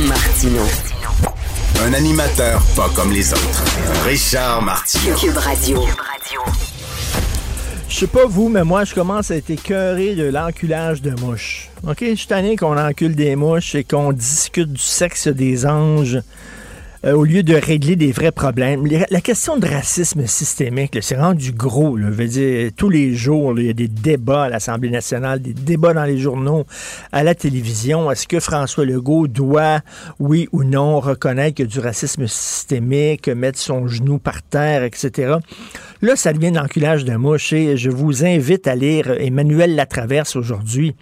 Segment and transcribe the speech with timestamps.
[0.00, 0.62] Martino.
[1.84, 3.64] Un animateur pas comme les autres.
[4.04, 5.14] Richard Martineau.
[5.16, 5.84] Cube Radio.
[7.88, 11.70] Je sais pas vous, mais moi, je commence à être écœuré de l'enculage de mouches.
[11.86, 11.98] OK?
[12.00, 16.18] Je suis tanné qu'on encule des mouches et qu'on discute du sexe des anges
[17.04, 18.86] euh, au lieu de régler des vrais problèmes.
[19.10, 21.96] La question de racisme systémique, c'est rendu gros.
[21.96, 22.06] Là.
[22.10, 25.52] Je veux dire, tous les jours, il y a des débats à l'Assemblée nationale, des
[25.52, 26.64] débats dans les journaux,
[27.12, 28.10] à la télévision.
[28.10, 29.80] Est-ce que François Legault doit,
[30.18, 34.82] oui ou non, reconnaître qu'il y a du racisme systémique, mettre son genou par terre,
[34.82, 35.34] etc.
[36.00, 40.36] Là, ça devient de l'enculage de mouche et je vous invite à lire Emmanuel Latraverse
[40.36, 40.94] aujourd'hui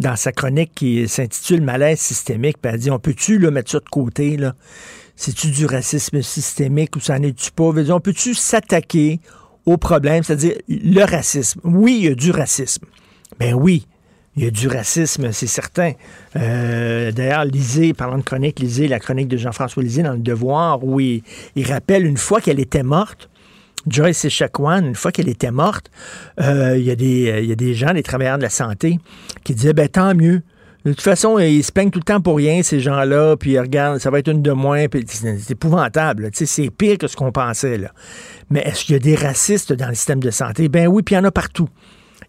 [0.00, 2.58] dans sa chronique qui s'intitule Malaise systémique.
[2.60, 4.36] Puis elle dit, on peut-tu mettre ça de côté?
[4.36, 4.54] là?
[5.16, 7.64] C'est-tu du racisme systémique ou ça n'est tu pas?
[7.64, 9.20] On peut-tu s'attaquer
[9.64, 11.60] au problème, c'est-à-dire le racisme?
[11.64, 12.84] Oui, il y a du racisme.
[13.38, 13.86] Ben oui,
[14.36, 15.92] il y a du racisme, c'est certain.
[16.36, 20.82] Euh, D'ailleurs, lisez, parlant de chronique, lisez la chronique de Jean-François Lisée dans Le Devoir,
[20.84, 21.22] où il,
[21.64, 23.30] rappelle une fois qu'elle était morte,
[23.86, 25.90] Joyce Echaquan, une fois qu'elle était morte,
[26.40, 28.98] euh, il y, a des- y a des gens, des travailleurs de la santé,
[29.44, 30.42] qui disaient, ben tant mieux.
[30.84, 33.98] De toute façon, ils se peignent tout le temps pour rien, ces gens-là, puis regarde,
[33.98, 36.28] ça va être une de moins, puis c'est épouvantable.
[36.32, 37.80] C'est pire que ce qu'on pensait.
[38.50, 40.68] Mais est-ce qu'il y a des racistes dans le système de santé?
[40.68, 41.70] Ben oui, puis il y en a partout.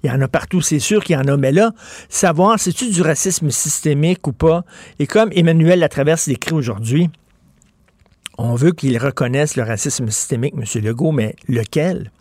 [0.03, 1.36] Il y en a partout, c'est sûr qu'il y en a.
[1.36, 1.73] Mais là,
[2.08, 4.64] savoir, c'est-tu du racisme systémique ou pas?
[5.00, 7.09] Et comme Emmanuel Latraverse l'écrit aujourd'hui,
[8.38, 10.81] on veut qu'il reconnaisse le racisme systémique, M.
[10.81, 12.12] Legault, mais lequel?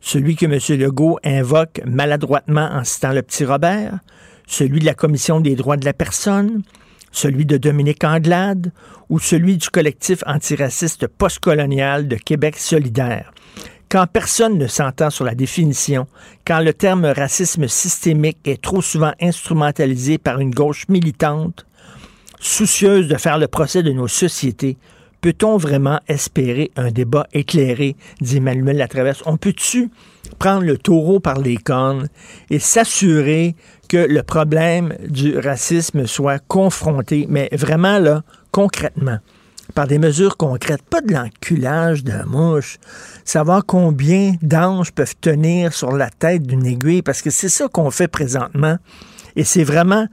[0.00, 0.58] Celui que M.
[0.80, 4.00] Legault invoque maladroitement en citant le petit Robert?
[4.46, 6.62] Celui de la Commission des droits de la personne?
[7.10, 8.72] Celui de Dominique Anglade?
[9.08, 13.32] Ou celui du collectif antiraciste postcolonial de Québec solidaire?
[13.88, 16.06] Quand personne ne s'entend sur la définition,
[16.46, 21.66] quand le terme racisme systémique est trop souvent instrumentalisé par une gauche militante,
[22.40, 24.78] soucieuse de faire le procès de nos sociétés,
[25.20, 29.22] peut-on vraiment espérer un débat éclairé, dit Emmanuel Latraverse?
[29.26, 29.90] On peut-tu
[30.38, 32.08] prendre le taureau par les cornes
[32.48, 33.54] et s'assurer
[33.92, 39.18] que le problème du racisme soit confronté, mais vraiment là, concrètement,
[39.74, 42.78] par des mesures concrètes, pas de l'enculage de mouche,
[43.26, 47.90] savoir combien d'anges peuvent tenir sur la tête d'une aiguille, parce que c'est ça qu'on
[47.90, 48.76] fait présentement,
[49.36, 50.06] et c'est vraiment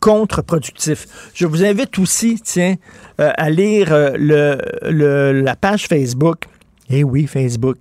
[0.00, 1.06] contre-productif.
[1.34, 2.76] Je vous invite aussi, tiens,
[3.20, 4.12] euh, à lire euh,
[4.90, 6.44] le- la page Facebook,
[6.88, 7.76] eh oui, Facebook,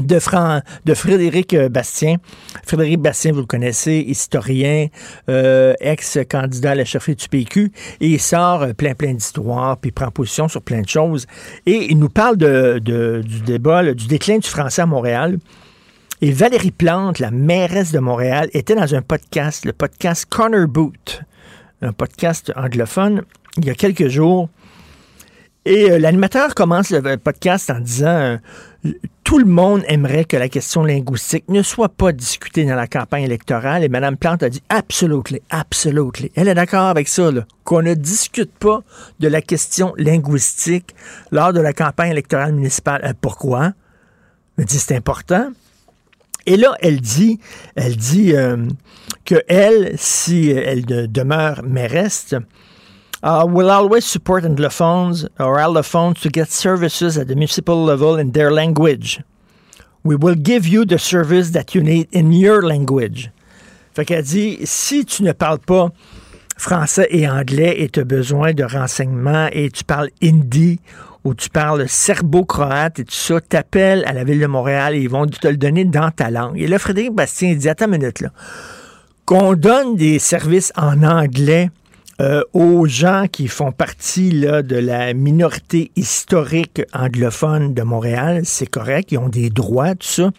[0.00, 2.16] de, Frédéric euh, Bastien.
[2.64, 4.88] Frédéric Bastien, vous le connaissez, historien,
[5.28, 9.92] euh, ex-candidat à la chefferie du PQ, et il sort euh, plein, plein d'histoires, puis
[9.92, 11.26] prend position sur plein de choses.
[11.66, 15.38] Et il nous parle du débat, du déclin du français à Montréal.
[16.20, 21.22] Et Valérie Plante, la mairesse de Montréal, était dans un podcast, le podcast Corner Boot,
[21.82, 23.22] un podcast anglophone,
[23.56, 24.48] il y a quelques jours.
[25.64, 28.38] Et l'animateur commence le podcast en disant
[29.24, 33.22] tout le monde aimerait que la question linguistique ne soit pas discutée dans la campagne
[33.22, 33.84] électorale.
[33.84, 36.32] Et Mme Plante a dit absolutely, absolutely.
[36.34, 37.30] Elle est d'accord avec ça,
[37.64, 38.80] qu'on ne discute pas
[39.20, 40.94] de la question linguistique
[41.30, 43.00] lors de la campagne électorale municipale.
[43.04, 43.72] Euh, pourquoi?
[44.58, 45.50] Elle dit c'est important.
[46.44, 47.38] Et là, elle dit,
[47.76, 48.66] elle dit euh,
[49.24, 52.34] que elle, si elle de- demeure mairesse,
[53.22, 58.32] uh, will always support anglophones or allophones to get services at the municipal level in
[58.32, 59.20] their language.
[60.04, 63.30] We will give you the service that you need in your language.
[63.94, 65.90] Fait qu'elle dit, si tu ne parles pas
[66.56, 70.80] français et anglais et tu as besoin de renseignements et tu parles hindi
[71.24, 75.08] ou tu parles serbo-croate et tout ça, t'appelles à la ville de Montréal et ils
[75.08, 76.58] vont te le donner dans ta langue.
[76.58, 78.30] Et là, Frédéric Bastien dit, attends une minute là,
[79.24, 81.70] qu'on donne des services en anglais
[82.22, 88.66] euh, aux gens qui font partie là, de la minorité historique anglophone de Montréal, c'est
[88.66, 90.30] correct, ils ont des droits, tout ça,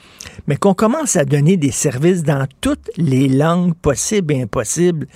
[0.47, 5.07] mais qu'on commence à donner des services dans toutes les langues possibles et impossibles.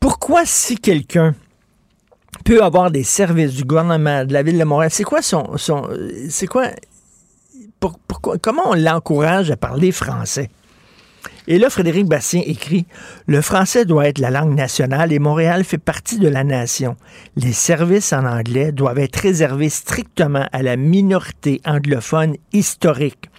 [0.00, 1.34] Pourquoi si quelqu'un
[2.44, 5.90] peut avoir des services du gouvernement de la ville de Montréal, c'est quoi son, son
[6.30, 6.68] c'est quoi,
[8.40, 10.48] comment on l'encourage à parler français?
[11.48, 12.86] Et là, Frédéric Bastien écrit
[13.26, 16.96] Le français doit être la langue nationale et Montréal fait partie de la nation.
[17.36, 23.30] Les services en anglais doivent être réservés strictement à la minorité anglophone historique.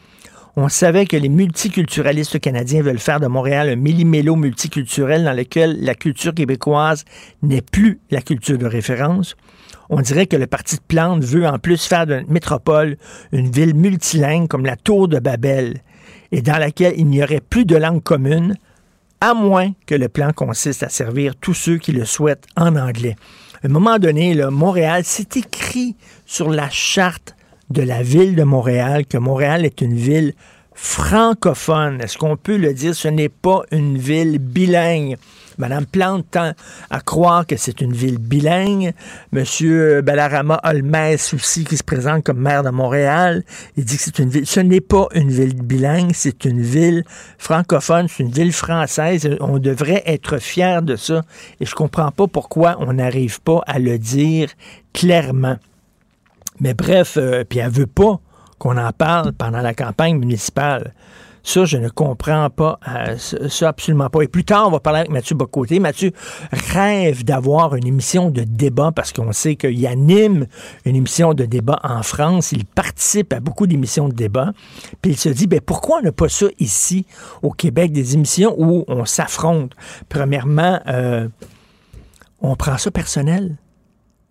[0.60, 5.78] On savait que les multiculturalistes canadiens veulent faire de Montréal un millimélo multiculturel dans lequel
[5.82, 7.06] la culture québécoise
[7.44, 9.36] n'est plus la culture de référence.
[9.90, 12.98] On dirait que le parti de Plante veut en plus faire de métropole
[13.32, 15.82] une ville multilingue comme la Tour de Babel
[16.32, 18.56] et dans laquelle il n'y aurait plus de langue commune,
[19.22, 23.16] à moins que le plan consiste à servir tous ceux qui le souhaitent en anglais.
[23.64, 25.96] À un moment donné, là, Montréal, c'est écrit
[26.26, 27.36] sur la charte
[27.70, 30.34] de la ville de Montréal que Montréal est une ville
[30.78, 32.00] francophone.
[32.02, 32.96] Est-ce qu'on peut le dire?
[32.96, 35.18] Ce n'est pas une ville bilingue.
[35.58, 36.52] Madame Plante tend
[36.92, 38.94] à croire que c'est une ville bilingue.
[39.32, 43.44] Monsieur Bellarama Holmes aussi, qui se présente comme maire de Montréal,
[43.76, 44.46] il dit que c'est une ville.
[44.46, 47.04] Ce n'est pas une ville bilingue, c'est une ville
[47.40, 49.28] francophone, c'est une ville française.
[49.40, 51.24] On devrait être fier de ça.
[51.60, 54.50] Et je comprends pas pourquoi on n'arrive pas à le dire
[54.94, 55.58] clairement.
[56.60, 58.20] Mais bref, euh, puis elle veut pas
[58.60, 60.94] qu'on en parle pendant la campagne municipale.
[61.48, 62.78] Ça, je ne comprends pas.
[62.90, 64.22] Euh, ça, absolument pas.
[64.22, 65.80] Et plus tard, on va parler avec Mathieu Bocoté.
[65.80, 66.12] Mathieu
[66.52, 70.48] rêve d'avoir une émission de débat parce qu'on sait qu'il anime
[70.84, 72.52] une émission de débat en France.
[72.52, 74.52] Il participe à beaucoup d'émissions de débat.
[75.02, 77.06] Puis il se dit, ben, pourquoi on n'a pas ça ici,
[77.42, 79.72] au Québec, des émissions où on s'affronte?
[80.10, 81.30] Premièrement, euh,
[82.42, 83.56] on prend ça personnel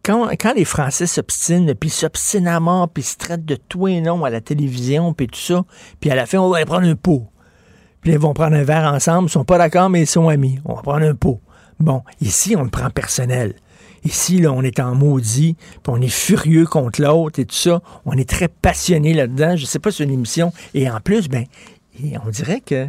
[0.07, 4.25] quand, les Français s'obstinent, puis s'obstinent à mort, puis se traitent de tout et non
[4.25, 5.65] à la télévision, puis tout ça,
[6.01, 7.27] puis à la fin, on va prendre un pot.
[8.01, 10.61] Puis ils vont prendre un verre ensemble, ils sont pas d'accord, mais ils sont amis.
[10.65, 11.41] On va prendre un pot.
[11.81, 13.55] Bon, ici, on le prend personnel.
[14.05, 17.83] Ici, là, on est en maudit, puis on est furieux contre l'autre et tout ça.
[18.05, 19.57] On est très passionné là-dedans.
[19.57, 20.53] Je sais pas, c'est une émission.
[20.75, 21.45] Et en plus, ben,
[22.25, 22.89] on dirait que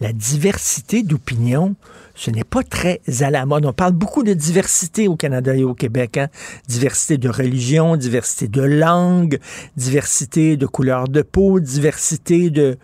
[0.00, 1.74] la diversité d'opinion,
[2.20, 3.64] ce n'est pas très à la mode.
[3.64, 6.18] On parle beaucoup de diversité au Canada et au Québec.
[6.18, 6.28] Hein?
[6.68, 9.38] Diversité de religion, diversité de langue,
[9.76, 12.76] diversité de couleur de peau, diversité de,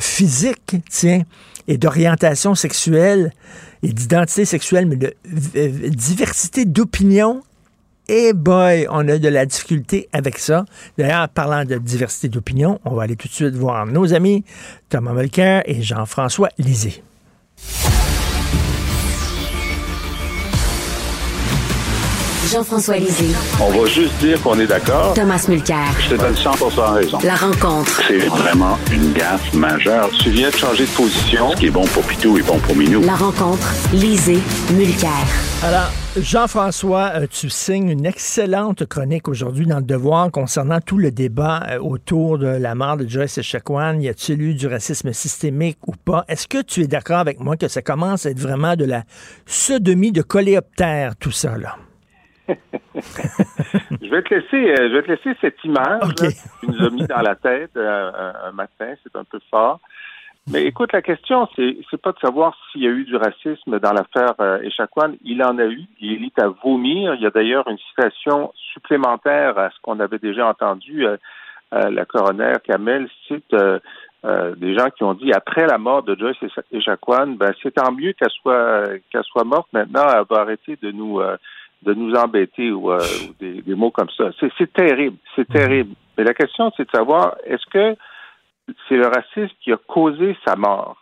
[0.00, 1.22] physique, tiens,
[1.68, 3.32] et d'orientation sexuelle
[3.84, 5.14] et d'identité sexuelle, mais de
[5.90, 7.42] diversité d'opinion
[8.08, 10.64] et boy, on a de la difficulté avec ça.
[10.98, 14.44] D'ailleurs, parlant de diversité d'opinion, on va aller tout de suite voir nos amis
[14.88, 17.04] Thomas Mulcair et Jean-François Lisée.
[22.50, 23.32] Jean-François Lisée.
[23.60, 25.14] On va juste dire qu'on est d'accord.
[25.14, 25.86] Thomas Mulcair.
[26.00, 26.50] Je te donne 100
[26.94, 27.18] raison.
[27.22, 28.02] La rencontre.
[28.08, 30.10] C'est vraiment une gaffe majeure.
[30.18, 31.52] Tu viens de changer de position.
[31.52, 33.02] Ce qui est bon pour Pitou est bon pour Minou.
[33.02, 33.72] La rencontre.
[33.92, 34.40] Lisée.
[34.72, 35.10] Mulcair.
[35.62, 41.12] Alors, Jean-François, euh, tu signes une excellente chronique aujourd'hui dans le Devoir concernant tout le
[41.12, 44.00] débat euh, autour de la mort de Joyce Echaquan.
[44.00, 46.24] Y a-t-il eu du racisme systémique ou pas?
[46.26, 49.04] Est-ce que tu es d'accord avec moi que ça commence à être vraiment de la
[49.46, 51.76] sodomie de coléoptère, tout ça, là?
[52.94, 56.90] je vais te laisser, euh, je vais te laisser cette image que tu nous as
[56.90, 58.94] mis dans la tête euh, un matin.
[59.02, 59.80] C'est un peu fort.
[60.50, 63.78] Mais écoute, la question, c'est, c'est pas de savoir s'il y a eu du racisme
[63.78, 64.58] dans l'affaire euh,
[65.22, 65.82] Il en a eu.
[66.00, 67.14] Il est à vomir.
[67.14, 71.06] Il y a d'ailleurs une citation supplémentaire à ce qu'on avait déjà entendu.
[71.06, 71.16] Euh,
[71.72, 73.54] la coroner Kamel cite
[74.24, 76.36] des gens qui ont dit après la mort de Joyce
[76.72, 79.68] Echaquan, ben c'est tant mieux qu'elle soit qu'elle soit morte.
[79.72, 81.20] Maintenant, elle va arrêter de nous
[81.82, 82.98] de nous embêter ou, euh,
[83.40, 84.30] des, mots comme ça.
[84.38, 85.54] C'est terrible, c'est mhm.
[85.54, 85.94] terrible.
[86.16, 87.96] Mais la question, c'est de savoir, est-ce que
[88.88, 90.96] c'est le racisme qui a causé sa mort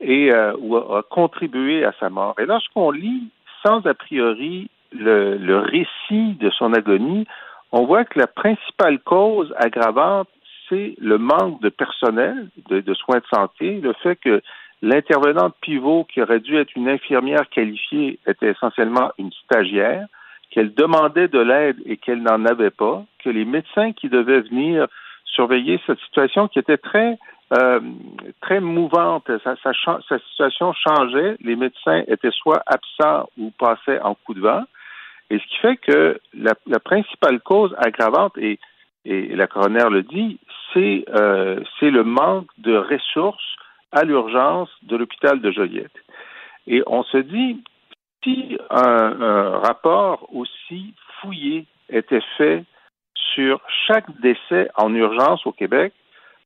[0.00, 2.34] et euh, ou a, contribué à sa mort?
[2.38, 3.30] Et lorsqu'on lit
[3.64, 7.26] sans a priori le, le récit de son agonie,
[7.72, 10.28] on voit que la principale cause aggravante,
[10.68, 14.42] c'est le manque de personnel, de, de soins de santé, le fait que
[14.82, 20.06] L'intervenante pivot, qui aurait dû être une infirmière qualifiée, était essentiellement une stagiaire,
[20.56, 24.86] qu'elle demandait de l'aide et qu'elle n'en avait pas, que les médecins qui devaient venir
[25.26, 27.18] surveiller cette situation qui était très
[27.52, 27.78] euh,
[28.40, 34.32] très mouvante, sa, sa, situation changeait, les médecins étaient soit absents ou passaient en coup
[34.32, 34.64] de vent,
[35.28, 38.58] et ce qui fait que la, principale cause aggravante, et,
[39.04, 40.40] et la coroner le dit,
[40.72, 43.56] c'est euh, le manque de ressources
[43.92, 45.98] à l'urgence de l'hôpital de Joliette.
[46.66, 47.62] Et on se dit,
[48.26, 52.64] si un, rapport aussi fouillé était fait
[53.34, 55.92] sur chaque décès en urgence au Québec,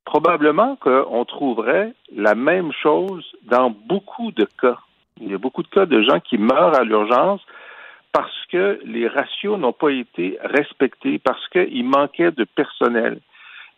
[0.05, 4.79] probablement qu'on trouverait la même chose dans beaucoup de cas.
[5.21, 7.41] Il y a beaucoup de cas de gens qui meurent à l'urgence
[8.13, 13.21] parce que les ratios n'ont pas été respectés, parce qu'il manquait de personnel.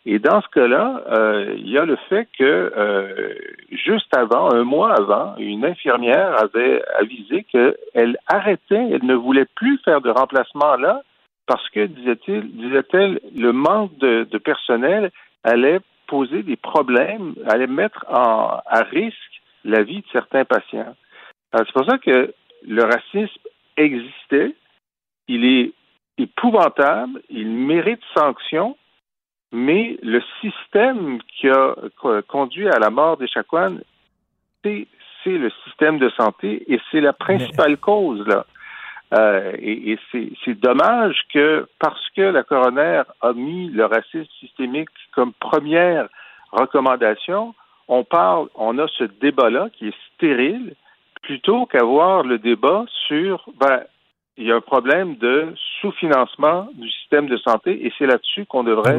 [0.04, 3.34] Et dans ce cas-là, euh, il y a le fait que euh,
[3.70, 9.78] juste avant, un mois avant, une infirmière avait avisé qu'elle arrêtait, elle ne voulait plus
[9.84, 11.02] faire de remplacement là
[11.46, 15.10] parce que, disait-il, disait-elle, le manque de, personnel
[15.44, 19.16] allait poser des problèmes, allait mettre à risque
[19.64, 20.94] la vie de certains patients.
[21.52, 22.32] C'est pour ça que
[22.66, 23.40] le racisme
[23.76, 24.54] existait,
[25.28, 25.72] il est
[26.18, 28.76] épouvantable, il mérite sanction,
[29.52, 31.74] mais le système qui a
[32.26, 33.82] conduit à la mort des Chakwan,
[34.62, 34.86] c'est
[35.26, 38.46] le système de santé et c'est la principale cause là.
[39.14, 45.34] Euh, et, c'est dommage que parce que la coroner a mis le racisme systémique comme
[45.34, 46.08] première
[46.50, 47.54] recommandation,
[47.88, 50.74] on parle, on a ce débat-là qui est stérile,
[51.22, 53.82] plutôt qu'avoir le débat sur ben,
[54.36, 58.64] il y a un problème de sous-financement du système de santé et c'est là-dessus qu'on
[58.64, 58.96] devrait,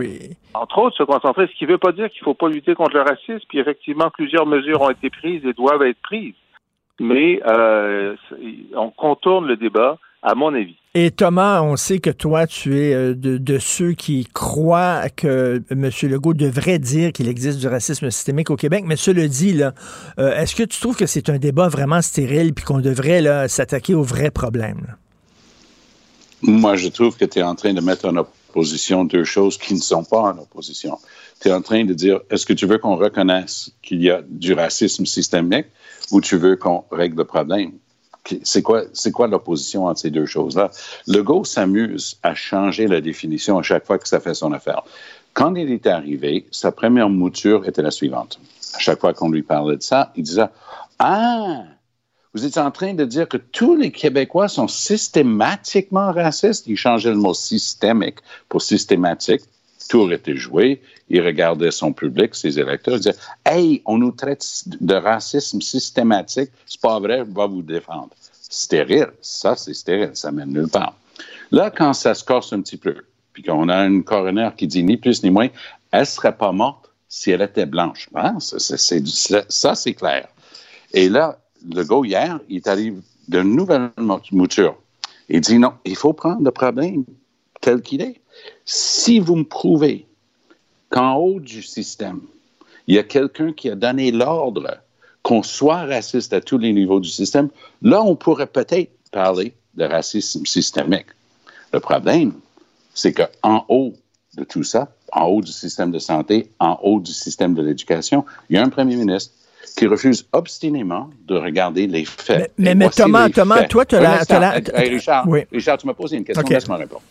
[0.53, 1.47] entre autres, se concentrer.
[1.47, 3.59] Ce qui ne veut pas dire qu'il ne faut pas lutter contre le racisme, puis
[3.59, 6.35] effectivement, plusieurs mesures ont été prises et doivent être prises.
[6.99, 8.15] Mais euh,
[8.75, 10.75] on contourne le débat, à mon avis.
[10.93, 15.89] Et Thomas, on sait que toi, tu es euh, de, ceux qui croient que M.
[16.03, 18.83] Legault devrait dire qu'il existe du racisme systémique au Québec.
[18.85, 19.73] Mais cela dit, là,
[20.19, 23.95] euh, est-ce que tu trouves que c'est un débat vraiment stérile puis qu'on devrait s'attaquer
[23.95, 24.95] au vrai problème?
[26.45, 29.73] Moi, je trouve que tu es en train de mettre en opposition deux choses qui
[29.73, 30.99] ne sont pas en opposition.
[31.39, 34.21] Tu es en train de dire, est-ce que tu veux qu'on reconnaisse qu'il y a
[34.27, 35.67] du racisme systémique
[36.11, 37.71] ou tu veux qu'on règle le problème?
[38.43, 40.69] C'est quoi, c'est quoi l'opposition entre ces deux choses-là?
[41.07, 44.83] Le go s'amuse à changer la définition à chaque fois que ça fait son affaire.
[45.33, 48.39] Quand il est arrivé, sa première mouture était la suivante.
[48.75, 50.45] À chaque fois qu'on lui parlait de ça, il disait,
[50.99, 51.63] ah,
[52.33, 56.65] vous êtes en train de dire que tous les Québécois sont systématiquement racistes?
[56.67, 58.17] Il changeait le mot systémique
[58.49, 59.41] pour systématique.
[59.87, 60.81] Tout était joué.
[61.09, 62.95] Il regardait son public, ses électeurs.
[62.95, 66.49] Il disait Hey, on nous traite de racisme systématique.
[66.65, 68.09] C'est pas vrai, je vais vous défendre.
[68.49, 69.11] Stérile.
[69.21, 70.11] Ça, c'est stérile.
[70.13, 70.95] Ça mène nulle part.
[71.51, 72.95] Là, quand ça se corse un petit peu,
[73.33, 75.49] puis qu'on a une coroner qui dit ni plus ni moins,
[75.91, 78.09] elle serait pas morte si elle était blanche.
[78.15, 78.39] Hein?
[78.39, 80.27] Ça, c'est clair.
[80.93, 81.37] Et là,
[81.69, 83.91] le go hier, il arrive d'une nouvelle
[84.31, 84.75] mouture.
[85.29, 87.05] Il dit non, il faut prendre le problème
[87.61, 88.19] tel qu'il est.
[88.65, 90.05] Si vous me prouvez
[90.89, 92.21] qu'en haut du système,
[92.87, 94.77] il y a quelqu'un qui a donné l'ordre
[95.21, 97.49] qu'on soit raciste à tous les niveaux du système,
[97.81, 101.07] là, on pourrait peut-être parler de racisme systémique.
[101.71, 102.33] Le problème,
[102.93, 103.93] c'est qu'en haut
[104.35, 108.25] de tout ça, en haut du système de santé, en haut du système de l'éducation,
[108.49, 109.33] il y a un premier ministre
[109.77, 112.51] qui refuse obstinément de regarder les faits.
[112.57, 114.51] Mais, mais, Thomas, Thomas toi, tu as la.
[114.75, 117.03] Richard, Richard, tu m'as posé une question, laisse-moi répondre.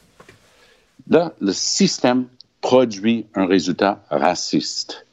[1.09, 2.27] Là, le système
[2.61, 5.07] produit un résultat raciste.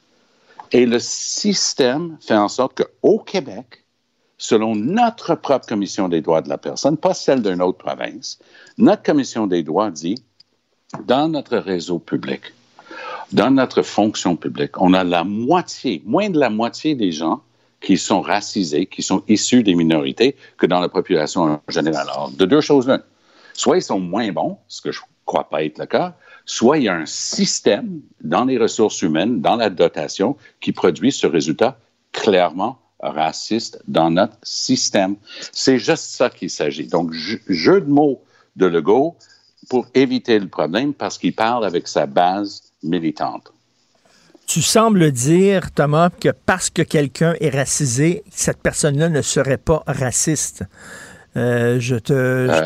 [0.72, 3.84] Et le système fait en sorte qu'au Québec,
[4.38, 8.38] selon notre propre commission des droits de la personne, pas celle d'une autre province,
[8.78, 10.16] notre commission des droits dit,
[11.06, 12.40] dans notre réseau public,
[13.32, 17.42] dans notre fonction publique, on a la moitié, moins de la moitié des gens
[17.80, 22.08] qui sont racisés, qui sont issus des minorités, que dans la population en général.
[22.08, 23.02] Alors, de deux choses l'une.
[23.54, 26.78] Soit ils sont moins bons, ce que je ne crois pas être le cas, soit
[26.78, 31.26] il y a un système dans les ressources humaines, dans la dotation, qui produit ce
[31.26, 31.78] résultat
[32.12, 35.16] clairement raciste dans notre système.
[35.52, 36.86] C'est juste ça qu'il s'agit.
[36.86, 38.22] Donc, jeu de mots
[38.56, 39.16] de Legault
[39.68, 43.52] pour éviter le problème parce qu'il parle avec sa base militante.
[44.46, 49.84] Tu sembles dire, Thomas, que parce que quelqu'un est racisé, cette personne-là ne serait pas
[49.86, 50.64] raciste.
[51.34, 52.64] Je te, je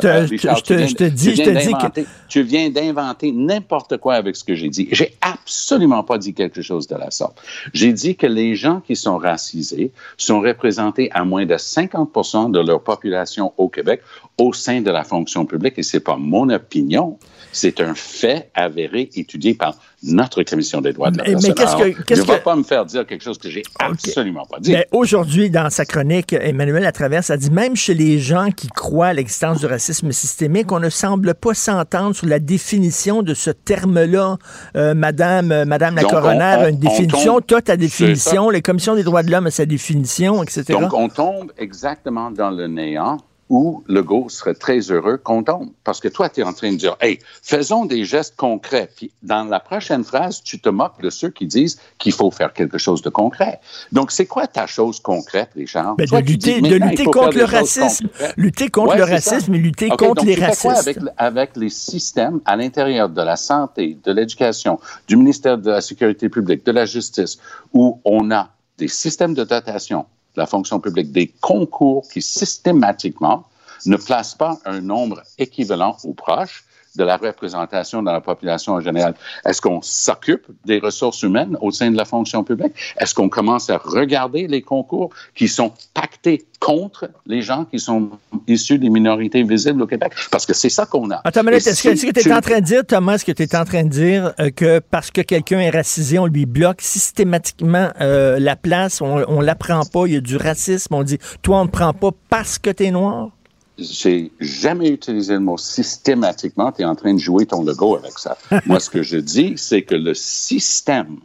[0.00, 4.70] te, dis, je te dis que tu viens d'inventer n'importe quoi avec ce que j'ai
[4.70, 4.88] dit.
[4.92, 7.38] J'ai absolument pas dit quelque chose de la sorte.
[7.74, 12.60] J'ai dit que les gens qui sont racisés sont représentés à moins de 50 de
[12.60, 14.00] leur population au Québec
[14.38, 17.18] au sein de la fonction publique et c'est pas mon opinion.
[17.52, 19.76] C'est un fait avéré, étudié par
[20.06, 21.48] notre Commission des droits de la personne.
[21.48, 24.58] Mais qu'est-ce que, ne va pas me faire dire quelque chose que j'ai absolument pas
[24.60, 24.72] dit.
[24.72, 29.08] Mais aujourd'hui, dans sa chronique, Emmanuel Latraverse a dit même chez les gens qui croient
[29.08, 33.50] à l'existence du racisme systémique, on ne semble pas s'entendre sur la définition de ce
[33.50, 34.36] terme-là.
[34.76, 39.04] Euh, Madame, euh, Madame la coroner a une définition, toi ta définition, les commissions des
[39.04, 40.64] droits de l'homme a sa définition, etc.
[40.80, 43.18] Donc on tombe exactement dans le néant
[43.54, 45.70] où Legault serait très heureux qu'on tombe.
[45.84, 48.90] Parce que toi, tu es en train de dire, hey, faisons des gestes concrets.
[48.96, 52.52] Puis dans la prochaine phrase, tu te moques de ceux qui disent qu'il faut faire
[52.52, 53.60] quelque chose de concret.
[53.92, 55.94] Donc, c'est quoi ta chose concrète, Richard?
[55.94, 58.08] Ben, de lutter, de lutter contre le racisme.
[58.36, 60.62] Lutter contre le racisme et lutter contre les racistes.
[60.62, 65.70] Quoi avec, avec les systèmes à l'intérieur de la santé, de l'éducation, du ministère de
[65.70, 67.38] la Sécurité publique, de la justice,
[67.72, 73.46] où on a des systèmes de dotation la fonction publique, des concours qui systématiquement
[73.86, 76.64] ne placent pas un nombre équivalent ou proche
[76.96, 79.14] de la représentation de la population en général.
[79.44, 82.72] Est-ce qu'on s'occupe des ressources humaines au sein de la fonction publique?
[82.98, 88.10] Est-ce qu'on commence à regarder les concours qui sont pactés contre les gens qui sont
[88.46, 90.12] issus des minorités visibles au Québec?
[90.30, 91.20] Parce que c'est ça qu'on a.
[91.24, 93.56] Attends, mais est-ce que tu es en train de dire, Thomas, est-ce que tu es
[93.56, 97.90] en train de dire euh, que parce que quelqu'un est racisé, on lui bloque systématiquement
[98.00, 101.60] euh, la place, on ne l'apprend pas, il y a du racisme, on dit, toi,
[101.60, 103.30] on ne prend pas parce que tu es noir?
[103.78, 106.72] J'ai jamais utilisé le mot systématiquement.
[106.72, 108.36] Tu es en train de jouer ton logo avec ça.
[108.66, 111.18] Moi, ce que je dis, c'est que le système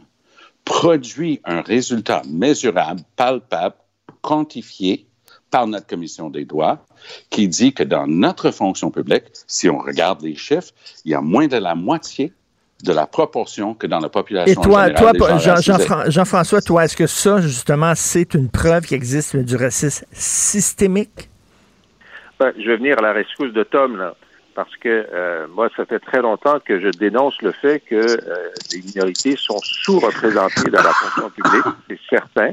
[0.64, 3.76] produit un résultat mesurable, palpable,
[4.22, 5.06] quantifié
[5.50, 6.84] par notre commission des droits,
[7.28, 10.70] qui dit que dans notre fonction publique, si on regarde les chiffres,
[11.04, 12.32] il y a moins de la moitié
[12.84, 14.60] de la proportion que dans la population.
[14.60, 15.38] Et toi, toi
[16.08, 21.29] Jean-François, toi, est-ce que ça, justement, c'est une preuve qu'il existe du racisme systémique?
[22.58, 24.14] Je vais venir à la rescousse de Tom, là,
[24.54, 28.48] parce que euh, moi, ça fait très longtemps que je dénonce le fait que euh,
[28.72, 32.52] les minorités sont sous-représentées dans la fonction publique, c'est certain.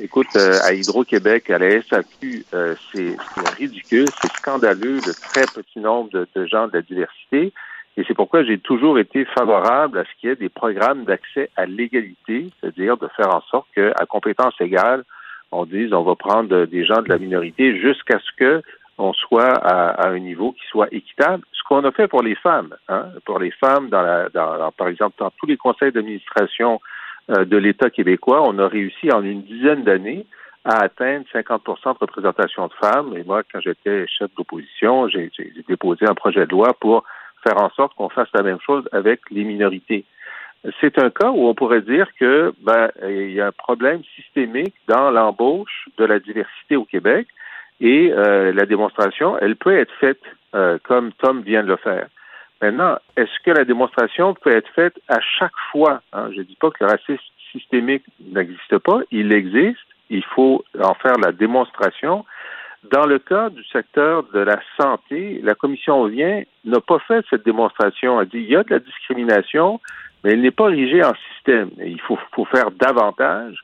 [0.00, 2.44] Écoute, euh, à Hydro-Québec, à la SAQ,
[2.92, 3.16] c'est
[3.58, 7.52] ridicule, c'est scandaleux le très petit nombre de, de gens de la diversité.
[7.98, 11.50] Et c'est pourquoi j'ai toujours été favorable à ce qu'il y ait des programmes d'accès
[11.56, 15.02] à l'égalité, c'est-à-dire de faire en sorte qu'à compétence égale,
[15.50, 18.62] on dise on va prendre des gens de la minorité jusqu'à ce que
[18.98, 21.44] on soit à, un niveau qui soit équitable.
[21.52, 24.88] Ce qu'on a fait pour les femmes, hein, pour les femmes, dans la, dans, par
[24.88, 26.80] exemple, dans tous les conseils d'administration
[27.30, 30.26] euh, de l'État québécois, on a réussi en une dizaine d'années
[30.64, 33.16] à atteindre 50% de représentation de femmes.
[33.16, 35.30] Et moi, quand j'étais chef d'opposition, j'ai
[35.68, 37.04] déposé un projet de loi pour
[37.46, 40.04] faire en sorte qu'on fasse la même chose avec les minorités.
[40.80, 44.74] C'est un cas où on pourrait dire que ben, il y a un problème systémique
[44.88, 47.28] dans l'embauche de la diversité au Québec.
[47.80, 50.22] Et euh, la démonstration, elle peut être faite
[50.54, 52.08] euh, comme Tom vient de le faire.
[52.62, 56.00] Maintenant, est-ce que la démonstration peut être faite à chaque fois?
[56.12, 56.30] Hein?
[56.32, 57.22] Je ne dis pas que le racisme
[57.52, 62.24] systémique n'existe pas, il existe, il faut en faire la démonstration.
[62.90, 67.44] Dans le cas du secteur de la santé, la commission vient n'a pas fait cette
[67.44, 68.20] démonstration.
[68.20, 69.80] Elle dit il y a de la discrimination,
[70.22, 71.70] mais elle n'est pas érigée en système.
[71.84, 73.58] il faut, faut faire davantage.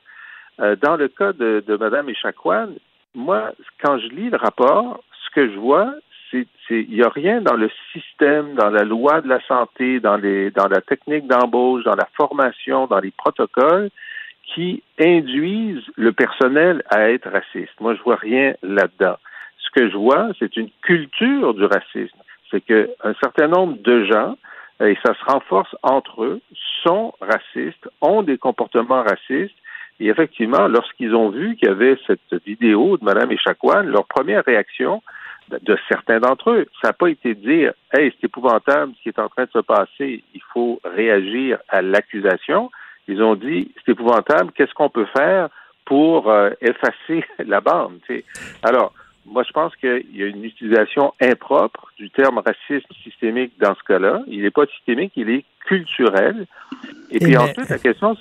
[0.60, 2.68] Euh, dans le cas de, de Mme Echaquan,
[3.14, 5.92] moi, quand je lis le rapport, ce que je vois,
[6.30, 10.16] c'est il n'y a rien dans le système, dans la loi de la santé, dans
[10.16, 13.90] les dans la technique d'embauche, dans la formation, dans les protocoles
[14.54, 17.78] qui induisent le personnel à être raciste.
[17.80, 19.16] Moi, je vois rien là-dedans.
[19.58, 22.18] Ce que je vois, c'est une culture du racisme.
[22.50, 24.36] C'est qu'un certain nombre de gens,
[24.80, 26.40] et ça se renforce entre eux,
[26.82, 29.56] sont racistes, ont des comportements racistes
[30.02, 34.44] et effectivement, lorsqu'ils ont vu qu'il y avait cette vidéo de Mme Echaquan, leur première
[34.44, 35.00] réaction
[35.48, 39.08] de certains d'entre eux, ça n'a pas été de dire Hey, c'est épouvantable ce qui
[39.10, 42.72] est en train de se passer, il faut réagir à l'accusation.
[43.06, 45.50] Ils ont dit C'est épouvantable, qu'est-ce qu'on peut faire
[45.84, 48.00] pour euh, effacer la bande?
[48.64, 48.92] Alors,
[49.24, 53.84] moi, je pense qu'il y a une utilisation impropre du terme racisme systémique dans ce
[53.84, 54.22] cas-là.
[54.26, 56.46] Il n'est pas systémique, il est culturel.
[57.12, 58.16] Et, puis ensuite, la question,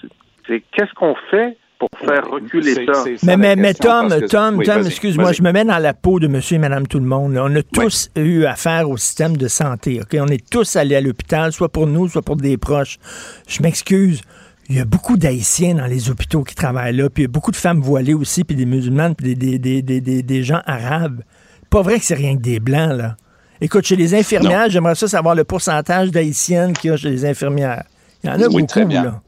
[0.46, 3.04] c'est qu'est-ce qu'on fait pour faire reculer ça.
[3.24, 6.58] Mais, mais, mais Tom, Tom, Tom, excuse-moi, je me mets dans la peau de monsieur
[6.58, 7.36] et madame tout le monde.
[7.38, 10.00] On a tous eu affaire au système de santé.
[10.00, 10.16] OK?
[10.20, 13.00] On est tous allés à l'hôpital, soit pour nous, soit pour des proches.
[13.48, 14.22] Je m'excuse.
[14.70, 17.32] Il y a beaucoup d'Haïtiens dans les hôpitaux qui travaillent là, puis il y a
[17.32, 21.24] beaucoup de femmes voilées aussi, puis des musulmanes, puis des, des, des, des, gens arabes.
[21.72, 23.16] Pas vrai que c'est rien que des blancs, là.
[23.60, 27.26] Écoute, chez les infirmières, j'aimerais ça savoir le pourcentage d'Haïtiennes qu'il y a chez les
[27.26, 27.84] infirmières.
[28.24, 29.04] Il y en a beaucoup, très bien.
[29.04, 29.22] là.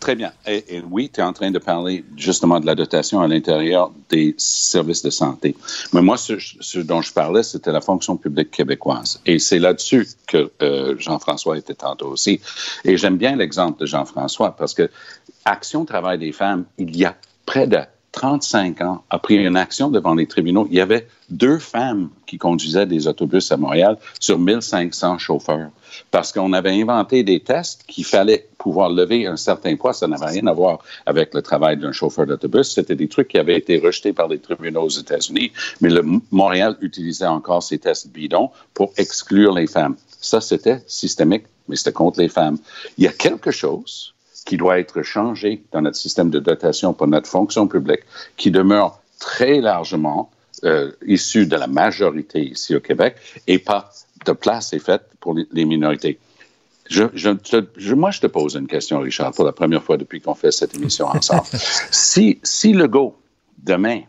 [0.00, 0.32] Très bien.
[0.46, 4.34] Et, oui, tu es en train de parler justement de la dotation à l'intérieur des
[4.38, 5.54] services de santé.
[5.92, 9.20] Mais moi, ce, dont je parlais, c'était la fonction publique québécoise.
[9.26, 12.40] Et c'est là-dessus que euh, Jean-François était tantôt aussi.
[12.84, 14.90] Et j'aime bien l'exemple de Jean-François parce que
[15.44, 17.76] Action Travail des femmes, il y a près de
[18.12, 20.66] 35 ans, a pris une action devant les tribunaux.
[20.70, 25.70] Il y avait deux femmes qui conduisaient des autobus à Montréal sur 1500 chauffeurs
[26.10, 29.92] parce qu'on avait inventé des tests qu'il fallait pouvoir lever un certain poids.
[29.92, 32.72] Ça n'avait rien à voir avec le travail d'un chauffeur d'autobus.
[32.72, 36.76] C'était des trucs qui avaient été rejetés par les tribunaux aux États-Unis, mais le Montréal
[36.80, 39.96] utilisait encore ces tests bidons pour exclure les femmes.
[40.20, 42.58] Ça, c'était systémique, mais c'était contre les femmes.
[42.98, 47.06] Il y a quelque chose qui doit être changé dans notre système de dotation pour
[47.06, 48.00] notre fonction publique,
[48.36, 50.30] qui demeure très largement
[50.64, 53.90] euh, issu de la majorité ici au Québec et pas
[54.26, 56.18] de place est faite pour les minorités.
[56.90, 60.34] Je, je, moi, je te pose une question, Richard, pour la première fois depuis qu'on
[60.34, 61.46] fait cette émission ensemble.
[61.92, 63.16] si, si Legault,
[63.58, 64.00] demain,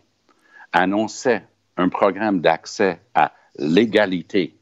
[0.72, 1.44] annonçait
[1.76, 4.56] un programme d'accès à l'égalité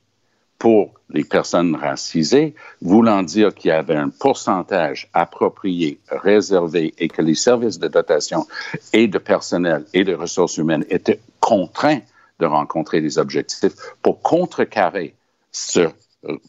[0.61, 7.23] pour les personnes racisées, voulant dire qu'il y avait un pourcentage approprié, réservé et que
[7.23, 8.47] les services de dotation
[8.93, 12.01] et de personnel et de ressources humaines étaient contraints
[12.39, 15.15] de rencontrer des objectifs pour contrecarrer
[15.51, 15.89] ce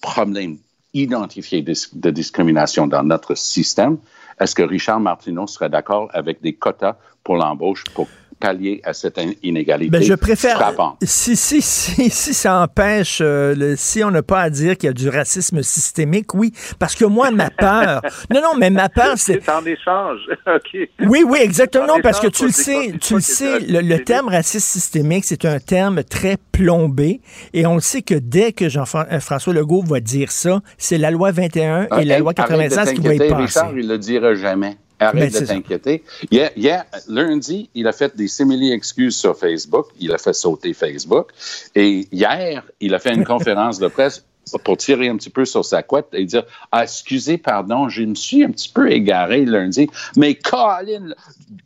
[0.02, 0.58] problème
[0.94, 3.98] identifié de, discrimination dans notre système.
[4.42, 8.10] Est-ce que Richard Martineau serait d'accord avec des quotas pour l'embauche pour
[8.42, 9.90] pallier à cette inégalité.
[9.90, 10.74] Ben, je préfère.
[11.02, 14.90] Si, si, si, si ça empêche, euh, si on n'a pas à dire qu'il y
[14.90, 16.52] a du racisme systémique, oui.
[16.80, 18.02] Parce que moi, ma peur.
[18.34, 19.42] non, non, mais ma peur, c'est.
[19.44, 20.20] C'est en échange.
[20.48, 20.90] OK.
[21.08, 22.00] Oui, oui, exactement.
[22.02, 26.04] parce que tu le sais, tu le sais, le, terme racisme systémique, c'est un terme
[26.04, 27.22] très plombé.
[27.54, 31.32] Et on le sait que dès que Jean-François Legault va dire ça, c'est la loi
[31.32, 33.34] 21 et la loi 85 qui va y passer.
[33.34, 34.78] Richard, il le dira jamais.
[35.02, 36.04] Arrête de t'inquiéter.
[36.30, 39.88] Hier, lundi, il a fait des simili-excuses sur Facebook.
[40.00, 41.30] Il a fait sauter Facebook.
[41.76, 44.24] Et hier, il a fait une conférence de presse
[44.64, 48.16] pour tirer un petit peu sur sa couette et dire ah, excusez, pardon, je me
[48.16, 51.14] suis un petit peu égaré lundi, mais Colin,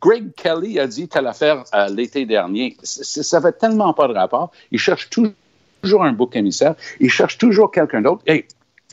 [0.01, 2.77] Greg Kelly a dit telle affaire euh, l'été dernier.
[2.83, 4.51] Ça fait tellement pas de rapport.
[4.71, 6.75] Il cherche toujours un bouc émissaire.
[6.99, 8.23] Il cherche toujours quelqu'un d'autre.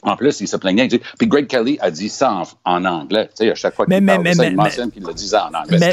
[0.05, 0.89] En plus, il se plaignait.
[0.89, 3.27] Dit, puis Greg Kelly a dit ça en, anglais.
[3.29, 5.55] Tu sais, à chaque fois qu'il parle mais, ça, il mentionne qu'il le disait en
[5.55, 5.79] anglais.
[5.79, 5.93] Mais,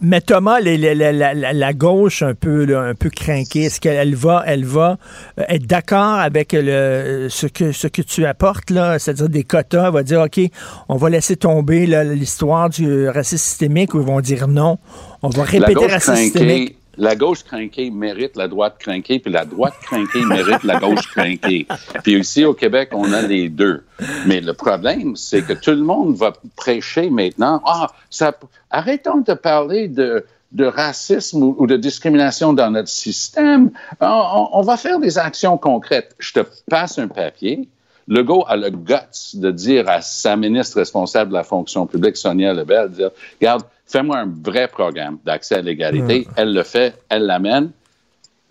[0.00, 4.96] mais Thomas, la, gauche un peu, un peu craquée, est-ce qu'elle va, elle va
[5.38, 9.88] euh, être d'accord avec le, ce, que, ce que tu apportes, là, c'est-à-dire des quotas?
[9.88, 10.40] Elle va dire, OK,
[10.88, 14.78] on va laisser tomber l'histoire du racisme systémique ou ils vont dire non?
[15.22, 19.74] On va répéter racisme systémique la gauche crinquée mérite la droite crinquée, puis la droite
[19.82, 21.66] crinquée mérite la gauche crinquée.
[22.02, 23.84] Puis ici au Québec, on a les deux.
[24.26, 27.62] Mais le problème, c'est que tout le monde va prêcher maintenant.
[27.64, 28.34] Ah, ça,
[28.70, 33.70] arrêtons de parler de, de racisme ou, de discrimination dans notre système.
[34.00, 36.14] On, va faire des actions concrètes.
[36.18, 37.68] Je te passe un papier.
[38.08, 42.54] Legault a le guts de dire à sa ministre responsable de la fonction publique, Sonia
[42.54, 46.26] Lebel, dire, regarde, Fais-moi un vrai programme d'accès à l'égalité.
[46.36, 47.70] Elle le fait, elle l'amène.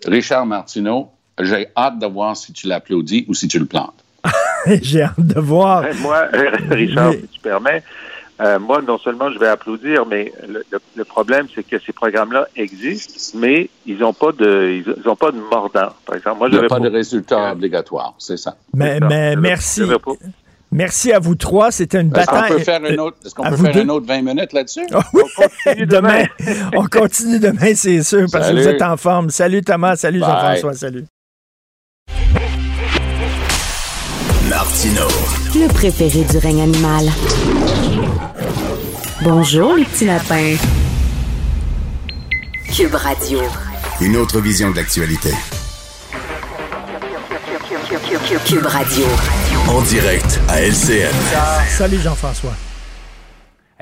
[0.06, 4.04] Richard Martineau, j'ai hâte de voir si tu l'applaudis ou si tu le plantes.
[4.82, 5.84] j'ai hâte de voir.
[6.00, 6.28] moi,
[6.70, 7.82] Richard, si tu permets,
[8.40, 10.32] euh, moi, non seulement je vais applaudir, mais
[10.96, 15.32] le, problème, c'est que ces programmes-là existent, mais ils n'ont pas de, ils, ont pas
[15.32, 15.88] de mordant.
[16.04, 18.56] Par exemple, moi, il n'y a pas de résultat obligatoire, c'est ça.
[18.74, 19.82] Mais, mais merci.
[20.72, 21.70] Merci à vous trois.
[21.70, 22.36] C'était une bataille.
[22.38, 24.86] Est-ce qu'on peut faire, un autre, est-ce qu'on peut faire un autre 20 minutes là-dessus?
[24.94, 25.22] Oh, oui.
[25.38, 26.24] On continue demain.
[26.76, 29.30] on continue demain, c'est sûr, parce que vous êtes en forme.
[29.30, 31.04] Salut Thomas, salut Jean-François, salut.
[34.48, 35.02] Martino.
[35.54, 37.06] Le préféré du règne animal.
[39.22, 40.54] Bonjour, les petits lapins.
[42.74, 43.40] Cube Radio.
[44.00, 45.30] Une autre vision de l'actualité.
[48.46, 49.06] Cube Radio
[49.68, 51.12] en direct à LCN.
[51.68, 52.52] Salut Jean-François.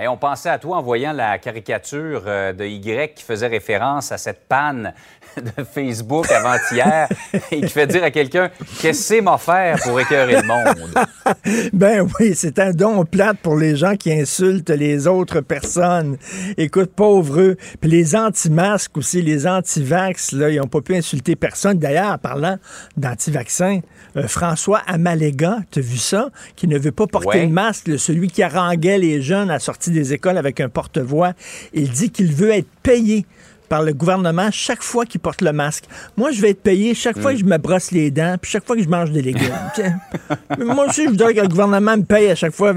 [0.08, 4.18] on pensait à toi en voyant la caricature euh, de Y qui faisait référence à
[4.18, 4.94] cette panne
[5.36, 7.08] de Facebook avant-hier
[7.50, 11.06] et qui fait dire à quelqu'un Qu'est-ce que c'est m'a faire pour écœurer le monde?
[11.72, 16.16] ben oui, c'est un don plate pour les gens qui insultent les autres personnes.
[16.56, 21.78] Écoute, pauvres Puis les anti-masques aussi, les anti-vax, là, ils n'ont pas pu insulter personne.
[21.78, 22.58] D'ailleurs, en parlant
[22.96, 23.80] d'anti-vaccins,
[24.16, 26.30] euh, François Amalega, tu as vu ça?
[26.56, 29.90] Qui ne veut pas porter le masque, celui qui haranguait les jeunes à la sortie
[29.90, 31.32] des écoles avec un porte-voix.
[31.72, 33.26] Il dit qu'il veut être payé
[33.68, 35.84] par le gouvernement chaque fois qu'il porte le masque.
[36.16, 38.66] Moi, je vais être payé chaque fois que je me brosse les dents, puis chaque
[38.66, 39.54] fois que je mange des légumes.
[40.58, 42.72] Moi aussi, je voudrais que le gouvernement me paye à chaque fois.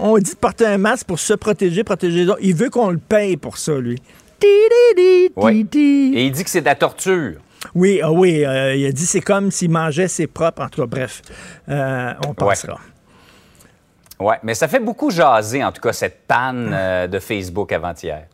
[0.00, 2.40] On dit de porter un masque pour se protéger, protéger les autres.
[2.42, 4.00] Il veut qu'on le paye pour ça, lui.
[6.14, 7.34] Et il dit que c'est de la torture.
[7.74, 10.62] Oui, ah oui, euh, il a dit c'est comme s'il mangeait ses propres.
[10.62, 11.22] En tout cas, bref,
[11.68, 12.78] euh, on passera.
[14.18, 18.24] Oui, mais ça fait beaucoup jaser, en tout cas, cette panne euh, de Facebook avant-hier.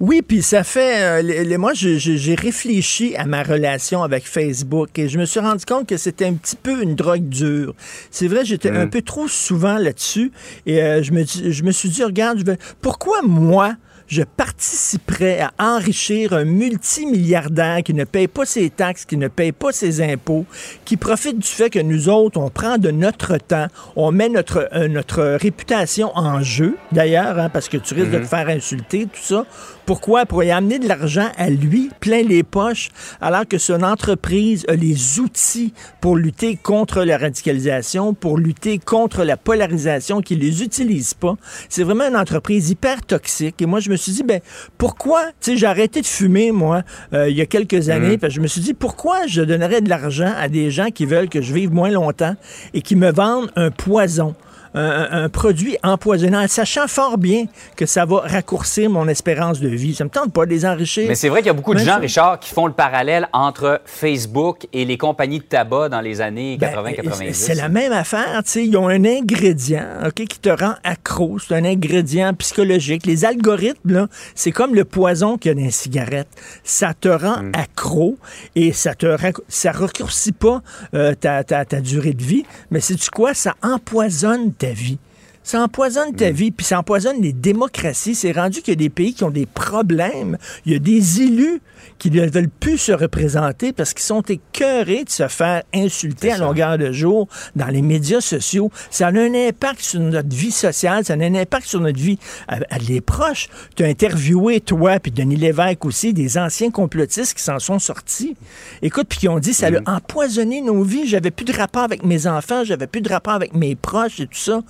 [0.00, 1.02] Oui, puis ça fait.
[1.02, 5.40] euh, les- les- moi, j'ai réfléchi à ma relation avec Facebook et je me suis
[5.40, 7.74] rendu compte que c'était un petit peu une drogue dure.
[8.10, 10.32] C'est vrai, j'étais un peu trop souvent là-dessus
[10.66, 13.74] et euh, je, me, je me suis dit, regarde, je vais- pourquoi moi,
[14.06, 19.52] je participerais à enrichir un multimilliardaire qui ne paye pas ses taxes, qui ne paye
[19.52, 20.44] pas ses impôts,
[20.84, 24.68] qui profite du fait que nous autres, on prend de notre temps, on met notre,
[24.72, 29.06] euh, notre réputation en jeu, d'ailleurs, hein, parce que tu risques de te faire insulter,
[29.06, 29.46] tout ça.
[29.86, 30.24] Pourquoi?
[30.24, 32.88] Pour y amener de l'argent à lui, plein les poches,
[33.20, 39.24] alors que son entreprise a les outils pour lutter contre la radicalisation, pour lutter contre
[39.24, 41.34] la polarisation, qui les utilise pas.
[41.68, 43.60] C'est vraiment une entreprise hyper toxique.
[43.60, 44.40] Et moi, je me suis dit, ben,
[44.78, 48.32] pourquoi, tu sais, j'ai arrêté de fumer, moi, euh, il y a quelques années, parce
[48.32, 51.28] que je me suis dit, pourquoi je donnerais de l'argent à des gens qui veulent
[51.28, 52.36] que je vive moins longtemps
[52.72, 54.34] et qui me vendent un poison?
[54.74, 59.94] Un, produit empoisonnant, en sachant fort bien que ça va raccourcir mon espérance de vie.
[59.94, 61.06] Ça me tente pas de les enrichir.
[61.08, 61.98] Mais c'est vrai qu'il y a beaucoup de gens, ça.
[61.98, 66.56] Richard, qui font le parallèle entre Facebook et les compagnies de tabac dans les années
[66.58, 67.32] Ben, 80-90.
[67.32, 68.66] C'est la même affaire, tu sais.
[68.66, 71.38] Ils ont un ingrédient, OK, qui te rend accro.
[71.38, 73.06] C'est un ingrédient psychologique.
[73.06, 76.28] Les algorithmes, c'est comme le poison qu'il y a dans les cigarettes.
[76.64, 77.52] Ça te rend Mm.
[77.54, 78.16] accro
[78.54, 79.06] et ça te
[79.48, 80.62] ça raccourcit pas
[80.94, 82.44] euh, ta, ta, ta durée de vie.
[82.70, 83.34] Mais c'est tu quoi?
[83.34, 84.98] Ça empoisonne ta vie.
[85.44, 86.16] Ça empoisonne Mm.
[86.16, 88.14] ta vie, puis ça empoisonne les démocraties.
[88.16, 90.38] C'est rendu qu'il y a des pays qui ont des problèmes.
[90.66, 91.60] Il y a des élus
[91.98, 96.38] qui ne veulent plus se représenter parce qu'ils sont écœurés de se faire insulter à
[96.38, 98.70] longueur de jour dans les médias sociaux.
[98.90, 102.18] Ça a un impact sur notre vie sociale, ça a un impact sur notre vie
[102.48, 103.48] à, à les proches.
[103.76, 108.34] Tu as interviewé, toi, puis Denis Lévesque aussi, des anciens complotistes qui s'en sont sortis.
[108.82, 111.06] Écoute, puis qui ont dit, ça a empoisonné nos vies.
[111.06, 114.26] J'avais plus de rapport avec mes enfants, j'avais plus de rapport avec mes proches et
[114.26, 114.62] tout ça.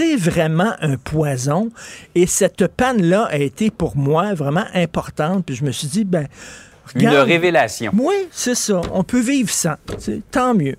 [0.00, 1.68] C'est vraiment un poison.
[2.14, 5.44] Et cette panne-là a été pour moi vraiment importante.
[5.44, 6.26] Puis je me suis dit, ben,
[6.94, 7.92] Une regarde, révélation.
[7.94, 8.80] oui, c'est ça.
[8.94, 9.74] On peut vivre sans.
[10.30, 10.76] Tant mieux.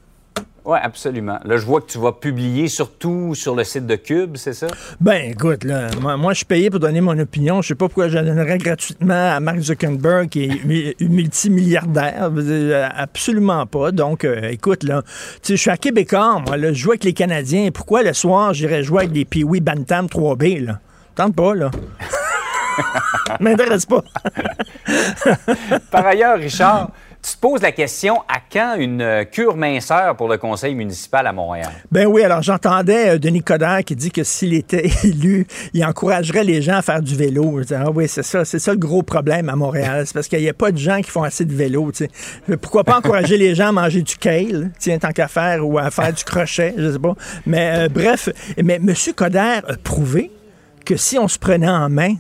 [0.72, 1.38] Oui, absolument.
[1.44, 4.68] Là, je vois que tu vas publier surtout sur le site de Cube, c'est ça?
[5.02, 7.62] Ben, écoute, là, moi, moi, je suis payé pour donner mon opinion.
[7.62, 12.30] Je sais pas pourquoi je la donnerais gratuitement à Mark Zuckerberg, qui est mu- multimilliardaire.
[12.38, 13.92] Euh, Absolument pas.
[13.92, 15.02] Donc, euh, écoute, là,
[15.46, 17.70] je suis à Québécois, moi, là, je joue avec les Canadiens.
[17.74, 20.80] Pourquoi le soir, j'irais jouer avec des Pee-Wee Bantam 3B, là?
[21.16, 21.70] Tente pas, là.
[23.42, 24.02] M'intéresse pas.
[25.92, 30.28] Par ailleurs, Richard, tu te poses la question à quand une euh, cure minceur pour
[30.28, 31.72] le conseil municipal à Montréal?
[31.92, 36.44] Ben oui, alors j'entendais euh, Denis Coderre qui dit que s'il était élu, il encouragerait
[36.44, 37.58] les gens à faire du vélo.
[37.58, 40.06] Je disais, ah oui, c'est ça, c'est ça le gros problème à Montréal.
[40.08, 41.92] C'est parce qu'il n'y a pas de gens qui font assez de vélo.
[42.62, 45.92] Pourquoi pas encourager les gens à manger du kale, tiens, tant qu'à faire, ou à
[45.92, 47.16] faire du crochet, je sais pas.
[47.46, 48.30] Mais euh, bref,
[48.62, 48.94] mais M.
[49.16, 50.32] Coderre a prouvé
[50.86, 52.16] que si on se prenait en main,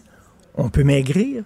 [0.55, 1.43] on peut maigrir.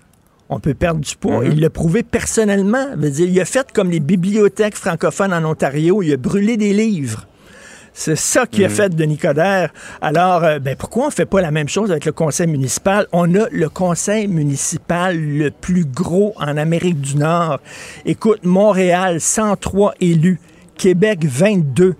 [0.50, 1.44] On peut perdre du poids.
[1.46, 2.96] Il l'a prouvé personnellement.
[2.96, 6.04] Dire, il a fait comme les bibliothèques francophones en Ontario.
[6.04, 7.26] Il a brûlé des livres.
[7.98, 9.74] C'est ça qui a fait Denis Coderre.
[10.02, 13.08] Alors, euh, ben, pourquoi on ne fait pas la même chose avec le conseil municipal?
[13.14, 17.60] On a le conseil municipal le plus gros en Amérique du Nord.
[18.06, 20.42] Écoute, Montréal, 103 élus.
[20.78, 21.96] Québec, 22.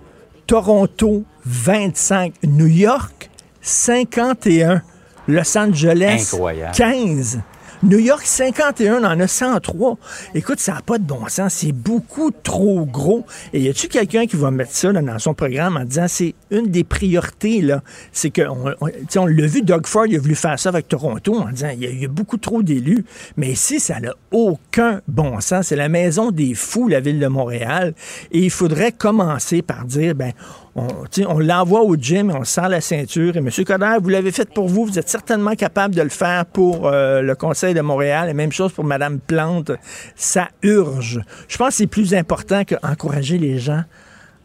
[0.46, 2.34] Toronto, 25.
[2.44, 3.30] New York,
[3.62, 4.82] 51.
[5.28, 6.76] Los Angeles, Incroyable.
[6.76, 7.40] 15.
[7.82, 9.98] New York, 51, on en a 103.
[10.34, 11.54] Écoute, ça n'a pas de bon sens.
[11.54, 13.26] C'est beaucoup trop gros.
[13.52, 16.66] Et y a-tu quelqu'un qui va mettre ça dans son programme en disant c'est une
[16.68, 17.82] des priorités, là?
[18.12, 20.88] C'est que, on, on- on l'a vu, Doug Ford, il a voulu faire ça avec
[20.88, 23.04] Toronto en disant il y, a- a beaucoup trop d'élus.
[23.36, 25.66] Mais ici, ça n'a aucun bon sens.
[25.68, 27.94] C'est la maison des fous, la ville de Montréal.
[28.32, 30.32] Et il faudrait commencer par dire, ben,
[30.76, 33.34] on, l'envoie au gym et on serre la ceinture.
[33.36, 33.48] Et M.
[33.66, 34.84] Coderre, vous l'avez fait pour vous.
[34.84, 38.28] Vous êtes certainement capable de le faire pour euh, le Conseil de Montréal.
[38.28, 39.72] Et même chose pour Mme Plante.
[40.14, 41.20] Ça urge.
[41.48, 43.82] Je pense que c'est plus important qu'encourager les gens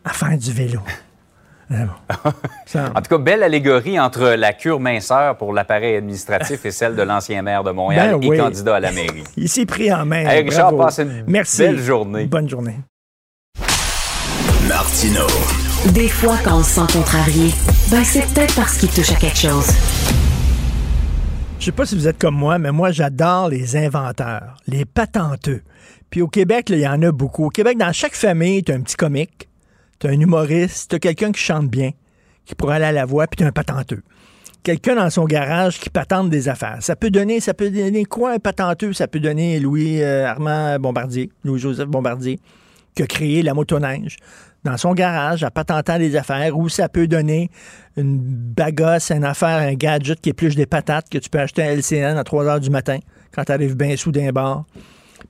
[0.05, 0.79] à faire du vélo.
[2.65, 6.95] Ça- En tout cas, belle allégorie entre la cure minceur pour l'appareil administratif et celle
[6.95, 8.35] de l'ancien maire de Montréal Ben oui.
[8.35, 9.23] et candidat à la mairie.
[9.37, 10.25] Il s'est pris en main.
[10.25, 10.83] Hey, Richard, Bravo.
[10.83, 11.59] passe une Merci.
[11.61, 12.25] belle journée.
[12.25, 12.75] Bonne journée.
[14.67, 15.27] Martino.
[15.89, 17.49] Des fois, quand on se sent contrarié,
[17.89, 19.65] ben c'est peut-être parce qu'il touche à quelque chose.
[21.59, 25.63] Je sais pas si vous êtes comme moi, mais moi, j'adore les inventeurs, les patenteux.
[26.11, 27.45] Puis au Québec, il y en a beaucoup.
[27.45, 29.49] Au Québec, dans chaque famille, tu as un petit comique,
[29.99, 31.89] tu as un humoriste, tu as quelqu'un qui chante bien,
[32.45, 34.03] qui pourrait aller à la voix, puis tu as un patenteux.
[34.61, 36.77] Quelqu'un dans son garage qui patente des affaires.
[36.81, 38.93] Ça peut donner, ça peut donner quoi un patenteux?
[38.93, 42.39] Ça peut donner Louis euh, Armand Bombardier, Louis-Joseph Bombardier,
[42.95, 44.17] qui a créé la motoneige
[44.63, 47.49] dans son garage, en patentant des affaires, ou ça peut donner
[47.97, 51.73] une bagasse, une affaire, un gadget qui épluche des patates que tu peux acheter à
[51.75, 52.99] LCN à 3 heures du matin,
[53.33, 54.65] quand tu arrives bien sous d'un bar.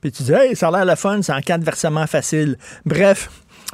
[0.01, 2.57] Puis tu dis, ça a l'air le fun, c'est en cas de versement facile.
[2.85, 3.29] Bref.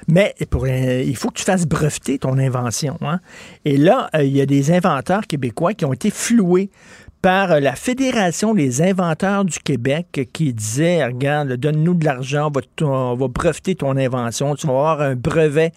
[0.07, 2.99] Mais pour, il faut que tu fasses breveter ton invention.
[3.01, 3.19] Hein?
[3.65, 6.69] Et là, il y a des inventeurs québécois qui ont été floués
[7.21, 12.51] par la Fédération des inventeurs du Québec qui disait, regarde, donne-nous de l'argent,
[12.81, 15.71] on va, breveter ton invention, tu vas avoir un brevet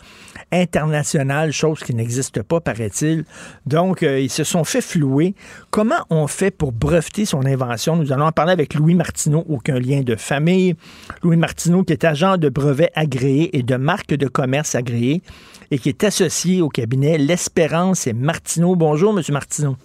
[0.53, 3.24] international, chose qui n'existe pas, paraît-il.
[3.66, 5.35] Donc, euh, ils se sont fait flouer.
[5.70, 7.96] Comment on fait pour breveter son invention?
[7.96, 10.74] Nous allons en parler avec Louis Martineau, aucun lien de famille.
[11.22, 15.22] Louis Martineau, qui est agent de brevet agréé et de marque de commerce agréé
[15.70, 18.76] et qui est associé au cabinet L'Espérance et Martineau.
[18.76, 19.76] Bonjour, Monsieur Martineau.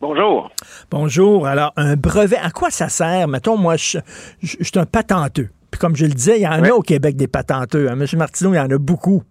[0.00, 0.50] Bonjour.
[0.90, 1.46] Bonjour.
[1.46, 3.28] Alors, un brevet, à quoi ça sert?
[3.28, 3.98] Mettons, moi, je,
[4.42, 5.48] suis un patenteux.
[5.70, 7.90] Puis comme je le disais, il y en a au Québec des patenteux.
[7.90, 7.96] Hein?
[7.96, 9.22] Monsieur Martineau, il y en a beaucoup.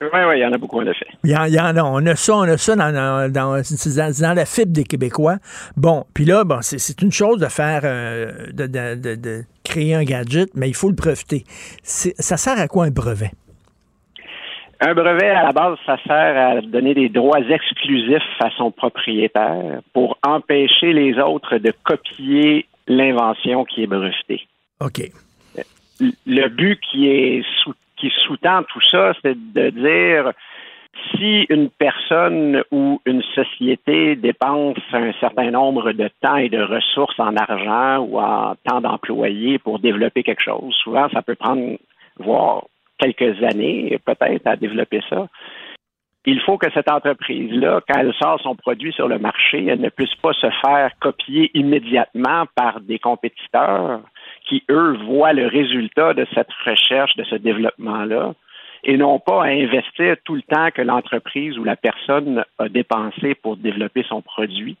[0.00, 1.06] Oui, oui, il y en a beaucoup, en effet.
[1.24, 1.82] Il y en, a.
[1.82, 5.38] On a ça, on a ça dans, dans, la fibre des Québécois.
[5.76, 10.50] Bon, puis là, bon, c'est une chose de faire, euh, de, de, créer un gadget,
[10.54, 11.44] mais il faut le breveter.
[11.82, 13.32] Ça sert à quoi un brevet?
[14.80, 19.80] Un brevet, à la base, ça sert à donner des droits exclusifs à son propriétaire
[19.92, 24.46] pour empêcher les autres de copier l'invention qui est brevetée.
[24.80, 25.02] OK.
[26.26, 30.32] Le but qui est sous, qui sous-tend tout ça, c'est de dire
[31.12, 37.18] si une personne ou une société dépense un certain nombre de temps et de ressources
[37.18, 41.78] en argent ou en temps d'employés pour développer quelque chose, souvent ça peut prendre
[42.18, 42.64] voire
[42.98, 45.28] quelques années peut-être à développer ça.
[46.26, 49.88] Il faut que cette entreprise-là, quand elle sort son produit sur le marché, elle ne
[49.88, 54.00] puisse pas se faire copier immédiatement par des compétiteurs
[54.46, 58.34] qui, eux, voient le résultat de cette recherche, de ce développement-là,
[58.84, 63.34] et non pas à investir tout le temps que l'entreprise ou la personne a dépensé
[63.34, 64.76] pour développer son produit.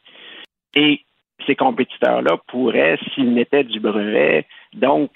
[0.74, 1.00] Et
[1.46, 5.10] ces compétiteurs-là pourraient, s'ils n'étaient du brevet, donc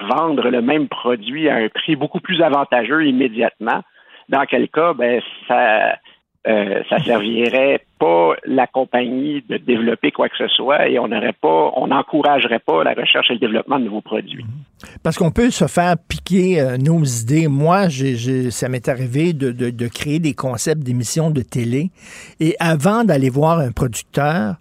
[0.00, 3.82] vendre le même produit à un prix beaucoup plus avantageux immédiatement,
[4.28, 5.96] dans quel cas, ben, ça,
[6.46, 11.32] euh, ça servirait pas la compagnie de développer quoi que ce soit et on n'aurait
[11.32, 14.44] pas, on n'encouragerait pas la recherche et le développement de nouveaux produits.
[15.02, 17.48] Parce qu'on peut se faire piquer euh, nos idées.
[17.48, 17.88] Moi,
[18.50, 21.90] ça m'est arrivé de créer des concepts d'émissions de télé
[22.38, 24.56] et avant d'aller voir un producteur,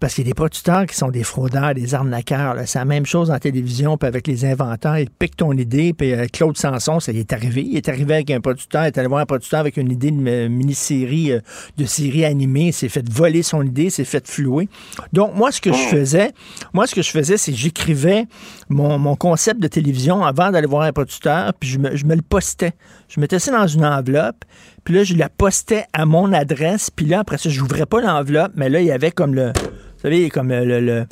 [0.00, 2.56] parce qu'il y a des producteurs qui sont des fraudeurs, des arnaqueurs.
[2.66, 4.98] C'est la même chose en télévision, puis avec les inventeurs.
[4.98, 7.62] Ils piquent ton idée, puis euh, Claude Sanson, ça y est arrivé.
[7.62, 10.10] Il est arrivé avec un producteur, il est allé voir un producteur avec une idée
[10.10, 11.40] de mini-série, euh,
[11.76, 14.68] de série animée, s'est fait voler son idée, s'est fait flouer.
[15.12, 16.32] Donc, moi, ce que je faisais,
[16.72, 18.26] moi, ce que je faisais, c'est que j'écrivais
[18.68, 22.22] mon, concept de télévision avant d'aller voir un producteur, puis je me, je me le
[22.22, 22.72] postais.
[23.08, 24.44] Je mettais ça dans une enveloppe,
[24.84, 28.00] puis là, je la postais à mon adresse, puis là, après ça, je n'ouvrais pas
[28.00, 29.52] l'enveloppe, mais là, il y avait comme le
[29.98, 31.04] vous savez, comme euh, le, le,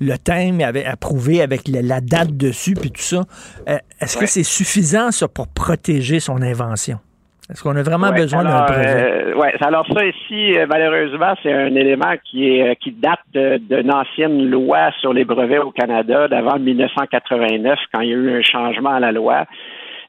[0.00, 3.20] le thème avait approuvé avec la, date dessus, puis tout ça.
[3.68, 6.98] Euh, est-ce que c'est suffisant, ça, pour protéger son invention?
[7.48, 8.86] Est-ce qu'on a vraiment besoin d'un brevet?
[8.86, 14.48] Euh, oui, alors ça ici, malheureusement, c'est un élément qui est qui date d'une ancienne
[14.50, 18.94] loi sur les brevets au Canada d'avant 1989, quand il y a eu un changement
[18.94, 19.44] à la loi.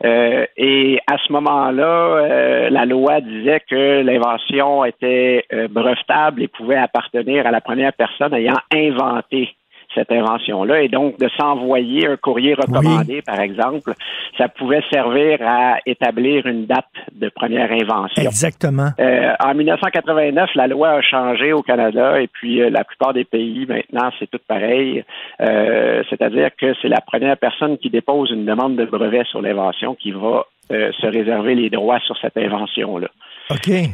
[0.05, 6.47] Euh, et à ce moment-là, euh, la loi disait que l'invention était euh, brevetable et
[6.49, 9.55] pouvait appartenir à la première personne ayant inventé
[9.95, 10.81] cette invention-là.
[10.81, 13.93] Et donc, de s'envoyer un courrier recommandé, par exemple,
[14.37, 18.23] ça pouvait servir à établir une date de première invention.
[18.23, 18.89] Exactement.
[18.99, 23.25] Euh, en 1989, la loi a changé au Canada et puis euh, la plupart des
[23.25, 25.03] pays, maintenant, c'est tout pareil.
[25.41, 29.95] Euh, c'est-à-dire que c'est la première personne qui dépose une demande de brevet sur l'invention
[29.95, 33.09] qui va se réserver les droits sur cette invention-là.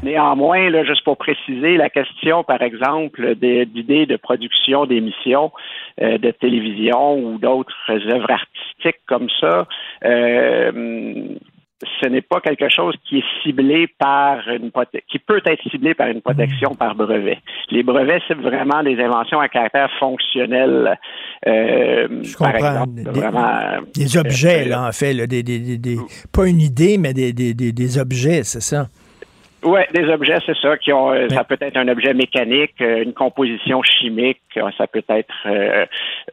[0.04, 5.52] Néanmoins, là, juste pour préciser, la question, par exemple, d'idées de production d'émissions
[6.02, 9.68] euh, de télévision ou d'autres œuvres artistiques comme ça,
[10.06, 11.36] euh,
[12.02, 14.72] ce n'est pas quelque chose qui est ciblé par une
[15.10, 17.40] qui peut être ciblé par une protection par brevet.
[17.72, 20.98] Les brevets, c'est vraiment des inventions à caractère fonctionnel.
[21.48, 22.54] Euh, Je comprends.
[22.54, 25.98] Exemple, des, vraiment, des objets, là, en fait, des, des,
[26.34, 28.88] pas une idée, mais des, des objets, c'est ça?
[29.64, 33.04] Oui, des objets, c'est ça, qui ont, euh, ça peut être un objet mécanique, euh,
[33.04, 35.36] une composition chimique, euh, ça peut être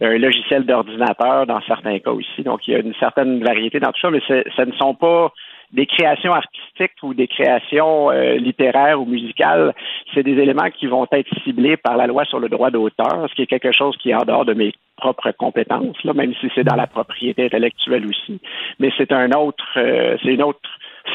[0.01, 2.43] un logiciel d'ordinateur dans certains cas aussi.
[2.43, 5.33] Donc, il y a une certaine variété dans tout ça, mais ce ne sont pas
[5.73, 9.75] des créations artistiques ou des créations littéraires ou musicales,
[10.15, 13.35] c'est des éléments qui vont être ciblés par la loi sur le droit d'auteur, ce
[13.35, 16.49] qui est quelque chose qui est en dehors de mes propres compétences, là, même si
[16.55, 18.41] c'est dans la propriété intellectuelle aussi.
[18.79, 20.61] Mais c'est un autre, c'est une autre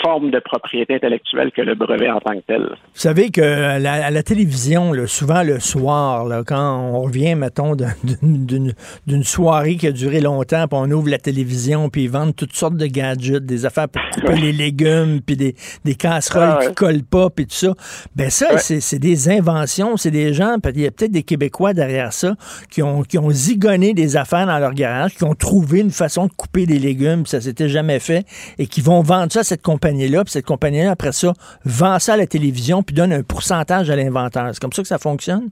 [0.01, 2.62] forme de propriété intellectuelle que le brevet en tant que tel.
[2.62, 7.75] Vous savez que à la, télévision, souvent le soir, quand on revient, mettons,
[8.22, 12.55] d'une soirée qui a duré longtemps, puis on ouvre la télévision, puis ils vendent toutes
[12.55, 16.74] sortes de gadgets, des affaires pour couper les légumes, puis des, des casseroles ah qui
[16.74, 17.74] collent pas, puis tout ça.
[18.16, 22.13] Ben ça, c'est des inventions, c'est des gens, il y a peut-être des Québécois derrière
[22.13, 22.36] ça,
[22.70, 26.28] qui ont, qui ont zigonné des affaires dans leur garage, qui ont trouvé une façon
[26.28, 28.26] de couper des légumes, ça s'était jamais fait,
[28.57, 31.34] et qui vont vendre ça à cette puis cette compagnie-là, après ça,
[31.65, 34.49] vend ça à la télévision, puis donne un pourcentage à l'inventeur.
[34.53, 35.49] C'est comme ça que ça fonctionne?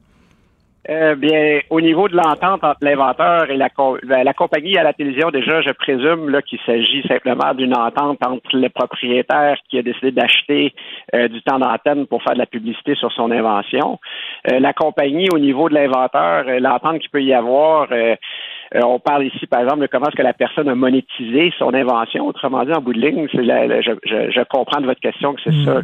[0.89, 3.69] Euh, bien, au niveau de l'entente entre l'inventeur et la,
[4.03, 8.17] ben, la compagnie à la télévision, déjà, je présume là, qu'il s'agit simplement d'une entente
[8.25, 10.73] entre le propriétaire qui a décidé d'acheter
[11.13, 13.99] euh, du temps d'antenne pour faire de la publicité sur son invention.
[14.51, 17.89] Euh, la compagnie, au niveau de l'inventeur, l'entente qu'il peut y avoir,
[18.75, 22.27] on parle ici, par exemple, de comment est-ce que la personne a monétisé son invention.
[22.27, 25.51] Autrement dit, en bout de ligne, je, je, je, comprends de votre question que c'est
[25.51, 25.65] mm.
[25.65, 25.81] ça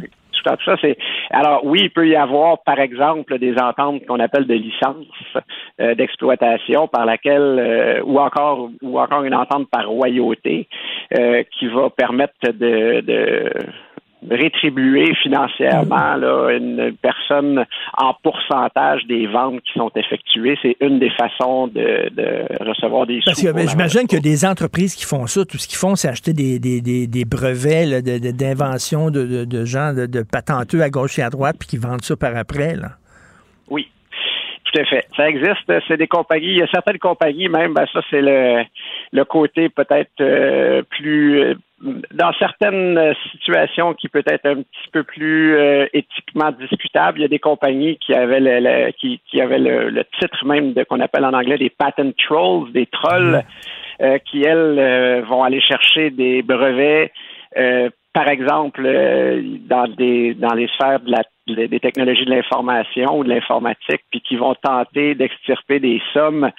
[0.54, 0.96] tout ça, c'est.
[1.30, 5.06] Alors oui, il peut y avoir, par exemple, des ententes qu'on appelle de licence
[5.80, 10.68] euh, d'exploitation par laquelle, euh, ou encore, ou encore une entente par royauté
[11.18, 13.52] euh, qui va permettre de, de
[14.30, 17.64] rétribuer financièrement là, une personne
[17.96, 20.58] en pourcentage des ventes qui sont effectuées.
[20.62, 22.10] C'est une des façons de,
[22.64, 25.44] recevoir des Parce que ben, j'imagine qu'il y a des entreprises qui font ça.
[25.44, 30.22] Tout ce qu'ils font, c'est acheter des, des, des, brevets d'invention de, de, gens, de,
[30.22, 32.76] patenteux à gauche et à droite, puis qui vendent ça par après.
[32.76, 32.90] Là.
[33.70, 33.88] Oui,
[34.64, 35.06] tout à fait.
[35.16, 35.72] Ça existe.
[35.88, 36.46] C'est des compagnies.
[36.46, 38.64] Il y a certaines compagnies, même, ben ça, c'est le,
[39.12, 45.56] le côté peut-être euh, plus dans certaines situations qui peut être un petit peu plus
[45.56, 50.02] euh, éthiquement discutables, il y a des compagnies qui avaient le, qui, qui, avaient le,
[50.18, 53.44] titre même de qu'on appelle en anglais des patent trolls, des trolls,
[54.00, 54.04] mm-hmm.
[54.04, 57.12] euh, qui elles euh, vont aller chercher des brevets
[58.12, 58.82] par exemple,
[59.68, 64.20] dans des dans les sphères de la des technologies de l'information ou de l'informatique, puis
[64.20, 66.50] qui vont tenter d'extirper des sommes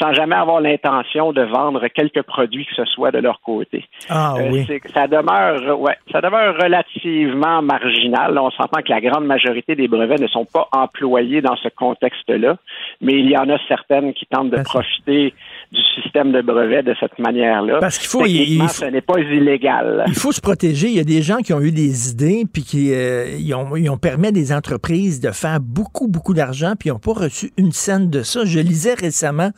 [0.00, 3.84] sans jamais avoir l'intention de vendre quelques produits que ce soit de leur côté.
[4.08, 4.66] Ah euh, oui.
[4.94, 8.38] Ça demeure, ouais, ça demeure relativement marginal.
[8.38, 12.56] on s'entend que la grande majorité des brevets ne sont pas employés dans ce contexte-là,
[13.00, 15.34] mais il y en a certaines qui tentent de profiter
[15.72, 17.78] du système de brevets de cette manière-là.
[17.80, 20.04] Parce qu'il faut, il, ce n'est pas illégal.
[20.06, 20.88] Il faut se protéger.
[20.88, 23.74] Il y a des gens qui ont eu des idées puis qui euh, ils ont,
[23.76, 27.52] ils ont permis des entreprises de faire beaucoup, beaucoup d'argent, puis ils n'ont pas reçu
[27.56, 28.44] une scène de ça.
[28.44, 29.50] Je lisais récemment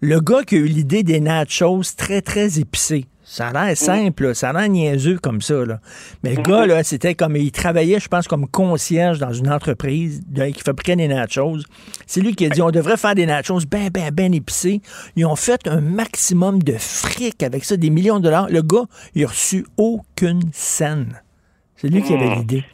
[0.00, 3.06] le gars qui a eu l'idée des nachos très, très épicés.
[3.24, 5.64] Ça a l'air simple, ça a l'air niaiseux comme ça.
[5.64, 5.80] Là.
[6.22, 10.22] Mais le gars, là, c'était comme, il travaillait, je pense, comme concierge dans une entreprise
[10.34, 11.58] qui fabriquait des nachos.
[12.06, 14.82] C'est lui qui a dit, on devrait faire des nachos bien, bien, bien épicés.
[15.16, 18.48] Ils ont fait un maximum de fric avec ça, des millions de dollars.
[18.50, 21.22] Le gars, il a reçu aucune scène.
[21.76, 22.38] C'est lui qui avait hmm.
[22.38, 22.64] l'idée.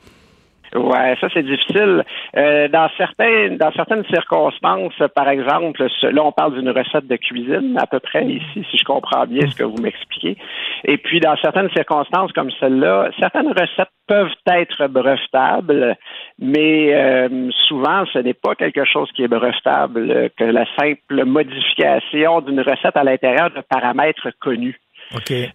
[0.75, 2.05] Ouais, ça c'est difficile.
[2.37, 7.77] Euh, dans certains, dans certaines circonstances, par exemple, là on parle d'une recette de cuisine
[7.81, 10.37] à peu près ici, si je comprends bien ce que vous m'expliquez.
[10.85, 15.97] Et puis dans certaines circonstances comme celle-là, certaines recettes peuvent être brevetables,
[16.39, 22.41] mais euh, souvent ce n'est pas quelque chose qui est brevetable que la simple modification
[22.41, 24.79] d'une recette à l'intérieur de paramètres connus.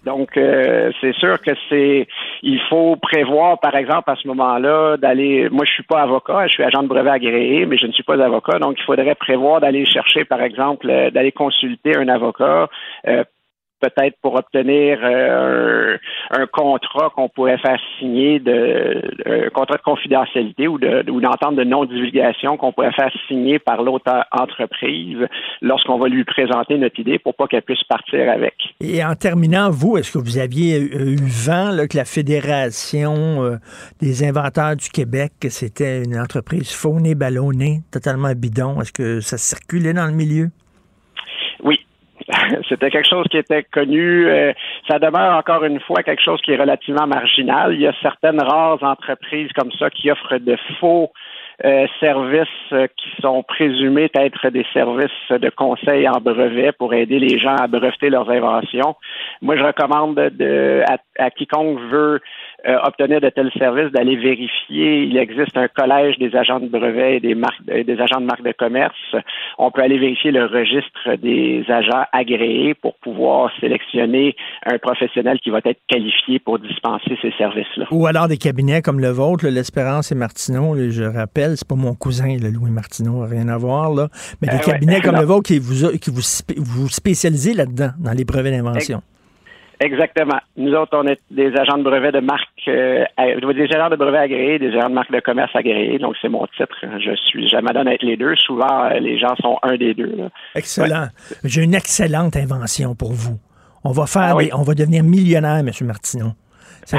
[0.06, 2.08] Donc, euh, c'est sûr que c'est,
[2.42, 5.50] il faut prévoir, par exemple, à ce moment-là, d'aller.
[5.50, 8.04] Moi, je suis pas avocat, je suis agent de brevet agréé, mais je ne suis
[8.04, 12.68] pas avocat, donc il faudrait prévoir d'aller chercher, par exemple, euh, d'aller consulter un avocat
[13.08, 13.24] euh,
[13.84, 15.98] peut-être pour obtenir euh,
[16.32, 21.56] un, contrat qu'on pourrait faire signer de un contrat de confidentialité ou de ou d'entente
[21.56, 25.18] de non-divulgation qu'on pourrait faire signer par l'autre entreprise
[25.62, 28.54] lorsqu'on va lui présenter notre idée pour pas qu'elle puisse partir avec.
[28.80, 33.58] Et en terminant, vous, est-ce que vous aviez eu vent que la Fédération euh,
[34.00, 38.80] des inventeurs du Québec, c'était une entreprise faunée, ballonnée, totalement bidon?
[38.82, 40.50] Est-ce que ça circulait dans le milieu?
[42.70, 44.28] C'était quelque chose qui était connu.
[44.28, 44.54] Euh,
[44.90, 47.74] ça demeure encore une fois quelque chose qui est relativement marginal.
[47.74, 51.12] Il y a certaines rares entreprises comme ça qui offrent de faux
[51.64, 57.20] euh, services euh, qui sont présumés être des services de conseil en brevet pour aider
[57.20, 58.96] les gens à breveter leurs inventions.
[59.42, 60.84] Moi, je recommande de,
[61.20, 62.22] à, quiconque veut
[62.66, 65.04] euh, obtenir de tels services d'aller vérifier.
[65.04, 68.44] Il existe un collège des agents de brevet et des marques, des agents de marque
[68.44, 69.16] de commerce.
[69.58, 74.36] On peut aller vérifier le registre des agents agréés pour pouvoir sélectionner
[74.66, 77.86] un professionnel qui va être qualifié pour dispenser ces services-là.
[77.92, 81.96] Ou alors des cabinets comme le vôtre, l'Espérance et Martineau, je rappelle c'est pas mon
[81.96, 84.08] cousin, le Louis Martineau, rien à voir, là.
[84.42, 86.22] Mais des euh, cabinets comme le vôtre qui vous, qui vous,
[86.58, 89.02] vous spécialisez là-dedans, dans les brevets d'invention.
[89.84, 90.40] Exactement.
[90.56, 94.18] Nous autres, on est des agents de brevet de marque, euh, des agents de brevet
[94.18, 96.00] agréés, des agents de marque de commerce agréés.
[96.00, 96.74] Donc, c'est mon titre.
[96.82, 98.34] Je suis, jamais donné être les deux.
[98.38, 100.30] Souvent, euh, les gens sont un des deux.
[100.56, 101.08] Excellent.
[101.44, 103.38] J'ai une excellente invention pour vous.
[103.84, 105.70] On va faire, ah on va devenir millionnaire, M.
[105.82, 106.32] Martineau.
[106.86, 106.98] Ça,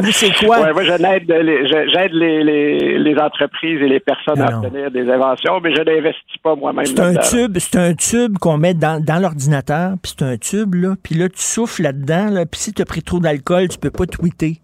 [0.00, 0.60] vous, c'est quoi?
[0.60, 5.74] Ouais, moi, j'aide les, les, les, entreprises et les personnes à obtenir des inventions, mais
[5.74, 6.86] je n'investis pas moi-même.
[6.86, 10.74] C'est un tube, c'est un tube qu'on met dans, dans l'ordinateur, puis c'est un tube,
[10.74, 13.78] là, puis là, tu souffles là-dedans, là, puis si tu as pris trop d'alcool, tu
[13.78, 14.58] peux pas tweeter.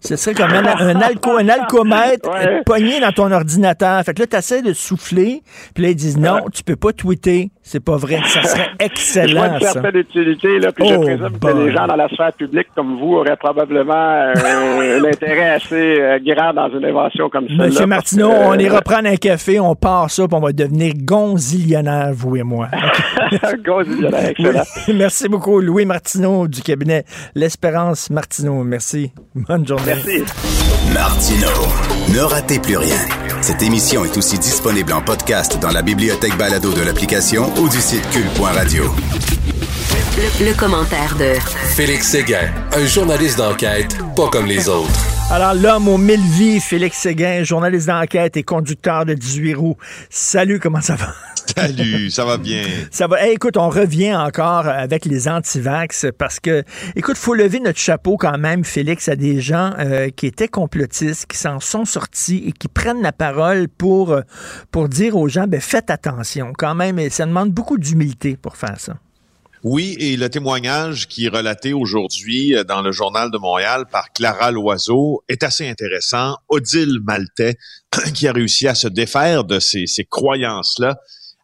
[0.00, 2.30] Ce serait comme un, un, un alcomètre
[2.64, 4.02] pogné dans ton ordinateur.
[4.04, 5.42] Fait que là, tu essaies de souffler,
[5.74, 7.50] puis là, ils disent non, tu peux pas tweeter.
[7.70, 8.18] C'est pas vrai.
[8.24, 9.28] Ça serait excellent.
[9.28, 12.08] Je vois une certaine utilité, là, puis je oh, présume que les gens dans la
[12.08, 14.32] sphère publique comme vous auraient probablement euh,
[15.00, 17.66] un intérêt assez euh, grand dans une invention comme ça.
[17.66, 22.12] Monsieur Martineau, on ira prendre un café, on part ça, puis on va devenir gonzillionnaire,
[22.14, 22.68] vous et moi.
[23.66, 24.62] gonzillionnaire, excellent.
[24.94, 27.04] Merci beaucoup, Louis Martineau du cabinet
[27.34, 28.64] L'Espérance Martineau.
[28.64, 29.12] Merci.
[29.34, 29.92] Bonne journée.
[29.94, 30.24] Merci.
[30.94, 31.48] Martino,
[32.14, 32.96] ne ratez plus rien.
[33.42, 37.80] Cette émission est aussi disponible en podcast dans la bibliothèque balado de l'application ou du
[37.80, 38.84] site cul.radio.
[40.40, 41.34] Le, commentaire de
[41.74, 44.88] Félix Séguin, un journaliste d'enquête pas comme les autres.
[45.30, 49.76] Alors, l'homme aux mille vies, Félix Séguin, journaliste d'enquête et conducteur de 18 roues.
[50.08, 51.14] Salut, comment ça va?
[51.56, 52.64] Salut, ça va bien?
[52.90, 53.26] Ça va.
[53.28, 58.38] écoute, on revient encore avec les antivax parce que, écoute, faut lever notre chapeau quand
[58.38, 62.68] même, Félix, à des gens euh, qui étaient complotistes, qui s'en sont sortis et qui
[62.68, 64.22] prennent la parole pour, euh,
[64.70, 66.98] pour dire aux gens, ben, faites attention quand même.
[66.98, 68.94] Et ça demande beaucoup d'humilité pour faire ça.
[69.64, 74.12] Oui, et le témoignage qui est relaté aujourd'hui euh, dans le journal de Montréal par
[74.12, 76.36] Clara Loiseau est assez intéressant.
[76.48, 77.56] Odile Maltais,
[78.14, 80.98] qui a réussi à se défaire de ces, ces croyances-là,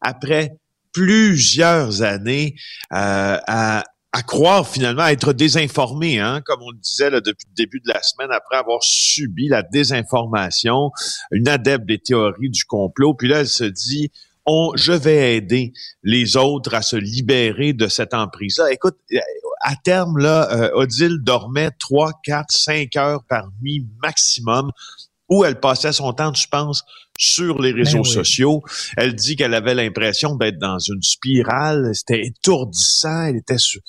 [0.04, 0.56] après
[0.92, 2.54] plusieurs années
[2.92, 3.82] euh, à,
[4.14, 7.80] à croire finalement à être désinformé, hein, comme on le disait là, depuis le début
[7.80, 10.92] de la semaine, après avoir subi la désinformation,
[11.32, 13.14] une adepte des théories du complot.
[13.14, 14.12] Puis là, elle se dit,
[14.46, 15.72] on, je vais aider
[16.04, 18.70] les autres à se libérer de cette emprise-là.
[18.72, 18.96] Écoute,
[19.62, 24.70] à terme, là, euh, Odile dormait 3, 4, 5 heures par nuit maximum
[25.28, 26.84] où elle passait son temps, je pense,
[27.16, 28.62] sur les réseaux ben sociaux.
[28.96, 31.90] Elle dit qu'elle avait l'impression d'être dans une spirale.
[31.94, 33.26] C'était étourdissant.
[33.26, 33.80] Elle était sous,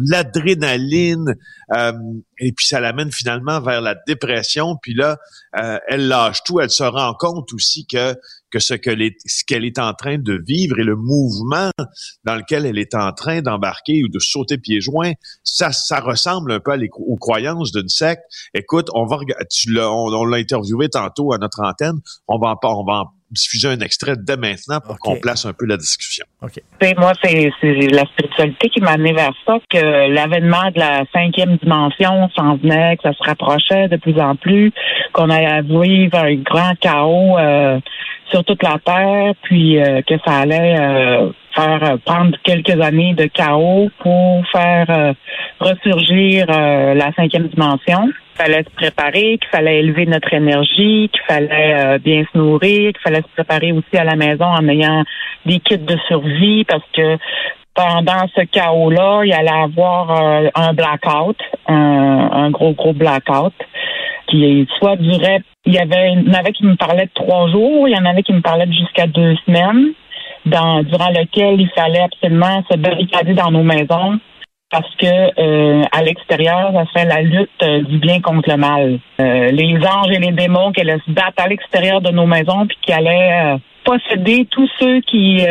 [0.00, 1.34] l'adrénaline.
[1.74, 1.92] Euh,
[2.38, 4.76] et puis ça l'amène finalement vers la dépression.
[4.82, 5.18] Puis là,
[5.58, 6.60] euh, elle lâche tout.
[6.60, 8.14] Elle se rend compte aussi que
[8.54, 8.90] que ce que
[9.26, 11.70] ce qu'elle est en train de vivre et le mouvement
[12.22, 16.52] dans lequel elle est en train d'embarquer ou de sauter pieds joints, ça, ça ressemble
[16.52, 18.22] un peu aux croyances d'une secte.
[18.54, 19.18] Écoute, on va
[19.50, 21.98] tu on, l'a interviewé tantôt à notre antenne.
[22.28, 25.52] On va en, on va en diffuser un extrait dès maintenant pour qu'on place un
[25.52, 26.24] peu la discussion.
[26.40, 27.50] Moi, c'est
[27.90, 32.96] la spiritualité qui m'a amené vers ça, que l'avènement de la cinquième dimension s'en venait,
[32.96, 34.72] que ça se rapprochait de plus en plus,
[35.12, 37.78] qu'on allait à vivre un grand chaos euh,
[38.30, 43.26] sur toute la Terre, puis euh, que ça allait euh, faire prendre quelques années de
[43.26, 45.14] chaos pour faire
[45.60, 51.98] ressurgir la cinquième dimension fallait se préparer, qu'il fallait élever notre énergie, qu'il fallait euh,
[51.98, 55.04] bien se nourrir, qu'il fallait se préparer aussi à la maison en ayant
[55.46, 57.16] des kits de survie parce que
[57.74, 63.54] pendant ce chaos-là, il allait avoir euh, un blackout, un, gros, gros blackout
[64.28, 67.48] qui soit durait, il y avait, il y en avait qui me parlaient de trois
[67.50, 69.92] jours, il y en avait qui me parlaient de jusqu'à deux semaines,
[70.46, 74.18] dans, durant lequel il fallait absolument se barricader dans nos maisons
[74.74, 78.98] parce que euh, à l'extérieur, ça serait la lutte euh, du bien contre le mal.
[79.20, 82.66] Euh, les anges et les démons qui allaient se battre à l'extérieur de nos maisons,
[82.66, 85.46] puis qui allaient posséder tous ceux qui,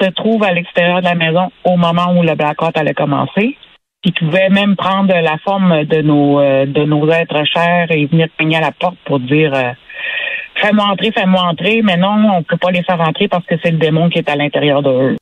[0.00, 3.58] se trouvent à l'extérieur de la maison au moment où le blackout allait commencer.
[4.02, 8.56] Qui pouvaient même prendre la forme de nos de nos êtres chers et venir cogner
[8.56, 9.52] à la porte pour dire
[10.56, 13.70] fais-moi entrer, fais-moi entrer, mais non, on peut pas les faire entrer parce que c'est
[13.70, 15.16] le démon qui est à l'intérieur d'eux.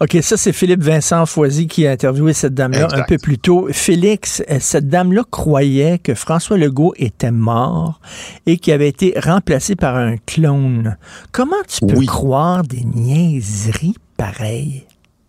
[0.00, 3.68] OK, ça, c'est Philippe Vincent Foisy qui a interviewé cette dame-là un peu plus tôt.
[3.70, 8.00] Félix, euh, cette dame-là croyait que François Legault était mort
[8.46, 10.96] et qu'il avait été remplacé par un clone.
[11.32, 14.86] Comment tu peux croire des niaiseries pareilles?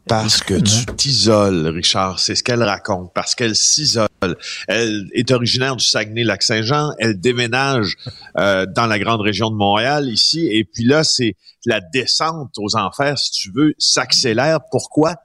[0.10, 4.07] Parce que tu t'isoles, Richard, c'est ce qu'elle raconte, parce qu'elle s'isole.
[4.68, 7.95] Elle est originaire du Saguenay-Lac-Saint-Jean, elle déménage
[8.39, 11.36] euh, dans la grande région de Montréal, ici, et puis là, c'est
[11.68, 14.62] la descente aux enfers, si tu veux, s'accélère.
[14.72, 15.16] Pourquoi?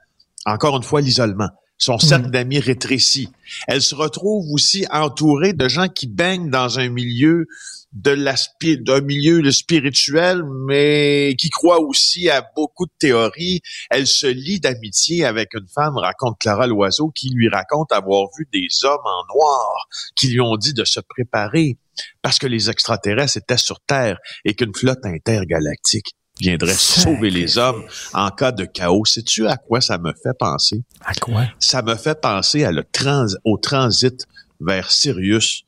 [0.45, 1.49] Encore une fois, l'isolement.
[1.79, 3.29] son cercle d'amis rétrécit.
[3.67, 7.47] Elle se retrouve aussi entourée de gens qui baignent dans un milieu
[7.95, 13.61] de la d'un milieu spirituel, mais qui croit aussi à beaucoup de théories.
[13.89, 18.47] Elle se lie d'amitié avec une femme, raconte Clara Loiseau, qui lui raconte avoir vu
[18.51, 21.77] des hommes en noir qui lui ont dit de se préparer
[22.21, 27.85] parce que les extraterrestres étaient sur Terre et qu'une flotte intergalactique viendrait sauver les hommes
[28.13, 29.05] en cas de chaos.
[29.05, 30.83] Sais-tu à quoi ça me fait penser?
[31.05, 31.45] À quoi?
[31.59, 34.25] Ça me fait penser à le trans au transit
[34.59, 35.63] vers Sirius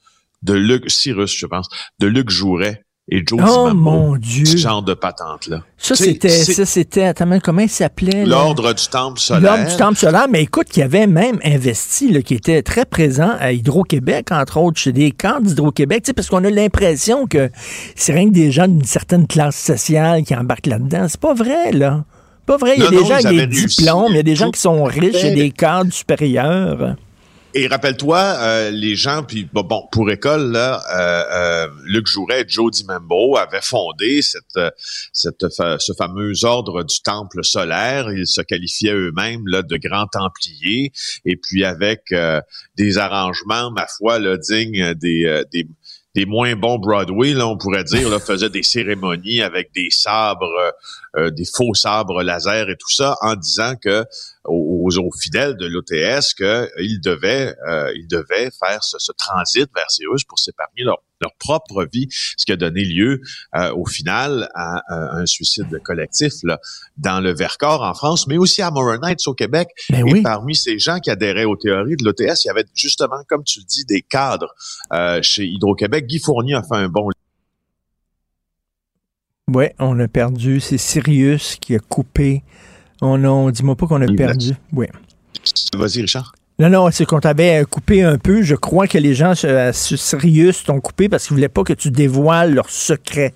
[0.47, 1.67] de Luc, Cyrus, je pense,
[1.99, 4.45] de Luc Jouret et Joe Oh mon Dieu!
[4.45, 5.63] Ce genre de patente-là.
[5.77, 8.25] Ça, c'était, ça, c'était, attends, comment il s'appelait?
[8.25, 9.55] L'Ordre du Temple solaire.
[9.55, 13.33] L'Ordre du Temple solaire, mais écoute, qui avait même investi, là, qui était très présent
[13.39, 17.49] à Hydro-Québec, entre autres, chez des camps d'Hydro-Québec, parce qu'on a l'impression que
[17.95, 21.07] c'est rien que des gens d'une certaine classe sociale qui embarquent là-dedans.
[21.07, 22.03] C'est pas vrai, là.
[22.45, 22.75] Pas vrai.
[22.77, 24.83] Il y a des gens avec des diplômes, il y a des gens qui sont
[24.83, 26.95] riches, il y a des cadres supérieurs.
[27.57, 32.45] Et rappelle-toi, euh, les gens, puis bon, pour école, là, euh, euh, Luc Jouret et
[32.47, 34.59] Joe DiMembo avaient fondé cette,
[35.11, 38.11] cette, ce fameux ordre du temple solaire.
[38.11, 40.91] Ils se qualifiaient eux-mêmes là, de grands templiers.
[41.25, 42.13] Et puis avec
[42.75, 45.65] des arrangements, ma foi, là, dignes des, des
[46.17, 50.73] des moins bons Broadway, là, on pourrait dire, là, faisaient des cérémonies avec des sabres,
[51.15, 54.03] euh, des faux sabres laser et tout ça, en disant que
[54.43, 60.39] aux, fidèles de l'OTS qu'ils devaient, euh, ils devaient faire ce, transit vers Cyrus pour
[60.39, 63.21] s'épargner leur, leur propre vie, ce qui a donné lieu
[63.55, 66.59] euh, au final à, un suicide collectif là,
[66.97, 69.69] dans le Vercors en France, mais aussi à Moral Knights au Québec.
[69.89, 73.21] Ben et parmi ces gens qui adhéraient aux théories de l'OTS, il y avait justement,
[73.27, 74.53] comme tu le dis, des cadres
[74.93, 76.05] euh, chez Hydro-Québec.
[76.07, 77.09] Guy Fournier a fait un bon
[79.53, 80.59] oui, on a perdu.
[80.59, 82.43] C'est Sirius qui a coupé.
[83.01, 84.53] On, on dis-moi pas qu'on a perdu.
[84.73, 84.87] Oui.
[85.73, 86.33] Vas-y, Richard.
[86.59, 88.41] Non, non, c'est qu'on t'avait coupé un peu.
[88.41, 91.91] Je crois que les gens sur Sirius t'ont coupé parce qu'ils voulaient pas que tu
[91.91, 93.35] dévoiles leurs secrets.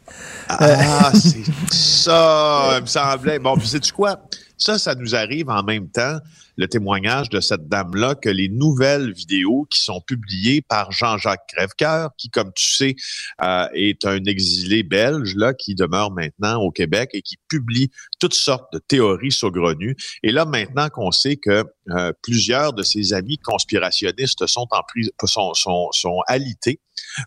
[0.49, 3.37] Ah, c'est ça, il me semblait.
[3.37, 4.19] Bon, puis sais-tu quoi?
[4.61, 6.19] Ça, ça nous arrive en même temps
[6.55, 12.11] le témoignage de cette dame-là que les nouvelles vidéos qui sont publiées par Jean-Jacques Crèvecoeur,
[12.15, 12.95] qui, comme tu sais,
[13.43, 17.89] euh, est un exilé belge là qui demeure maintenant au Québec et qui publie
[18.19, 19.95] toutes sortes de théories saugrenues.
[20.21, 25.11] Et là, maintenant qu'on sait que euh, plusieurs de ses amis conspirationnistes sont en prison,
[25.23, 26.79] sont, sont, sont alités,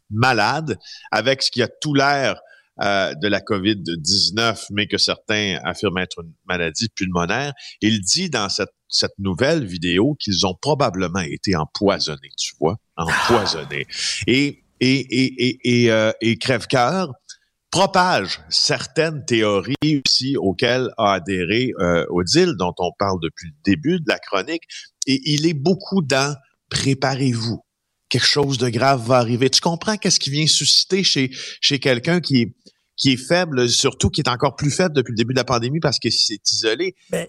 [0.08, 0.78] malades,
[1.10, 2.40] avec ce qui a tout l'air
[2.82, 7.52] euh, de la COVID-19, mais que certains affirment être une maladie pulmonaire.
[7.80, 13.86] Il dit dans cette, cette nouvelle vidéo qu'ils ont probablement été empoisonnés, tu vois, empoisonnés.
[14.26, 17.12] Et, et, et, et, et, euh, et Crèvecoeur
[17.74, 23.98] propage certaines théories aussi auxquelles a adhéré euh, Odile, dont on parle depuis le début
[23.98, 24.62] de la chronique.
[25.08, 26.36] Et il est beaucoup dans
[26.70, 27.63] préparez-vous
[28.08, 29.50] quelque chose de grave va arriver.
[29.50, 31.30] Tu comprends qu'est-ce qui vient susciter chez,
[31.60, 32.54] chez quelqu'un qui
[32.96, 35.80] qui est faible, surtout qui est encore plus faible depuis le début de la pandémie
[35.80, 36.94] parce qu'il s'est isolé.
[37.10, 37.26] Ben,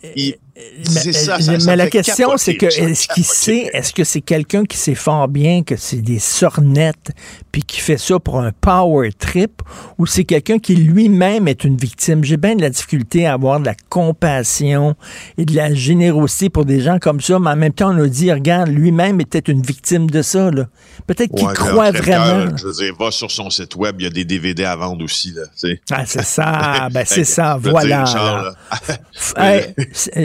[0.84, 4.64] c'est ça, ça, mais la question, c'est que est-ce qu'il sait, est-ce que c'est quelqu'un
[4.64, 7.12] qui sait fort bien que c'est des sornettes
[7.52, 9.62] puis qui fait ça pour un power trip
[9.98, 12.24] ou c'est quelqu'un qui lui-même est une victime?
[12.24, 14.96] J'ai bien de la difficulté à avoir de la compassion
[15.38, 18.08] et de la générosité pour des gens comme ça, mais en même temps, on a
[18.08, 20.68] dit, regarde, lui-même était une victime de ça, là.
[21.08, 22.56] Peut-être qu'il croit vraiment.
[22.56, 25.04] je veux dire, va sur son site web, il y a des DVD à vendre
[25.04, 25.44] aussi, là.
[25.92, 28.54] Ah, c'est ça, ben c'est ça, voilà.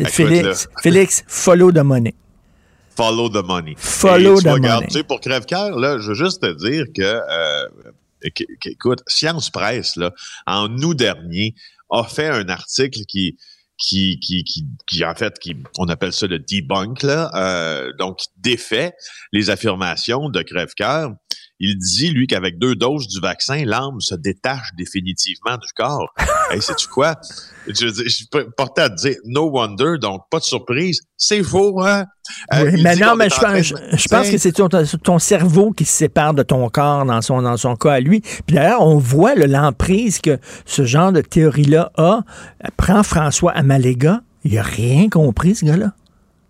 [0.07, 2.15] Félix, Félix, follow the money.
[2.97, 3.75] Follow the money.
[3.79, 4.87] Follow the money.
[4.89, 7.69] Tu sais, pour Crèvecoeur, là, je veux juste te dire que, euh,
[8.67, 10.13] écoute, Science Presse, là,
[10.47, 11.55] en août dernier,
[11.91, 13.39] a fait un article qui,
[13.79, 18.19] qui, qui, qui, qui, en fait, qui, on appelle ça le debunk, là, euh, donc
[18.37, 18.93] défait
[19.33, 21.13] les affirmations de Crèvecoeur
[21.61, 26.09] il dit, lui, qu'avec deux doses du vaccin, l'âme se détache définitivement du corps.
[26.51, 27.17] hey, sais-tu quoi?
[27.67, 31.03] Je, je, suis porté à te dire, no wonder, donc pas de surprise.
[31.19, 32.07] C'est faux, hein?
[32.55, 36.69] Euh, mais non, mais je, pense que c'est ton, cerveau qui se sépare de ton
[36.71, 38.21] corps dans son, dans son cas à lui.
[38.21, 42.21] Puis d'ailleurs, on voit l'emprise que ce genre de théorie-là a.
[42.79, 45.93] Prends François Amalega, il a rien compris, ce gars-là.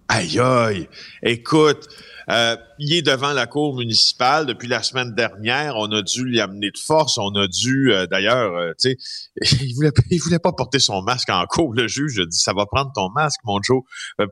[0.08, 0.88] Aïe, aïe.
[1.22, 1.88] Écoute,
[2.30, 5.74] euh, il est devant la cour municipale depuis la semaine dernière.
[5.76, 7.18] On a dû l'y amener de force.
[7.18, 8.96] On a dû, euh, d'ailleurs, euh, tu
[9.42, 11.74] sais, il voulait, il voulait pas porter son masque en cour.
[11.74, 13.82] Le juge a dit, ça va prendre ton masque, mon Joe,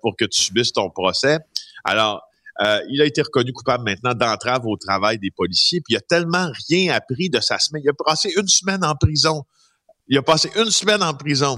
[0.01, 1.38] pour que tu subisses ton procès.
[1.84, 2.22] Alors,
[2.88, 5.80] il a été reconnu coupable maintenant d'entrave au travail des policiers.
[5.80, 7.82] Puis il a tellement rien appris de sa semaine.
[7.84, 9.44] Il a passé une semaine en prison.
[10.09, 11.55] Il a passé une semaine en prison.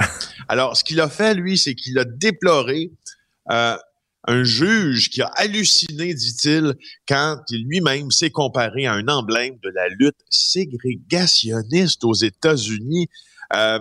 [0.48, 2.92] Alors, ce qu'il a fait, lui, c'est qu'il a déploré
[4.26, 6.74] un juge qui a halluciné, dit-il,
[7.08, 13.08] quand il lui-même s'est comparé à un emblème de la lutte ségrégationniste aux États-Unis.
[13.52, 13.80] Euh,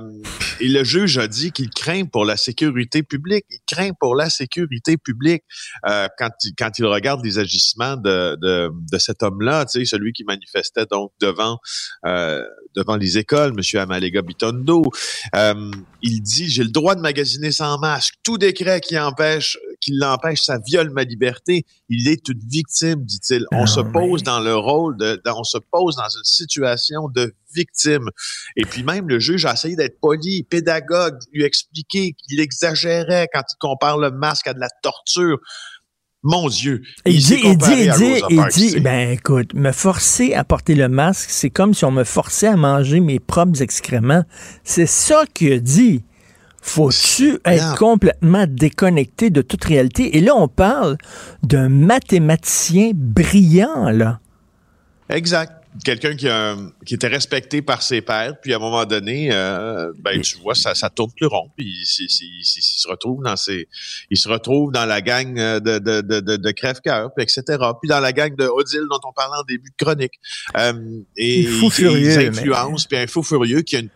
[0.60, 3.46] et le juge a dit qu'il craint pour la sécurité publique.
[3.52, 5.44] Il craint pour la sécurité publique
[5.88, 10.24] euh, quand, il, quand il regarde les agissements de, de, de cet homme-là, celui qui
[10.24, 11.60] manifestait donc devant
[12.06, 12.44] euh,
[12.76, 13.80] devant les écoles, M.
[13.80, 14.84] Amalega Bitondo.
[15.36, 15.72] Euh,
[16.02, 18.16] il dit j'ai le droit de magasiner sans masque.
[18.24, 21.66] Tout décret qui empêche qui l'empêche, ça viole ma liberté.
[21.90, 23.46] Il est une victime, dit-il.
[23.52, 23.92] On Ah se oui.
[23.92, 28.10] pose dans le rôle de, on se pose dans une situation de victime.
[28.56, 33.44] Et puis même le juge a essayé d'être poli, pédagogue, lui expliquer qu'il exagérait quand
[33.52, 35.38] il compare le masque à de la torture.
[36.22, 36.82] Mon Dieu.
[37.06, 40.90] Il dit, il dit, il dit, il dit, ben écoute, me forcer à porter le
[40.90, 44.26] masque, c'est comme si on me forçait à manger mes propres excréments.
[44.66, 46.04] C'est ça qu'il a dit.
[46.62, 50.18] Faut-tu être complètement déconnecté de toute réalité?
[50.18, 50.98] Et là, on parle
[51.44, 54.20] d'un mathématicien brillant, là.
[55.10, 55.54] Exact.
[55.86, 59.94] Quelqu'un qui, a- qui était respecté par ses pairs, puis à un moment donné, euh,
[60.00, 63.68] ben tu vois, ça, ça tourne plus rond, puis il, se retrouve dans ses,
[64.10, 67.44] il se retrouve dans la gang euh, de, de, de, de, crève-cœur, puis etc.
[67.82, 70.14] Puis dans la gang de Odile dont on parlait en début de chronique.
[70.58, 70.74] Euh,
[71.16, 73.90] et Il est fou furieux, ils mais- influencent, puis un fou furieux qui a une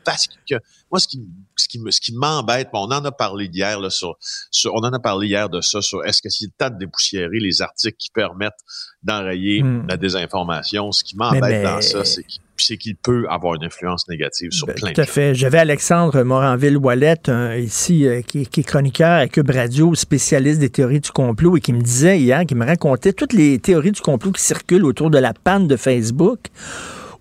[0.47, 0.55] que-
[0.93, 1.19] moi ce qui
[1.55, 4.15] ce qui me ce qui m'embête, on en a parlé hier là sur,
[4.51, 6.77] sur- on en a parlé hier de ça sur est-ce que c'est le temps de
[6.77, 8.53] dépoussiérer les articles qui permettent
[9.01, 9.87] d'enrayer Hmm.
[9.89, 10.91] la désinformation.
[10.91, 14.51] Ce qui m'embête mais- dans ça, c'est qu'il c'est qu'il peut avoir une influence négative
[14.51, 15.33] sur Ben, plein tout à de fait.
[15.35, 17.23] J'avais Alexandre Moranville-Wallet,
[17.59, 21.61] ici, euh, qui, qui est chroniqueur à Cube Radio, spécialiste des théories du complot, et
[21.61, 25.09] qui me disait hier, qui me racontait toutes les théories du complot qui circulent autour
[25.09, 26.39] de la panne de Facebook,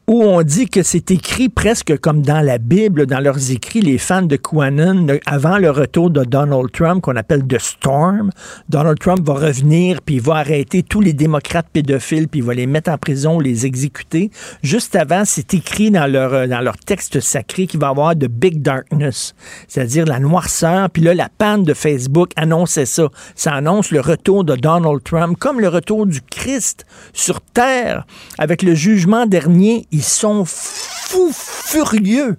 [0.08, 3.98] où on dit que c'est écrit presque comme dans la Bible, dans leurs écrits, les
[3.98, 8.30] fans de QAnon, avant le retour de Donald Trump, qu'on appelle The Storm.
[8.68, 12.54] Donald Trump va revenir, puis il va arrêter tous les démocrates pédophiles, puis il va
[12.54, 14.30] les mettre en prison, les exécuter.
[14.62, 18.16] Juste avant, c'est écrit dans leur, euh, dans leur texte sacré qu'il va y avoir
[18.16, 19.34] de Big Darkness,
[19.68, 20.90] c'est-à-dire la noirceur.
[20.90, 23.08] Puis là, la panne de Facebook annonçait ça.
[23.36, 28.04] Ça annonce le retour de Donald Trump, comme le retour du Christ sur Terre.
[28.38, 32.36] Avec le jugement dernier, ils sont fous furieux.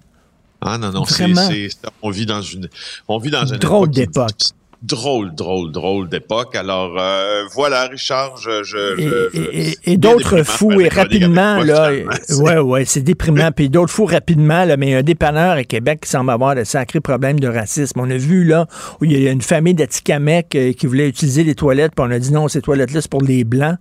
[0.59, 1.25] Ah non, non, c'est,
[2.01, 2.69] on vit dans une,
[3.07, 4.51] on vit dans une Drôle d'époque.
[4.85, 6.57] Drôle, drôle, drôle d'époque.
[6.57, 8.63] Alors, euh, voilà, Richard, je...
[8.63, 11.89] je, Et, je- je- et- et- c'est et bien d'autres fous et rapidement là,
[12.39, 15.51] ouais ouais c'est déprimant puis d'autres fous rapidement là, mais il y a un dépanneur
[15.51, 17.97] à Québec qui semble avoir de sacrés problèmes de racisme.
[18.01, 18.67] On a vu là
[18.99, 22.11] où il y a une famille d'Atikamekw euh, qui voulait utiliser les toilettes puis on
[22.11, 23.77] a dit non ces toilettes là c'est pour les blancs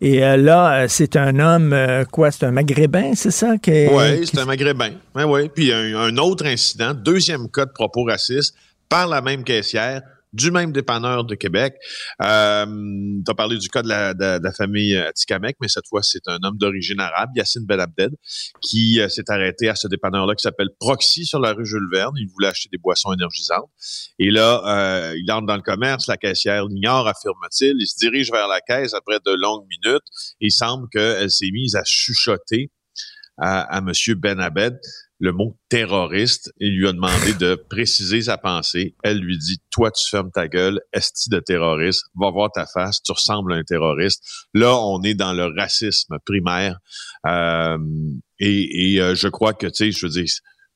[0.00, 4.20] et euh, là c'est un homme euh, quoi c'est un maghrébin c'est ça qui Oui,
[4.20, 4.90] qui- c'est un maghrébin.
[5.16, 5.50] Oui, oui.
[5.52, 8.54] Puis un, un autre incident, deuxième cas de propos racistes
[8.88, 10.02] par la même caissière
[10.34, 11.76] du même dépanneur de Québec.
[12.22, 16.26] Euh, tu as parlé du cas de la, famille euh, Tikamek, mais cette fois, c'est
[16.26, 18.10] un homme d'origine arabe, Yassine Abdel,
[18.60, 22.14] qui euh, s'est arrêté à ce dépanneur-là qui s'appelle Proxy sur la rue Jules Verne.
[22.16, 23.70] Il voulait acheter des boissons énergisantes.
[24.18, 27.76] Et là, euh, il entre dans le commerce, la caissière l'ignore, affirme-t-il.
[27.78, 30.04] Il se dirige vers la caisse après de longues minutes.
[30.40, 32.72] Il semble qu'elle s'est mise à chuchoter
[33.38, 33.92] à, à M.
[34.16, 34.78] Ben Abed
[35.24, 38.94] le mot terroriste et lui a demandé de préciser sa pensée.
[39.02, 43.02] Elle lui dit, toi, tu fermes ta gueule, esti de terroriste, va voir ta face,
[43.02, 44.22] tu ressembles à un terroriste.
[44.52, 46.76] Là, on est dans le racisme primaire.
[47.26, 47.78] Euh,
[48.38, 50.26] et et, euh, je crois que, tu sais, je veux dire,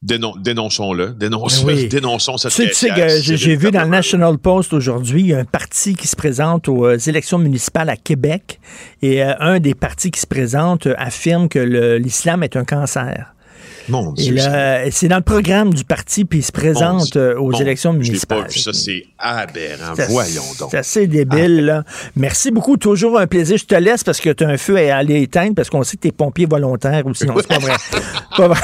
[0.03, 1.89] dénon- dénonçons-le, dénonçons, Oui.
[1.91, 6.07] dénonçons cette j'ai- vu dans le National Post aujourd'hui, il y a un parti qui
[6.09, 8.61] se présente aux euh, élections municipales à Québec
[9.03, 11.59] et euh, un des partis qui se présente affirme que
[11.99, 13.35] l'islam est un cancer.
[13.89, 14.37] Mon Dieu,
[14.91, 17.21] c'est dans le programme du parti, puis il se présente Dieu.
[17.21, 18.43] euh, aux Bon, élections municipales.
[18.43, 19.95] pas vu, ça, c'est aberrant.
[20.09, 20.69] Voyons donc.
[20.71, 21.85] C'est assez débile, là.
[22.17, 22.77] Merci beaucoup.
[22.77, 23.57] Toujours un plaisir.
[23.57, 25.97] Je te laisse parce que tu as un feu à aller éteindre parce qu'on sait
[25.97, 27.27] que tu es pompier volontaire aussi.
[27.27, 27.73] Non, c'est pas vrai.
[28.37, 28.61] Pas vrai.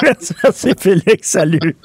[0.42, 1.30] Merci, Félix.
[1.30, 1.76] Salut.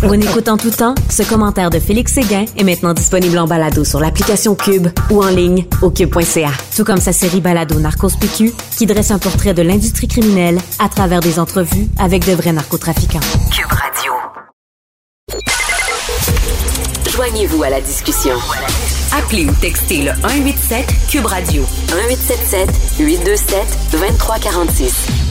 [0.00, 3.46] Pour une écoute en tout temps, ce commentaire de Félix Séguin est maintenant disponible en
[3.46, 6.50] balado sur l'application Cube ou en ligne au cube.ca.
[6.76, 10.88] Tout comme sa série balado Narcos PQ qui dresse un portrait de l'industrie criminelle à
[10.88, 13.20] travers des entrevues avec de vrais narcotrafiquants.
[13.50, 14.12] Cube Radio.
[17.10, 18.34] Joignez-vous à la discussion.
[19.12, 22.70] Appelez ou textez le 187 Cube Radio 1877
[23.00, 25.29] 827 2346.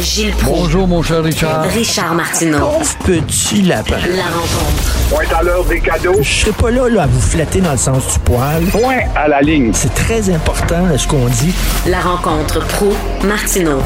[0.00, 0.62] Gilles Proulx.
[0.62, 1.64] Bonjour, mon cher Richard.
[1.64, 2.58] Richard Martineau.
[2.58, 3.96] Pauvre petit lapin.
[4.16, 5.10] La rencontre.
[5.10, 6.16] Point à l'heure des cadeaux.
[6.22, 8.64] Je serai pas là, là à vous flatter dans le sens du poil.
[8.72, 9.72] Point à la ligne.
[9.74, 11.54] C'est très important là, ce qu'on dit.
[11.86, 12.94] La rencontre pro
[13.26, 13.80] Martineau.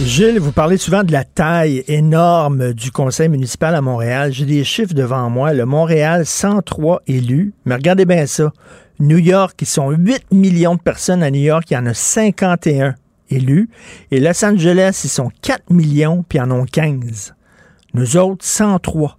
[0.00, 4.32] Gilles, vous parlez souvent de la taille énorme du conseil municipal à Montréal.
[4.32, 5.52] J'ai des chiffres devant moi.
[5.52, 7.52] Le Montréal, 103 élus.
[7.66, 8.52] Mais regardez bien ça.
[9.00, 11.64] New York, ils sont 8 millions de personnes à New York.
[11.70, 12.94] Il y en a 51
[13.30, 13.68] élus.
[14.10, 17.34] Et Los Angeles, ils sont 4 millions, puis en ont 15.
[17.94, 19.16] Nous autres, 103.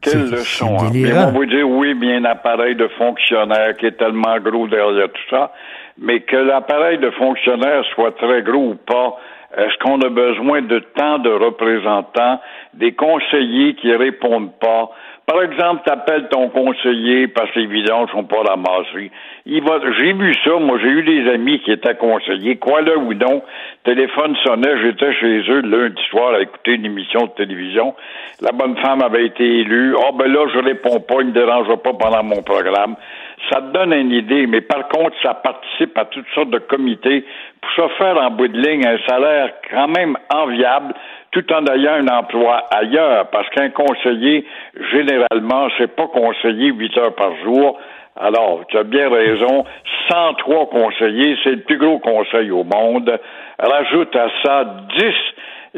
[0.00, 0.78] Quelle leçon.
[0.78, 0.90] Hein?
[0.92, 5.08] Mais on va dire, oui, bien un appareil de fonctionnaire qui est tellement gros derrière
[5.08, 5.52] tout ça,
[5.98, 9.16] mais que l'appareil de fonctionnaire soit très gros ou pas,
[9.56, 12.40] est-ce qu'on a besoin de tant de représentants,
[12.74, 14.90] des conseillers qui répondent pas?
[15.30, 19.12] Par exemple, t'appelles ton conseiller parce que les vidanges sont pas ramassées.
[19.46, 22.96] Il va, j'ai vu ça, moi, j'ai eu des amis qui étaient conseillers, quoi là
[22.96, 23.40] ou non,
[23.84, 27.94] téléphone sonnait, j'étais chez eux lundi soir à écouter une émission de télévision.
[28.40, 29.94] La bonne femme avait été élue.
[30.04, 32.96] Ah, ben là, je réponds pas, il me dérange pas pendant mon programme.
[33.52, 37.24] Ça te donne une idée, mais par contre, ça participe à toutes sortes de comités
[37.60, 40.92] pour se faire en bout de ligne un salaire quand même enviable
[41.32, 44.44] tout en ayant un emploi ailleurs, parce qu'un conseiller,
[44.92, 47.78] généralement, c'est pas conseiller huit heures par jour.
[48.16, 49.64] Alors, tu as bien raison,
[50.10, 53.18] 103 conseillers, c'est le plus gros conseil au monde.
[53.58, 54.64] Rajoute à ça
[54.98, 55.04] 10,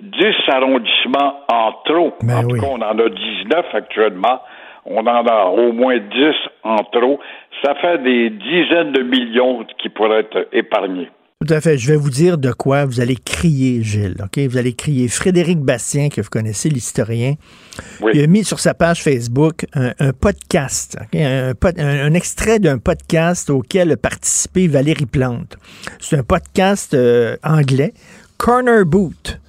[0.00, 2.14] 10 arrondissements en trop.
[2.22, 4.40] en tout cas, on en a 19 actuellement.
[4.86, 6.34] On en a au moins 10
[6.64, 7.20] en trop.
[7.62, 11.08] Ça fait des dizaines de millions qui pourraient être épargnés.
[11.44, 11.76] Tout à fait.
[11.76, 14.16] Je vais vous dire de quoi vous allez crier, Gilles.
[14.22, 14.38] OK?
[14.48, 15.08] Vous allez crier.
[15.08, 17.34] Frédéric Bastien, que vous connaissez, l'historien,
[18.14, 22.60] il a mis sur sa page Facebook un, un podcast, un, pod- un- un extrait
[22.60, 25.56] d'un podcast auquel a participé Valérie Plante.
[25.98, 27.92] C'est un podcast euh, anglais,
[28.38, 29.40] Corner Boot.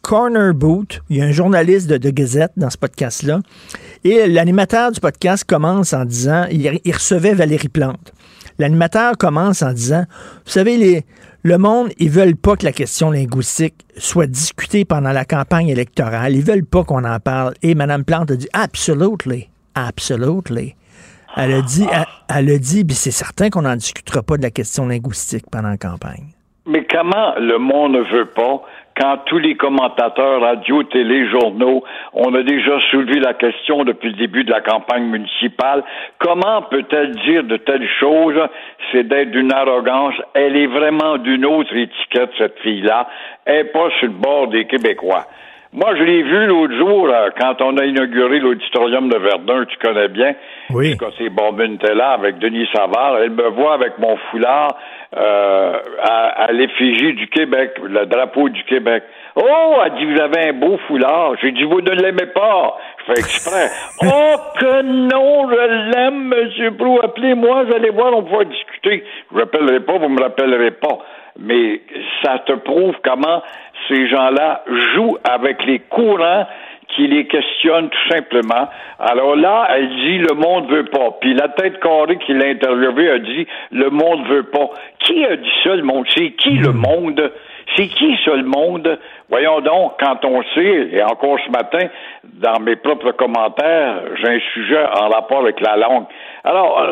[0.00, 3.40] Corner Boot, il y a un journaliste de, de Gazette dans ce podcast-là.
[4.04, 8.12] Et l'animateur du podcast commence en disant, il, il recevait Valérie Plante.
[8.58, 10.04] L'animateur commence en disant,
[10.44, 11.04] vous savez, les,
[11.44, 16.36] le monde, ils veulent pas que la question linguistique soit discutée pendant la campagne électorale.
[16.36, 17.54] Ils veulent pas qu'on en parle.
[17.62, 20.76] Et Mme Plante a dit, absolutely, absolutely.
[21.36, 21.86] Elle a dit,
[22.28, 25.78] elle, a dit, c'est certain qu'on n'en discutera pas de la question linguistique pendant la
[25.78, 26.28] campagne.
[26.66, 28.62] Mais comment le monde ne veut pas
[28.96, 31.82] quand tous les commentateurs radio, télé, journaux,
[32.12, 35.82] on a déjà soulevé la question depuis le début de la campagne municipale,
[36.18, 38.40] comment peut-elle dire de telles choses?
[38.90, 40.14] C'est d'être d'une arrogance.
[40.34, 43.08] Elle est vraiment d'une autre étiquette, cette fille-là.
[43.44, 45.26] Elle n'est pas sur le bord des Québécois.
[45.74, 49.78] Moi, je l'ai vu l'autre jour, là, quand on a inauguré l'auditorium de Verdun, tu
[49.78, 50.34] connais bien.
[50.68, 50.98] Oui.
[50.98, 54.76] Quand c'est Bombine était là avec Denis Savard, elle me voit avec mon foulard
[55.14, 59.02] euh, à, à l'effigie du Québec, le drapeau du Québec.
[59.36, 61.32] Oh, elle dit, vous avez un beau foulard.
[61.40, 62.78] J'ai dit, vous ne l'aimez pas.
[62.98, 63.68] Je fais exprès.
[64.02, 66.98] oh, que non, je l'aime, Monsieur Prou.
[67.02, 69.04] Appelez-moi, vous allez voir, on pourra discuter.
[69.04, 70.98] Je vous rappellerai pas, vous me rappellerez pas.
[71.38, 71.80] Mais
[72.22, 73.42] ça te prouve comment
[73.88, 76.46] ces gens-là jouent avec les courants
[76.94, 78.68] qui les questionnent tout simplement.
[78.98, 81.16] Alors là, elle dit le monde veut pas.
[81.20, 84.70] Puis la tête carrée qui l'a interviewé a dit le monde veut pas.
[85.00, 86.06] Qui a dit ça le monde?
[86.14, 87.32] C'est qui le monde?
[87.76, 88.98] C'est qui ça le monde?
[89.30, 91.88] Voyons donc, quand on sait, et encore ce matin,
[92.24, 96.04] dans mes propres commentaires, j'ai un sujet en rapport avec la langue.
[96.44, 96.86] Alors,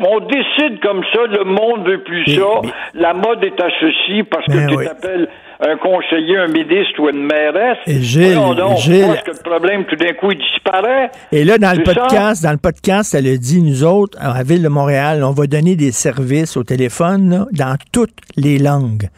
[0.00, 2.60] on décide comme ça, le monde veut plus ça,
[2.92, 4.84] la mode est à ceci parce que Ben tu oui.
[4.84, 5.28] t'appelles
[5.64, 7.78] un conseiller, un ministre ou une mairesse.
[7.86, 11.10] Et Gilles, Voyons donc, Gilles- parce que le problème, tout d'un coup, il disparaît.
[11.30, 11.94] Et là, dans le ça?
[11.94, 15.30] podcast, dans le podcast, elle a dit, nous autres, à la Ville de Montréal, on
[15.30, 19.08] va donner des services au téléphone là, dans toutes les langues.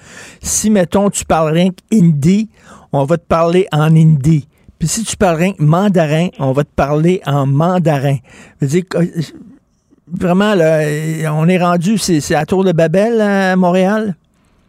[0.42, 2.48] Si, mettons, tu parles rien qu'hindi,
[2.92, 4.46] on va te parler en hindi.
[4.78, 8.16] Puis si tu parles rien que mandarin, on va te parler en mandarin.
[8.60, 9.06] Je veux dire, que, euh,
[10.12, 10.80] vraiment, là,
[11.32, 14.14] on est rendu, c'est c'est à Tour de Babel à Montréal?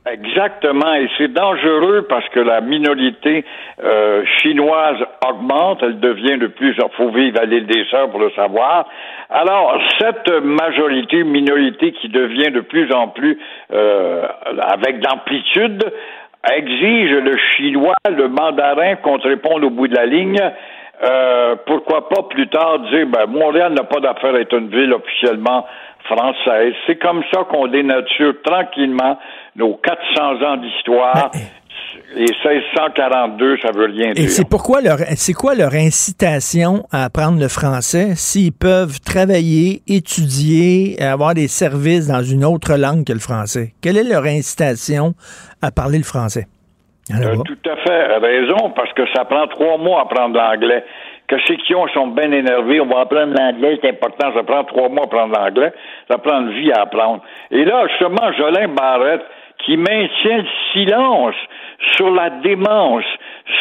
[0.07, 3.43] Exactement, et c'est dangereux parce que la minorité
[3.83, 4.97] euh, chinoise
[5.27, 8.87] augmente, elle devient de plus, il faut vivre à l'île des Sœurs pour le savoir.
[9.31, 13.39] Alors, cette majorité, minorité qui devient de plus en plus
[13.73, 14.27] euh,
[14.61, 15.83] avec d'amplitude,
[16.53, 20.39] exige le chinois, le mandarin qu'on te réponde au bout de la ligne.
[21.03, 24.93] Euh, pourquoi pas plus tard dire ben Montréal n'a pas d'affaire à être une ville
[24.93, 25.65] officiellement
[26.05, 26.73] française.
[26.85, 29.17] C'est comme ça qu'on dénature tranquillement
[29.55, 31.31] nos 400 ans d'histoire.
[32.15, 34.29] Et 1642, ça veut rien Et dire.
[34.29, 41.01] c'est pourquoi leur c'est quoi leur incitation à apprendre le français s'ils peuvent travailler, étudier,
[41.01, 43.73] avoir des services dans une autre langue que le français?
[43.81, 45.13] Quelle est leur incitation
[45.61, 46.45] à parler le français?
[47.07, 47.35] Tu as pas.
[47.43, 50.83] tout à fait raison, parce que ça prend trois mois à apprendre l'anglais.
[51.27, 54.63] Que ceux qui ont sont bien énervés, on va apprendre l'anglais, c'est important, ça prend
[54.63, 55.73] trois mois à apprendre l'anglais,
[56.09, 57.21] ça prend une vie à apprendre.
[57.51, 59.21] Et là, justement, Jolin Barrette,
[59.65, 61.35] qui maintient le silence
[61.95, 63.05] sur la démence,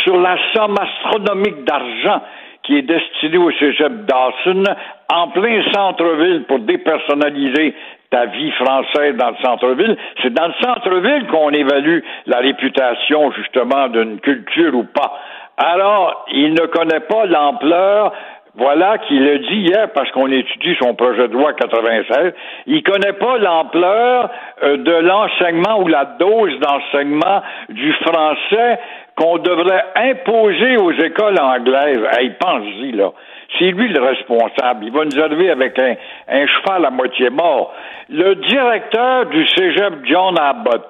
[0.04, 2.22] sur la somme astronomique d'argent
[2.62, 4.64] qui est destinée au cégep Dawson
[5.12, 7.74] en plein centre-ville pour dépersonnaliser
[8.10, 9.96] ta vie française dans le centre-ville.
[10.22, 15.18] C'est dans le centre-ville qu'on évalue la réputation justement d'une culture ou pas.
[15.56, 18.12] Alors, il ne connaît pas l'ampleur
[18.56, 22.32] voilà qu'il le dit hier parce qu'on étudie son projet de loi 96.
[22.66, 24.30] Il connaît pas l'ampleur
[24.62, 28.78] euh, de l'enseignement ou la dose d'enseignement du français
[29.16, 32.00] qu'on devrait imposer aux écoles anglaises.
[32.16, 33.10] Hey, pense-y, là.
[33.58, 34.84] C'est lui le responsable.
[34.84, 35.94] Il va nous arriver avec un,
[36.28, 37.72] un cheval à moitié mort.
[38.08, 40.84] Le directeur du cégep John Abbott,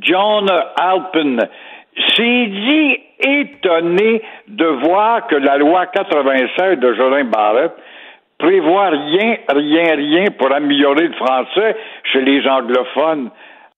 [0.00, 0.46] John
[0.76, 1.36] Alpin,
[1.96, 7.72] s'est dit étonné de voir que la loi 96 de Jolin Barrett
[8.38, 13.30] prévoit rien, rien, rien pour améliorer le français chez les anglophones.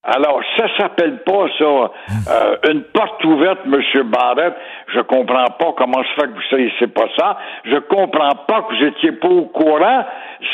[0.05, 4.55] Alors, ça s'appelle pas ça euh, une porte ouverte, Monsieur Barrett.
[4.89, 7.39] Je comprends pas comment se fait que vous savez c'est pas ça.
[7.65, 10.05] Je comprends pas que vous étiez pas au courant.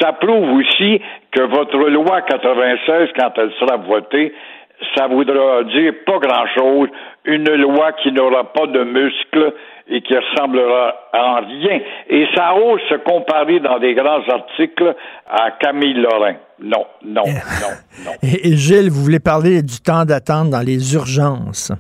[0.01, 1.01] Ça prouve aussi
[1.33, 4.35] que votre loi 96, quand elle sera votée,
[4.97, 6.89] ça voudra dire pas grand-chose,
[7.24, 9.55] une loi qui n'aura pas de muscles
[9.89, 11.81] et qui ressemblera en rien.
[12.09, 14.95] Et ça ose se comparer dans des grands articles
[15.29, 16.37] à Camille Lorrain.
[16.61, 18.11] Non, non, non, non.
[18.22, 21.72] Et, et Gilles, vous voulez parler du temps d'attente dans les urgences?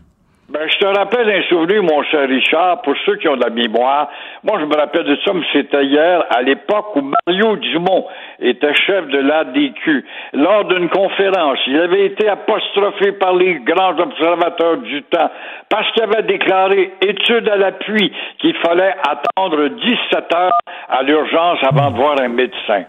[0.50, 3.50] Ben, je te rappelle un souvenir, mon cher Richard, pour ceux qui ont de la
[3.50, 4.08] mémoire.
[4.42, 8.06] Moi, je me rappelle de ça, mais c'était hier, à l'époque où Mario Dumont
[8.40, 10.06] était chef de l'ADQ.
[10.32, 15.30] Lors d'une conférence, il avait été apostrophé par les grands observateurs du temps
[15.68, 21.90] parce qu'il avait déclaré, étude à l'appui, qu'il fallait attendre 17 heures à l'urgence avant
[21.90, 22.84] de voir un médecin.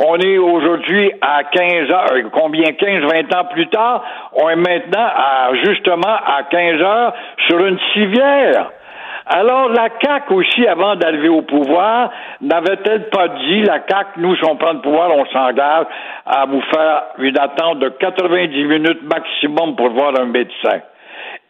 [0.00, 5.06] On est aujourd'hui à 15 heures, combien 15, 20 ans plus tard, on est maintenant
[5.06, 7.14] à, justement à 15 heures
[7.48, 8.70] sur une civière.
[9.30, 14.44] Alors, la CAQ aussi, avant d'arriver au pouvoir, n'avait-elle pas dit, la CAQ, nous, si
[14.44, 15.86] on prend le pouvoir, on s'engage
[16.24, 20.80] à vous faire une attente de 90 minutes maximum pour voir un médecin.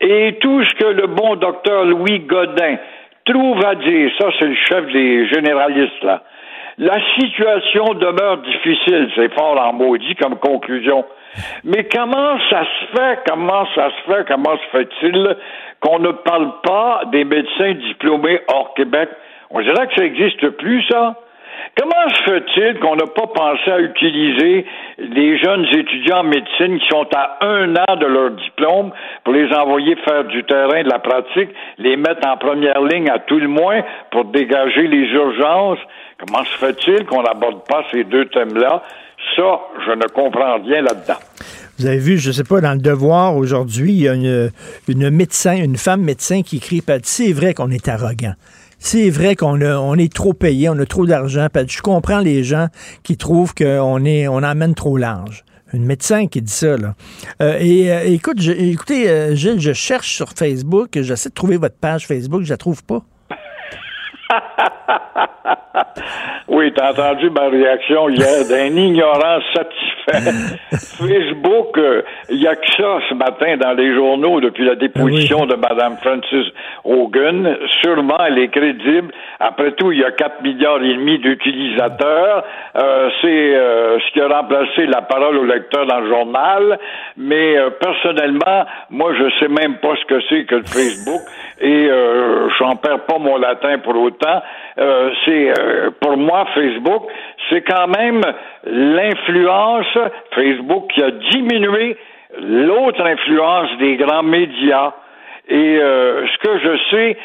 [0.00, 2.76] Et tout ce que le bon docteur Louis Godin
[3.24, 6.22] trouve à dire, ça c'est le chef des généralistes là,
[6.78, 11.04] la situation demeure difficile, c'est fort en maudit comme conclusion.
[11.64, 15.36] Mais comment ça se fait, comment ça se fait, comment se fait-il
[15.80, 19.08] qu'on ne parle pas des médecins diplômés hors Québec?
[19.50, 21.16] On dirait que ça n'existe plus, ça.
[21.76, 24.64] Comment se fait-il qu'on n'a pas pensé à utiliser
[24.98, 28.92] les jeunes étudiants en médecine qui sont à un an de leur diplôme
[29.24, 33.18] pour les envoyer faire du terrain, de la pratique, les mettre en première ligne à
[33.18, 35.78] tout le moins pour dégager les urgences?
[36.18, 38.82] Comment se fait-il qu'on n'aborde pas ces deux thèmes-là?
[39.36, 41.18] Ça, je ne comprends rien là-dedans.
[41.78, 44.50] Vous avez vu, je sais pas, dans le devoir aujourd'hui, il y a une,
[44.88, 48.34] une médecin, une femme médecin qui écrit, c'est vrai qu'on est arrogant.
[48.80, 51.46] C'est vrai qu'on on est trop payé, on a trop d'argent.
[51.68, 52.66] Je comprends les gens
[53.04, 55.44] qui trouvent qu'on est, on emmène trop large.
[55.72, 56.94] Une médecin qui dit ça, là.
[57.42, 61.58] Euh, et euh, écoute, je- écoutez, euh, Gilles, je cherche sur Facebook, j'essaie de trouver
[61.58, 63.02] votre page Facebook, je la trouve pas.
[66.48, 70.32] Oui, t'as entendu ma réaction hier d'un ignorant satisfait.
[70.98, 75.44] Facebook, euh, il y a que ça ce matin dans les journaux depuis la déposition
[75.44, 76.46] de Mme Francis
[76.84, 77.54] Hogan.
[77.82, 79.12] Sûrement, elle est crédible.
[79.40, 82.44] Après tout, il y a 4 milliards et demi d'utilisateurs.
[82.76, 86.78] Euh, c'est euh, ce qui a remplacé la parole au lecteur dans le journal.
[87.18, 91.20] Mais euh, personnellement, moi, je sais même pas ce que c'est que le Facebook
[91.60, 94.42] et euh, j'en perds pas mon latin pour autant.
[94.78, 97.04] Euh, c'est euh, pour moi Facebook,
[97.48, 98.22] c'est quand même
[98.64, 99.98] l'influence
[100.34, 101.96] Facebook qui a diminué
[102.40, 104.92] l'autre influence des grands médias.
[105.48, 107.16] Et euh, ce que je sais,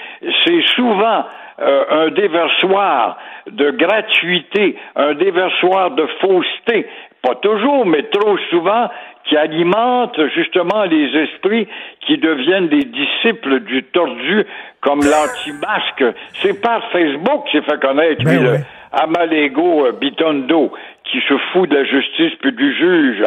[0.46, 1.26] c'est souvent
[1.60, 3.18] euh, un déversoir
[3.48, 6.88] de gratuité, un déversoir de fausseté,
[7.24, 8.90] pas toujours, mais trop souvent,
[9.24, 11.68] qui alimente justement les esprits
[12.02, 14.46] qui deviennent des disciples du tordu
[14.82, 16.04] comme l'anti-masque.
[16.34, 18.64] C'est par Facebook qu'il s'est fait connaître, Ben lui.
[18.92, 20.72] Amalego euh, Bitondo,
[21.06, 23.24] qui se fout de la justice puis du juge.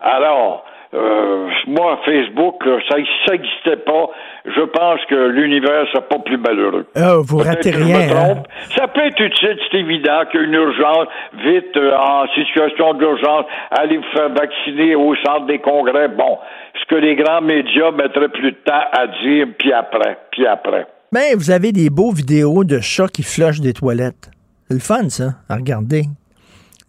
[0.00, 0.64] Alors,
[0.94, 4.08] euh, moi, Facebook, ça n'existait pas.
[4.44, 6.86] Je pense que l'univers, c'est pas plus malheureux.
[6.94, 8.42] Ah, vous ratez rien, hein?
[8.76, 11.08] Ça peut être utile, c'est évident qu'une urgence,
[11.44, 16.08] vite, euh, en situation d'urgence, allez vous faire vacciner au centre des congrès.
[16.08, 16.38] Bon,
[16.80, 20.86] ce que les grands médias mettraient plus de temps à dire, puis après, puis après.
[21.12, 24.30] Ben, vous avez des beaux vidéos de chats qui flushent des toilettes.
[24.68, 26.02] C'est le fun, ça, à regarder.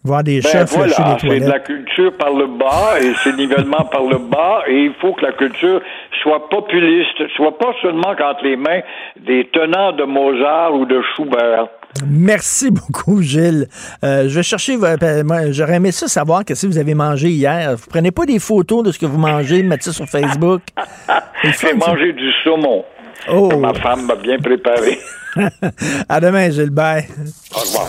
[0.08, 3.36] Voir des Ben chats flusher voilà, c'est de la culture par le bas et c'est
[3.36, 5.82] nivellement par le bas et il faut que la culture
[6.22, 8.80] soit populiste, soit pas seulement entre les mains
[9.26, 11.68] des tenants de Mozart ou de Schubert.
[12.06, 13.66] Merci beaucoup, Gilles.
[14.02, 14.76] Euh, je vais chercher.
[14.76, 17.76] vo- ben, J'aurais aimé ça savoir qu'est-ce que vous avez mangé hier.
[17.76, 20.62] Vous prenez pas des photos de ce que vous mangez, mettez ça sur Facebook.
[21.44, 22.84] J'ai mangé du saumon.
[23.30, 23.50] Oh.
[23.58, 24.98] Ma femme m'a bien préparé.
[26.08, 26.70] à demain, Gilles.
[26.70, 27.04] Bye.
[27.54, 27.88] Au revoir.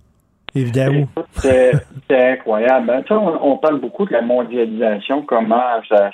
[0.55, 1.07] Daou.
[1.33, 1.71] C'est
[2.09, 2.89] incroyable.
[2.89, 3.03] hein.
[3.07, 6.11] Sais, On, on parle beaucoup de la mondialisation, comment ça,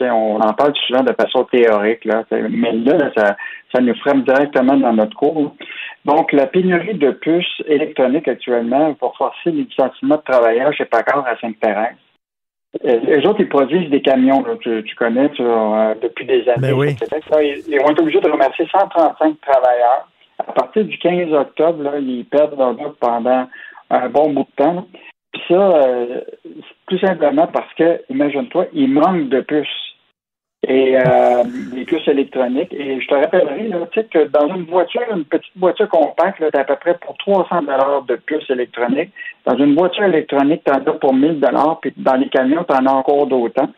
[0.00, 3.36] on en parle souvent de façon théorique, là, mais là, ça,
[3.74, 5.54] ça nous frappe directement dans notre cours.
[6.04, 11.24] Donc, la pénurie de puces électroniques actuellement pour forcer les licenciements de travailleurs chez Packard
[11.26, 11.96] à Sainte-Thérèse.
[12.84, 16.42] Euh, Les autres, ils produisent des camions, là, tu, tu connais tu, euh, depuis des
[16.48, 16.72] années.
[16.72, 16.96] Ben oui.
[17.30, 20.08] Là, ils, ils vont être obligés de remercier 135 travailleurs.
[20.46, 23.46] À partir du 15 octobre, là, ils perdent leur job pendant
[23.90, 24.86] un bon bout de temps.
[25.32, 29.68] Puis ça, euh, c'est tout simplement parce que, imagine-toi, il manque de puces.
[30.66, 32.72] Et euh, des puces électroniques.
[32.72, 36.60] Et je te rappellerai là, que dans une voiture, une petite voiture compacte, tu as
[36.60, 37.62] à peu près pour 300
[38.08, 39.10] de puces électroniques.
[39.44, 41.40] Dans une voiture électronique, tu en as pour 1000
[41.82, 43.68] puis dans les camions, tu en as encore d'autant.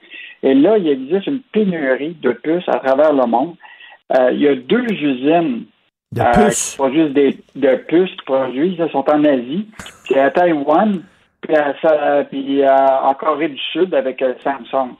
[0.44, 3.56] Et là, il existe une pénurie de puces à travers le monde.
[4.16, 5.64] Euh, il y a deux usines
[6.16, 6.70] De euh, puces.
[6.72, 9.68] qui produisent des de puces qui produisent, elles sont en Asie.
[10.04, 11.02] C'est à Taïwan,
[11.40, 14.94] puis, à, puis à- en Corée du Sud avec euh, Samsung.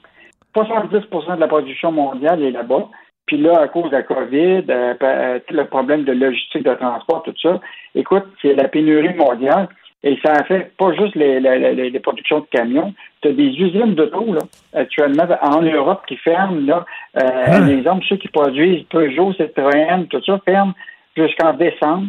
[0.55, 2.87] 70% de la production mondiale est là-bas.
[3.25, 6.73] Puis là, à cause de la COVID, euh, euh, tout le problème de logistique de
[6.75, 7.59] transport, tout ça,
[7.93, 9.67] écoute, c'est la pénurie mondiale.
[10.03, 12.93] Et ça fait pas juste les, les, les- productions de camions.
[13.21, 14.41] Tu as des usines d'auto, là,
[14.73, 16.85] actuellement, en Europe qui ferment, là.
[17.17, 20.73] Euh, Un exemple, ceux qui produisent Peugeot, Citroën, tout ça, ferment
[21.17, 22.07] jusqu'en décembre.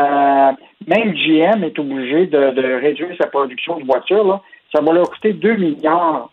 [0.00, 0.52] Euh,
[0.86, 4.40] même GM est obligé de, réduire sa production de voitures, là.
[4.74, 6.30] Ça va leur coûter 2 milliards,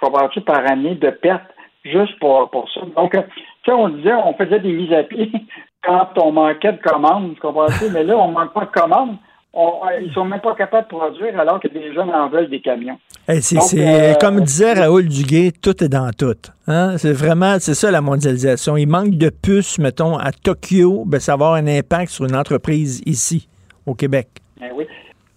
[0.00, 1.50] par année de pertes
[1.84, 2.80] juste pour, pour ça.
[2.96, 3.22] Donc, euh,
[3.62, 5.32] tu sais, on disait, on faisait des mises à pied
[5.82, 7.34] quand on manquait de commandes?
[7.92, 9.16] Mais là, on manque pas de commandes.
[9.58, 12.60] On- ils sont même pas capables de produire alors que des gens en veulent des
[12.60, 12.98] camions.
[13.26, 16.36] Hey, c'est, euh, comme disait Raoul Duguay, tout est dans tout.
[16.68, 16.98] Hein?
[16.98, 18.76] C'est vraiment, c'est ça la mondialisation.
[18.76, 22.36] Il manque de puces, mettons, à Tokyo, ben, ça va avoir un impact sur une
[22.36, 23.48] entreprise ici,
[23.86, 24.28] au Québec.
[24.60, 24.84] Ben oui.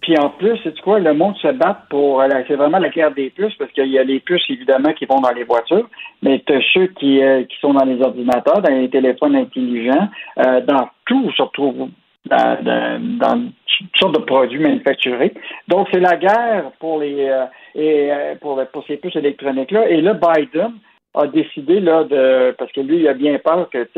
[0.02, 2.20] Puis en plus, c'est quoi, le monde se bat pour.
[2.22, 5.06] la- C'est vraiment la guerre des puces, parce qu'il y a les puces, évidemment, qui
[5.06, 5.88] vont dans les voitures,
[6.22, 10.08] mais tu as ceux qui, euh, qui sont dans les ordinateurs, dans les téléphones intelligents,
[10.38, 11.90] euh, dans tout, surtout
[12.28, 15.32] dans, dans, dans toutes sortes de produits manufacturés.
[15.68, 17.44] Donc, c'est la guerre pour les euh,
[17.74, 19.88] et euh, pour, pour ces puces électroniques-là.
[19.88, 20.72] Et là, Biden
[21.14, 23.88] a décidé là de parce que lui, il a bien peur que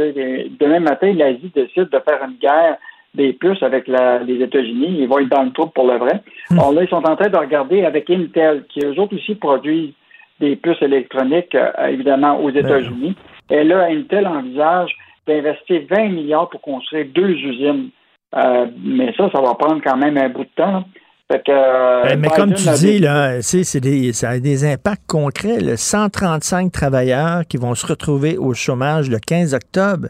[0.59, 2.77] demain matin, l'Asie décide de faire une guerre
[3.14, 4.97] des puces avec la- les États-Unis.
[5.01, 6.23] Ils vont être dans le trou pour le vrai.
[6.53, 9.93] Alors là, ils sont en train de regarder avec Intel, qui eux autres aussi produisent
[10.41, 13.14] des puces électroniques, euh, évidemment, aux États-Unis.
[13.51, 14.97] Et là, Intel envisage
[15.27, 17.91] d'investir 20 milliards pour construire deux usines.
[18.35, 20.72] Euh, mais ça, ça va prendre quand même un bout de temps.
[20.72, 20.85] là.
[21.30, 25.07] Fait que, euh, Ben, mais comme tu dis, là, c'est, des, ça a des impacts
[25.09, 25.61] concrets.
[25.61, 25.76] là.
[25.76, 30.09] 135 travailleurs qui vont se retrouver au chômage le 15 octobre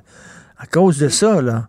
[0.58, 1.40] à cause de ça.
[1.42, 1.62] Là.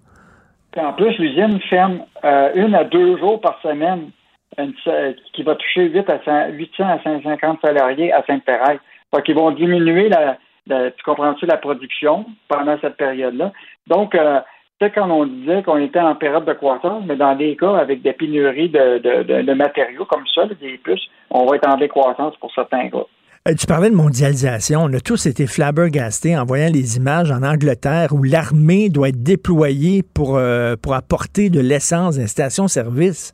[0.72, 4.10] Puis en plus, l'usine ferme euh, une à deux jours par semaine,
[4.58, 8.80] une- euh, qui va toucher 8 à 100 800 à 150 salariés à Sainte-Thérèse.
[9.16, 10.38] Fait qu'ils vont diminuer la,
[10.68, 13.52] la- tu comprends-tu, la production pendant cette période-là?
[13.88, 14.40] Donc, euh,
[14.84, 18.02] sais, quand on disait qu'on était en période de croissance, mais dans des cas avec
[18.02, 22.90] des pénuries de, matériaux comme ça, des puces, on va être en décroissance pour certains
[22.90, 23.06] cas.
[23.48, 24.82] Euh, Tu parlais de mondialisation.
[24.84, 29.22] On a tous été flabbergastés en voyant les images en Angleterre où l'armée doit être
[29.22, 33.34] déployée pour, euh, pour apporter de l'essence dans les stations-service.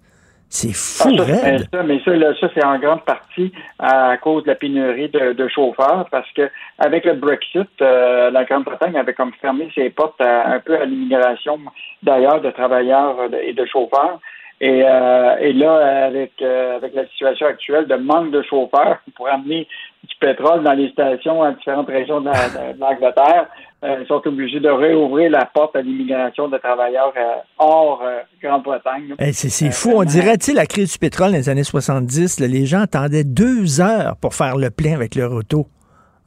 [0.51, 1.67] C'est fou, Ah, ça, raide.
[1.71, 5.33] ça, mais ça, là, ça, c'est en grande partie à cause de la pénurie de,
[5.33, 10.19] de chauffeurs, parce que avec le Brexit, euh, la Grande-Bretagne avait comme fermé ses portes
[10.19, 11.59] à- un peu à l'immigration
[12.01, 14.19] d'ailleurs de travailleurs euh, et de chauffeurs.
[14.61, 19.29] Et, euh, et là, avec, euh, avec la situation actuelle de manque de chauffeurs pour
[19.29, 19.67] amener
[20.03, 23.45] du pétrole dans les stations à différentes régions de la- l'Angleterre,
[23.83, 28.19] euh, ils sont obligés de réouvrir la porte à l'immigration de travailleurs euh, hors euh,
[28.43, 29.15] Grande-Bretagne.
[29.19, 29.93] Hey, c'est c'est fou.
[29.95, 33.23] On dirait, tu la crise du pétrole dans les années 70, là, les gens attendaient
[33.23, 35.67] deux heures pour faire le plein avec leur auto.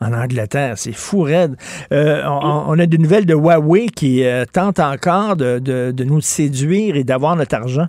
[0.03, 0.75] en Angleterre.
[0.77, 1.57] C'est fou raide.
[1.93, 6.97] Euh, on, a des nouvelles de Huawei qui euh, tente encore de, de, nous séduire
[6.97, 7.87] et d'avoir notre argent.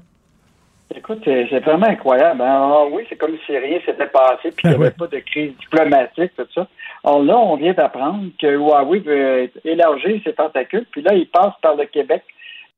[0.95, 2.41] Écoute, c'est vraiment incroyable.
[2.41, 2.71] Hein.
[2.71, 5.53] Ah oui, c'est comme si rien s'était passé puis qu'il n'y avait pas de crise
[5.59, 6.67] diplomatique, tout ça.
[7.03, 11.53] Alors là, on vient d'apprendre que Huawei veut élargir ses tentacules, puis là, il passe
[11.61, 12.23] par le Québec.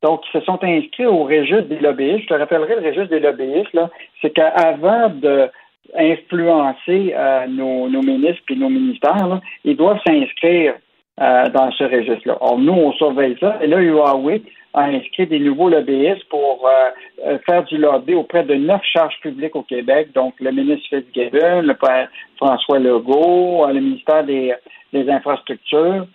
[0.02, 2.24] Donc, ils se sont inscrits au registre des lobbyistes.
[2.24, 3.90] Je te rappellerai le registre des lobbyistes, là,
[4.22, 5.50] c'est qu'avant de
[5.98, 10.74] influencer euh, nos, ministres et nos ministères, ils doivent s'inscrire
[11.22, 12.38] euh, dans ce registre-là.
[12.42, 13.58] Alors, nous, on surveille ça.
[13.62, 14.42] Et là, Huawei
[14.74, 19.56] a inscrit des nouveaux lobbyistes pour euh, faire du lobby auprès de neuf charges publiques
[19.56, 24.54] au Québec, donc le ministre Fitzgibbon, le père François Legault, le ministère des,
[24.94, 26.08] Infrastructures.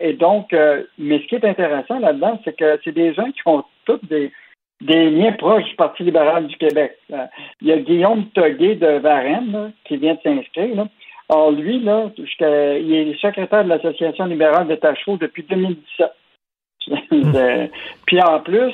[0.00, 0.52] et donc,
[0.98, 4.32] mais ce qui est intéressant là-dedans, c'est que c'est des gens qui font toutes des,
[4.80, 6.96] des liens proches du Parti libéral du Québec.
[7.12, 7.26] Euh,
[7.60, 10.86] il y a Guillaume Toguet de Varennes qui vient de s'inscrire.
[11.28, 16.10] Or, lui, là, il est secrétaire de l'Association libérale de Tachereau depuis 2017.
[18.06, 18.72] Puis en plus,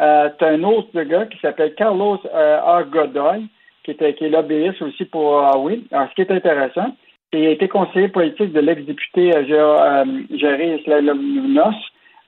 [0.00, 2.84] euh, tu as un autre gars qui s'appelle Carlos euh.
[2.84, 3.46] Godoy,
[3.84, 5.80] qui, était, qui est lobbyiste aussi pour Huawei.
[5.92, 6.96] Alors, ce qui est intéressant,
[7.32, 11.74] il a été conseiller politique de l'ex-député euh, Jerry Slalomnos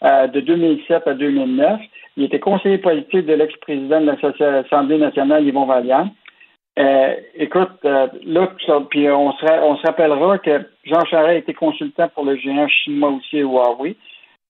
[0.02, 1.80] de 2007 à 2009.
[2.18, 6.10] Il était conseiller politique de l'ex-président de l'Assemblée nationale, Yvon Valliant.
[6.78, 8.48] Euh, écoute, euh, là,
[8.88, 12.68] puis on se, on se rappellera que Jean Charest a été consultant pour le géant
[12.68, 13.96] chinois aussi Huawei.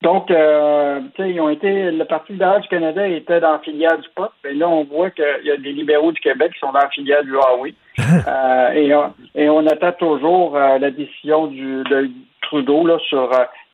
[0.02, 3.58] Donc, euh, tu sais, ils ont été, le Parti libéral du Canada était dans la
[3.60, 6.58] filière du POP, et là, on voit qu'il y a des libéraux du Québec qui
[6.60, 7.74] sont dans la filière du Huawei.
[8.74, 13.30] et, on, et on attend toujours la décision du, de Trudeau là, sur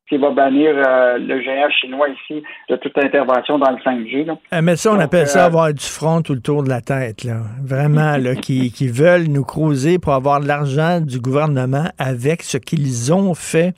[0.09, 4.27] qui va bannir euh, le géant chinois ici de toute intervention dans le 5G.
[4.27, 4.39] Là.
[4.53, 6.81] Euh, mais ça, on appelle ça euh, avoir du front tout le tour de la
[6.81, 7.25] tête.
[7.25, 7.43] Là.
[7.63, 12.59] Vraiment, là, qui, qui veulent nous creuser pour avoir de l'argent du gouvernement avec ce
[12.59, 13.75] qu'ils ont fait.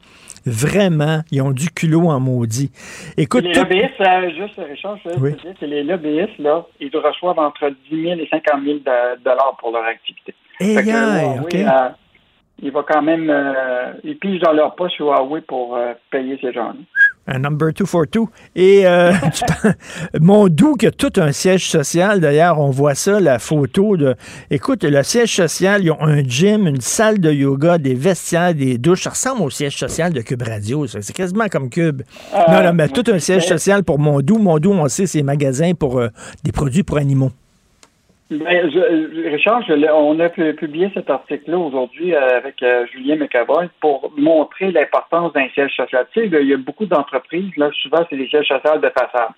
[0.47, 2.71] Vraiment, ils ont du culot en maudit.
[3.19, 4.03] Écoute, les lobbyistes,
[4.35, 5.33] juste Richard, je oui.
[5.33, 8.79] dire que les lobbyistes, là, ils reçoivent entre 10 000 et 50 000
[9.23, 10.35] dollars pour leur activité.
[10.61, 11.57] Et OK
[12.63, 13.29] il va quand même.
[13.31, 16.75] Euh, ils pigent dans leur poche Huawei pour euh, payer ces gens-là.
[17.27, 18.29] Un number two for two.
[18.55, 19.13] Et euh,
[20.21, 24.15] mon doux qui a tout un siège social, d'ailleurs, on voit ça, la photo de.
[24.51, 28.79] Écoute, le siège social, ils ont un gym, une salle de yoga, des vestiaires, des
[28.79, 29.03] douches.
[29.03, 30.87] Ça ressemble au siège social de Cube Radio.
[30.87, 32.03] C'est quasiment comme Cube.
[32.49, 34.39] non, non, mais tout un siège social pour mon doux.
[34.39, 36.03] Mon doux, on sait, c'est magasins pour
[36.45, 37.31] des produits pour animaux.
[38.31, 44.13] Ben, je, Richard, on a publié cet article-là aujourd'hui euh, avec euh, Julien McAvoy pour
[44.17, 46.07] montrer l'importance d'un siège social.
[46.13, 49.31] Tu sais, il y a beaucoup d'entreprises, là, souvent, c'est des sièges sociaux de façade.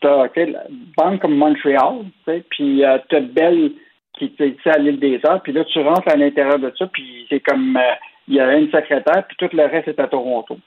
[0.00, 0.64] Tu as la
[0.96, 3.70] Banque comme Montréal, tu sais, puis euh, tu as Bell
[4.18, 7.26] qui est à l'île des Arts, puis là, tu rentres à l'intérieur de ça, puis
[7.28, 7.78] c'est comme,
[8.26, 10.58] il y a une secrétaire, puis tout le reste est à Toronto.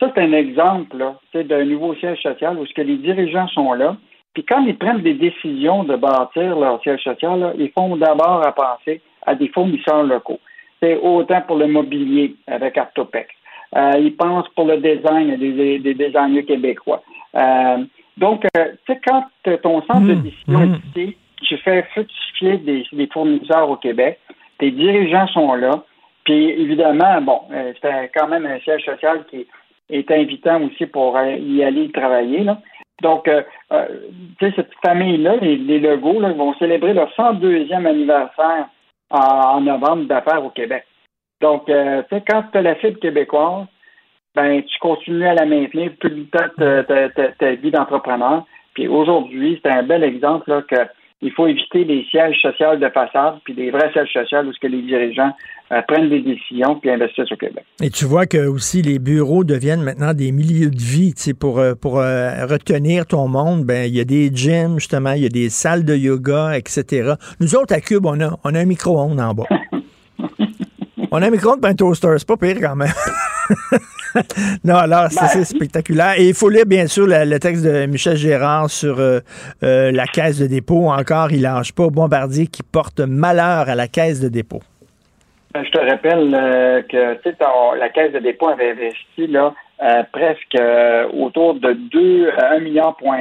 [0.00, 3.72] Ça, c'est un exemple, là, d'un nouveau siège social où ce que les dirigeants sont
[3.72, 3.96] là,
[4.34, 8.52] puis quand ils prennent des décisions de bâtir leur siège social, ils font d'abord à
[8.52, 10.40] penser à des fournisseurs locaux.
[10.80, 13.28] C'est autant pour le mobilier avec Artopex.
[13.76, 17.02] Euh, ils pensent pour le design des, des designers québécois.
[17.36, 17.84] Euh,
[18.16, 19.24] donc, euh, tu sais, quand
[19.62, 20.74] ton centre de mmh, décision mmh.
[20.74, 24.18] est ici, tu fais fructifier des, des, fournisseurs au Québec,
[24.58, 25.84] tes dirigeants sont là,
[26.24, 27.40] puis évidemment, bon,
[27.80, 29.46] c'est quand même un siège social qui
[29.88, 32.58] est invitant aussi pour y aller travailler, là.
[33.00, 33.86] Donc, euh, euh,
[34.40, 38.68] cette famille-là, les, les Legos, là, vont célébrer leur 102e anniversaire
[39.10, 40.84] en, novembre d'affaires au Québec.
[41.40, 43.66] Donc, euh, quand tu as la fibre québécoise,
[44.34, 48.44] ben, tu continues à la maintenir tout le temps ta vie d'entrepreneur.
[48.74, 50.76] Puis aujourd'hui, c'est un bel exemple là, que
[51.22, 54.58] il faut éviter les sièges sociaux de façade, puis des vrais sièges sociaux où ce
[54.58, 55.32] que les dirigeants
[55.72, 57.64] euh, prennent des décisions puis investissent au Québec.
[57.82, 61.34] Et tu vois que aussi les bureaux deviennent maintenant des milieux de vie, tu sais,
[61.34, 65.22] pour, euh, pour euh, retenir ton monde, ben il y a des gyms justement, il
[65.22, 67.12] y a des salles de yoga, etc.
[67.38, 69.44] Nous autres à Cube, on a, on a un micro-ondes en bas.
[71.10, 72.88] on a un micro-ondes un toaster, c'est pas pire quand même.
[74.64, 76.14] non, alors, c'est ben, spectaculaire.
[76.18, 79.20] Et il faut lire, bien sûr, le, texte de Michel Gérard sur euh,
[79.62, 80.90] euh, la caisse de dépôt.
[80.90, 81.88] Encore, il lâche pas.
[81.88, 84.60] Bombardier qui porte malheur à la caisse de dépôt.
[85.52, 89.52] Ben, je te rappelle euh, que la caisse de dépôt avait investi là,
[90.12, 90.58] presque
[91.18, 93.18] autour de 2, 1 milliard, point,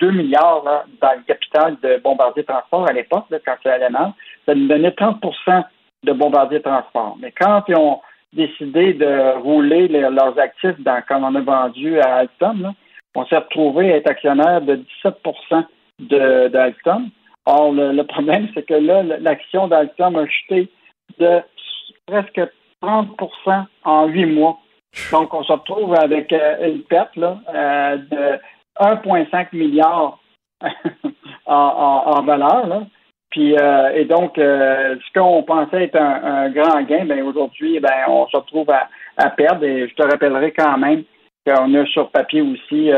[0.00, 0.64] 2 milliards
[1.00, 4.14] dans le capital de Bombardier Transport à l'époque, quand c'est allemand.
[4.46, 5.64] Ça nous donnait 30%
[6.04, 7.16] de Bombardier Transport.
[7.20, 8.00] Mais quand ils ont
[8.32, 12.72] décidé de rouler leurs actifs dans, comme on a vendu à Alstom,
[13.14, 15.64] on s'est retrouvé à être actionnaire de 17%
[16.50, 17.08] d'Alstom.
[17.46, 20.68] Or, le, problème, c'est que là, l'action d'Alstom a chuté
[21.18, 21.40] de
[22.06, 22.40] presque
[22.82, 24.58] 30% en huit mois.
[25.12, 28.40] Donc, on se retrouve avec euh, une perte là, euh, de
[28.80, 30.18] 1,5 milliard
[31.46, 32.66] en, valeur.
[32.66, 32.82] Là.
[33.30, 38.26] Puis, euh, et donc, ce qu'on pensait être un, grand gain, ben aujourd'hui, ben, on
[38.28, 39.64] se retrouve à, perdre.
[39.64, 41.02] Et je te rappellerai quand même
[41.46, 42.90] qu'on a sur papier aussi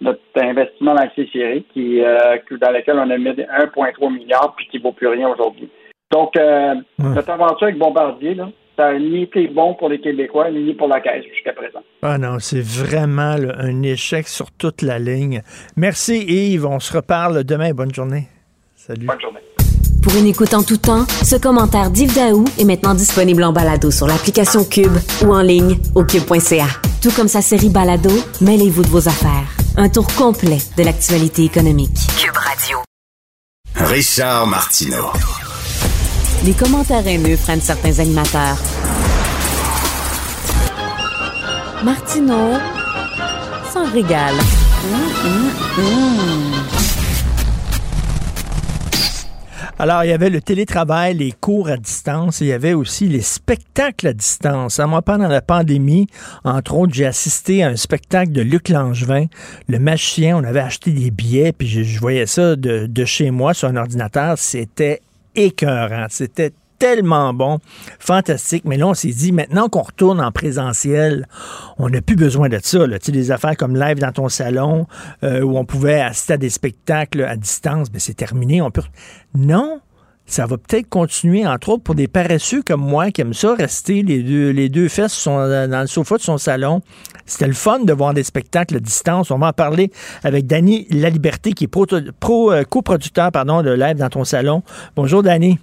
[0.00, 4.78] notre investissement dans la C-Série, qui, dans lequel on a mis 1,3 milliard, puis qui
[4.78, 5.70] ne vaut plus rien aujourd'hui.
[6.12, 6.34] Donc,
[6.98, 10.88] notre aventure avec Bombardier, là, ça n'a ni été bon pour les Québécois, ni pour
[10.88, 11.80] la Caisse jusqu'à présent.
[12.02, 15.40] Ah non, c'est vraiment un échec sur toute la ligne.
[15.76, 17.72] Merci Yves, on se reparle demain.
[17.72, 18.28] Bonne journée.
[18.86, 19.06] Salut.
[19.06, 19.40] Bonne journée.
[20.00, 23.90] Pour une écoute en tout temps, ce commentaire d'Yves Daou est maintenant disponible en balado
[23.90, 26.68] sur l'application Cube ou en ligne au cube.ca.
[27.02, 28.10] Tout comme sa série Balado,
[28.40, 29.48] mêlez-vous de vos affaires.
[29.76, 31.96] Un tour complet de l'actualité économique.
[32.16, 32.78] Cube Radio.
[33.74, 35.10] Richard Martineau.
[36.44, 38.58] Les commentaires haineux prennent certains animateurs.
[41.82, 42.52] Martineau
[43.72, 44.36] s'en régale.
[49.78, 53.08] Alors, il y avait le télétravail, les cours à distance, et il y avait aussi
[53.08, 54.80] les spectacles à distance.
[54.80, 56.06] À moi, pendant la pandémie,
[56.44, 59.26] entre autres, j'ai assisté à un spectacle de Luc Langevin,
[59.68, 60.38] le magicien.
[60.38, 63.76] On avait acheté des billets, puis je, voyais ça de, de, chez moi sur un
[63.76, 64.38] ordinateur.
[64.38, 65.02] C'était
[65.34, 66.06] écœurant.
[66.08, 67.58] C'était tellement bon,
[67.98, 68.64] fantastique.
[68.64, 71.26] Mais là, on s'est dit, maintenant qu'on retourne en présentiel,
[71.78, 72.86] on n'a plus besoin de ça.
[72.86, 74.86] Tu sais, des affaires comme live dans ton salon,
[75.22, 78.62] euh, où on pouvait assister à des spectacles à distance, mais c'est terminé.
[79.34, 79.80] Non,
[80.26, 84.02] ça va peut-être continuer, entre autres, pour des paresseux comme moi qui aiment ça, rester
[84.02, 86.82] les deux, les deux fesses dans le sofa de son salon.
[87.26, 89.30] C'était le fun de voir des spectacles à distance.
[89.30, 89.90] On va en parler
[90.24, 91.86] avec Danny Laliberté, qui est pro,
[92.18, 94.62] pro euh, coproducteur pardon, de Live dans ton salon.
[94.96, 95.58] Bonjour, Danny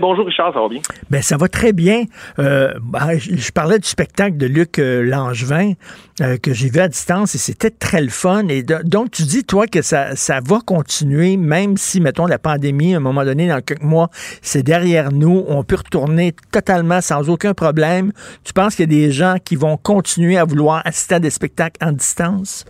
[0.00, 0.80] bonjour Richard, ça va bien?
[1.10, 2.04] Ben, ça va très bien.
[2.38, 5.72] Euh, ben, je, parlais du spectacle de Luc euh, Langevin
[6.20, 8.46] euh, que j'ai vu à distance et c'était très le fun.
[8.48, 12.94] Et donc, tu dis, toi, que ça, ça va continuer, même si, mettons, la pandémie,
[12.94, 14.08] à un moment donné, dans quelques mois,
[14.40, 18.12] c'est derrière nous, on peut retourner totalement sans aucun problème.
[18.44, 21.30] Tu penses qu'il y a des gens qui vont continuer à vouloir assister à des
[21.30, 22.64] spectacles en distance?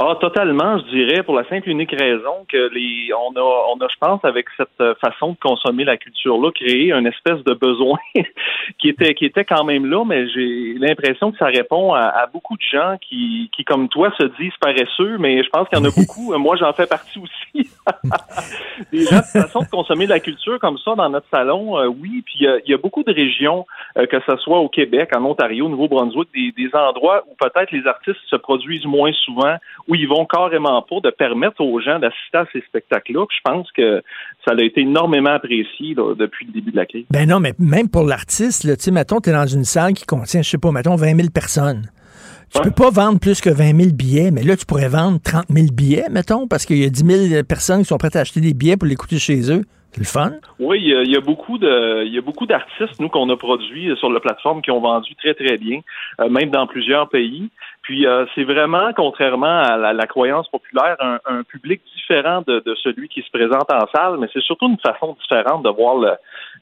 [0.00, 3.40] Ah, totalement, je dirais, pour la simple et unique raison que les, on a,
[3.74, 7.52] on a, je pense, avec cette façon de consommer la culture-là, créé une espèce de
[7.52, 7.98] besoin
[8.78, 12.56] qui était, qui était quand même là, mais j'ai l'impression que ça répond à, beaucoup
[12.56, 15.84] de gens qui, qui, comme toi, se disent paresseux, mais je pense qu'il y en
[15.84, 16.32] a beaucoup.
[16.38, 17.68] Moi, j'en fais partie aussi.
[18.92, 22.22] des gens, de façon de consommer la culture comme ça dans notre salon, euh, oui.
[22.24, 23.66] Puis il y, a beaucoup de régions,
[23.96, 27.72] euh, que ce soit au Québec, en Ontario, au Nouveau-Brunswick, des, des endroits où peut-être
[27.72, 29.56] les artistes se produisent moins souvent
[29.88, 33.24] où ils vont carrément pas de permettre aux gens d'assister à ces spectacles-là.
[33.30, 34.02] Je pense que
[34.46, 37.06] ça a été énormément apprécié depuis le début de la crise.
[37.10, 40.04] Ben non, mais même pour l'artiste, tu sais, mettons, tu es dans une salle qui
[40.04, 41.90] contient, je sais pas, mettons, 20 000 personnes.
[42.54, 45.46] Tu peux pas vendre plus que 20 000 billets, mais là, tu pourrais vendre 30
[45.50, 48.40] 000 billets, mettons, parce qu'il y a 10 000 personnes qui sont prêtes à acheter
[48.40, 49.64] des billets pour l'écouter chez eux.
[49.92, 50.32] C'est le fun?
[50.58, 53.90] Oui, il y, a, beaucoup de, il y a beaucoup d'artistes, nous, qu'on a produits
[53.98, 55.80] sur la plateforme qui ont vendu très, très bien,
[56.20, 57.48] euh, même dans plusieurs pays.
[57.88, 63.22] Puis euh, c'est vraiment, contrairement à la, croyance populaire, un, public différent de, celui qui
[63.22, 65.96] se présente en salle, mais c'est surtout une façon différente de voir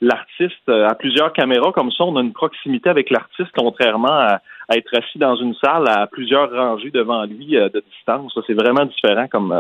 [0.00, 1.72] l'artiste euh, à plusieurs caméras.
[1.72, 4.38] Comme ça, on a une proximité avec l'artiste, contrairement à,
[4.74, 8.32] être assis dans une salle à plusieurs rangées devant lui euh, de distance.
[8.46, 9.54] C'est vraiment différent comme,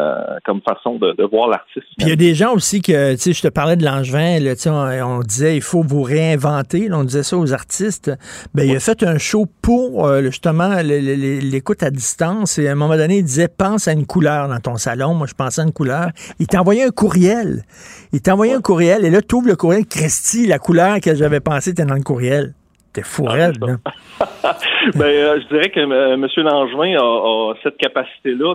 [0.44, 1.86] comme façon de, voir l'artiste.
[1.98, 4.54] Il y a des gens aussi que, tu sais, je te parlais de Langevin, là,
[4.66, 8.12] on, on disait il faut vous réinventer, on disait ça aux artistes.
[8.54, 12.72] Ben, il a fait un show pour justement les, les écoute à distance et à
[12.72, 15.14] un moment donné, il disait pense à une couleur dans ton salon.
[15.14, 16.10] Moi, je pensais à une couleur.
[16.38, 17.64] Il t'a envoyé un courriel.
[18.12, 19.86] Il t'a envoyé un courriel et là, tu ouvres le courriel.
[19.86, 22.54] Christy, la couleur que j'avais pensé était dans le courriel.
[22.96, 23.36] T'es fou ah,
[24.94, 26.26] ben, euh, je dirais que euh, M.
[26.38, 28.54] Langevin a, cette capacité-là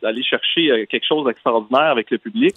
[0.00, 2.54] d'aller chercher euh, quelque chose d'extraordinaire avec le public.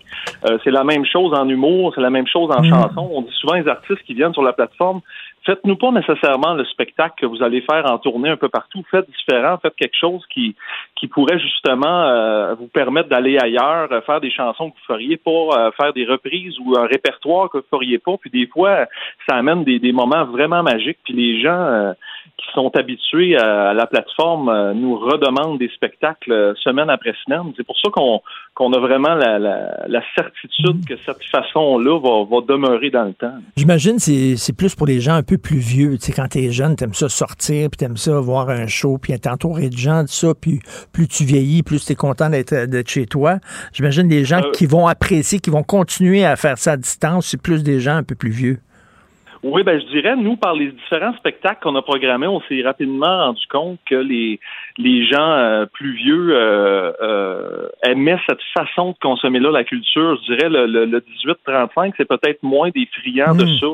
[0.63, 2.69] c'est la même chose en humour, c'est la même chose en mm.
[2.69, 3.09] chanson.
[3.11, 5.01] On dit souvent les artistes qui viennent sur la plateforme,
[5.47, 8.83] faites-nous pas nécessairement le spectacle que vous allez faire en tournée un peu partout.
[8.91, 10.55] Faites différent, faites quelque chose qui,
[10.95, 15.15] qui pourrait justement euh, vous permettre d'aller ailleurs, euh, faire des chansons que vous feriez
[15.15, 18.17] pas, euh, faire des reprises ou un répertoire que vous feriez pas.
[18.17, 18.85] Puis des fois,
[19.27, 20.99] ça amène des, des moments vraiment magiques.
[21.07, 21.93] Puis les gens
[22.37, 27.53] qui sont habitués à, la plateforme nous redemandent des spectacles semaine après semaine.
[27.55, 28.21] C'est pour ça qu'on
[28.57, 33.35] qu'on a vraiment la, la, certitude que cette façon-là va, va demeurer dans le temps.
[33.55, 35.99] J'imagine que c'est plus pour les gens un peu plus vieux.
[35.99, 39.13] Tu sais, quand t'es jeune, t'aimes ça sortir, puis t'aimes ça voir un show, puis
[39.13, 40.59] être entouré de gens, de ça, puis
[40.91, 43.35] plus tu vieillis, plus tu es content d'être chez toi.
[43.73, 47.27] J'imagine des gens euh, qui vont apprécier, qui vont continuer à faire ça à distance,
[47.27, 48.59] c'est plus des gens un peu plus vieux.
[49.43, 53.25] Oui, ben je dirais, nous, par les différents spectacles qu'on a programmés, on s'est rapidement
[53.25, 54.39] rendu compte que les
[54.77, 60.19] les gens euh, plus vieux euh, euh, aimaient cette façon de consommer là la culture.
[60.21, 60.99] Je dirais le, le, le
[61.47, 63.59] 18-35, c'est peut-être moins des friands de Mm.
[63.59, 63.67] ça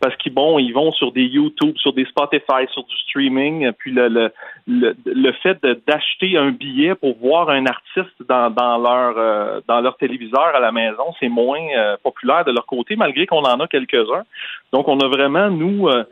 [0.00, 3.70] parce qu'ils bon, ils vont sur des YouTube, sur des Spotify, sur du streaming.
[3.78, 4.30] Puis le le,
[4.66, 9.80] le, le fait d'acheter un billet pour voir un artiste dans, dans leur euh, dans
[9.80, 13.60] leur téléviseur à la maison, c'est moins euh, populaire de leur côté, malgré qu'on en
[13.60, 14.24] a quelques-uns.
[14.72, 16.04] Donc, on a vraiment, nous, euh,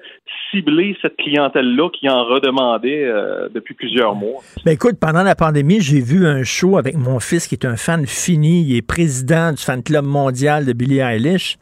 [0.50, 4.31] ciblé cette clientèle-là qui en redemandait euh, depuis plusieurs mois.
[4.64, 7.76] Ben écoute, pendant la pandémie, j'ai vu un show avec mon fils qui est un
[7.76, 8.62] fan fini.
[8.62, 11.58] Il est président du fan club mondial de Billie Eilish.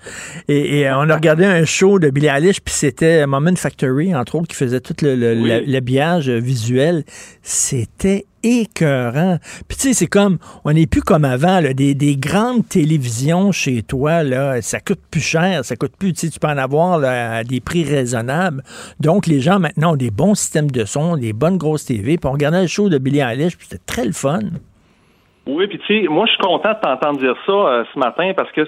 [0.49, 4.35] Et, et on a regardé un show de Billie Eilish, puis c'était Moment Factory, entre
[4.37, 7.05] autres, qui faisait tout le- le- la- l'habillage visuel.
[7.43, 9.39] C'était écœurant.
[9.69, 13.83] Puis tu sais, c'est comme, on n'est plus comme avant, des, des grandes télévisions chez
[13.83, 17.03] toi, là, ça coûte plus cher, ça coûte plus, tu sais, tu peux en avoir
[17.05, 18.63] à des prix raisonnables.
[19.01, 22.27] Donc, les gens maintenant ont des bons systèmes de son, des bonnes grosses TV, puis
[22.27, 24.41] on regardait le show de Billie Eilish, puis c'était très le fun.
[25.47, 28.33] Oui, puis tu sais, moi, je suis content de t'entendre dire ça euh, ce matin
[28.37, 28.63] parce que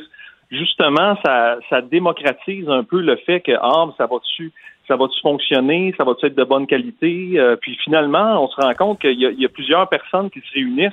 [0.50, 4.52] justement, ça, ça démocratise un peu le fait que, ah, ça va-tu
[4.88, 7.32] ça va-tu fonctionner, ça va-tu être de bonne qualité?
[7.36, 10.30] Euh, puis finalement, on se rend compte qu'il y, a- il y a plusieurs personnes
[10.30, 10.92] qui se réunissent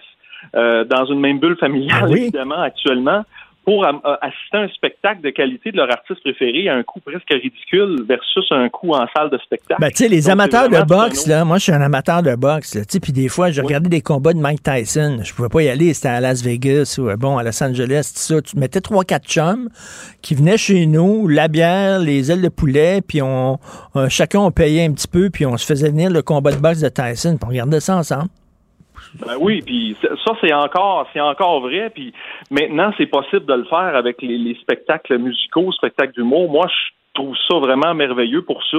[0.56, 2.22] euh, dans une même bulle familiale, Ah oui?
[2.22, 3.24] évidemment, actuellement,
[3.70, 3.92] pour euh,
[4.22, 8.04] assister à un spectacle de qualité de leur artiste préféré à un coût presque ridicule
[8.10, 9.80] versus un coût en salle de spectacle.
[9.80, 12.34] Ben, tu sais, les Donc, amateurs de boxe, là, moi, je suis un amateur de
[12.34, 15.20] boxe, là, puis des fois, je regardais des combats de Mike Tyson.
[15.24, 18.12] Je pouvais pas y aller, c'était à Las Vegas ou, euh, bon, à Los Angeles,
[18.12, 18.42] tout ça.
[18.42, 19.70] Tu mettais trois, quatre chums
[20.24, 23.60] qui venaient chez nous, la bière, les ailes de poulet, puis on,
[23.96, 26.58] euh, chacun, on payait un petit peu, puis on se faisait venir le combat de
[26.58, 28.30] boxe de Tyson, puis on regardait ça ensemble.
[29.16, 31.90] Ben oui, puis ça c'est encore c'est encore vrai.
[31.90, 32.14] Puis
[32.52, 36.50] maintenant, c'est possible de le faire avec les, les spectacles musicaux, spectacles d'humour.
[36.50, 38.78] Moi, je trouve ça vraiment merveilleux pour ça.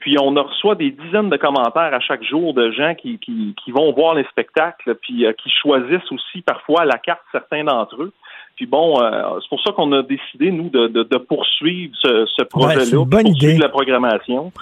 [0.00, 3.70] Puis on reçoit des dizaines de commentaires à chaque jour de gens qui, qui, qui
[3.70, 8.02] vont voir les spectacles, puis euh, qui choisissent aussi parfois à la carte certains d'entre
[8.02, 8.12] eux.
[8.56, 12.26] Puis bon, euh, c'est pour ça qu'on a décidé, nous, de, de, de poursuivre ce,
[12.26, 13.58] ce projet-là, bonne poursuivre idée.
[13.58, 14.52] la programmation.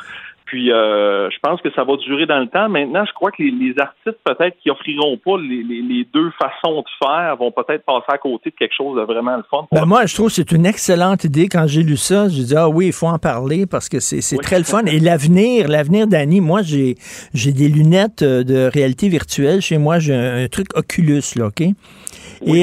[0.50, 2.68] Puis euh, je pense que ça va durer dans le temps.
[2.68, 6.30] Maintenant, je crois que les, les artistes peut-être qui offriront pas les, les- les deux
[6.42, 9.66] façons de faire vont peut-être passer à côté de quelque chose de vraiment le fun.
[9.70, 11.46] Ben moi, je trouve que c'est une excellente idée.
[11.48, 14.20] Quand j'ai lu ça, j'ai dit, ah oui, il faut en parler parce que c'est
[14.38, 14.84] très le fun.
[14.86, 16.96] Et l'avenir, l'avenir d'Annie, moi, j'ai
[17.32, 19.60] j'ai des lunettes euh, de réalité virtuelle.
[19.60, 21.60] Chez moi, j'ai un, un truc Oculus, là, OK?
[21.60, 21.74] Et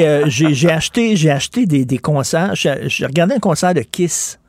[0.06, 2.52] euh, j'ai j'ai acheté, j'ai acheté des, des concerts.
[2.56, 4.40] J'ai regardé un concert de Kiss.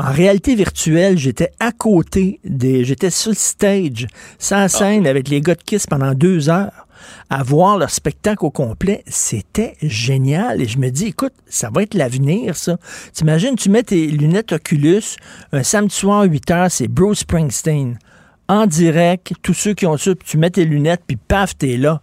[0.00, 2.84] En réalité virtuelle, j'étais à côté des.
[2.84, 4.06] J'étais sur le stage,
[4.38, 6.86] sans scène, avec les gars de Kiss pendant deux heures,
[7.30, 9.02] à voir leur spectacle au complet.
[9.08, 10.62] C'était génial.
[10.62, 12.76] Et je me dis, écoute, ça va être l'avenir, ça.
[13.12, 15.16] T'imagines, tu mets tes lunettes Oculus,
[15.52, 17.98] un samedi soir, 8 heures, c'est Bruce Springsteen.
[18.46, 21.76] En direct, tous ceux qui ont ça, puis tu mets tes lunettes, puis paf, t'es
[21.76, 22.02] là.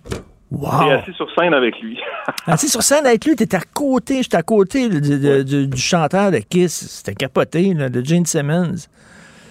[0.52, 0.88] Wow!
[0.88, 2.00] Et assis sur scène avec lui.
[2.48, 5.78] Assis sur scène avec lui, t'étais à côté, j'étais à côté de- de- de- du
[5.82, 6.74] chanteur de Kiss.
[7.04, 8.88] C'était capoté, là, de Gene Simmons.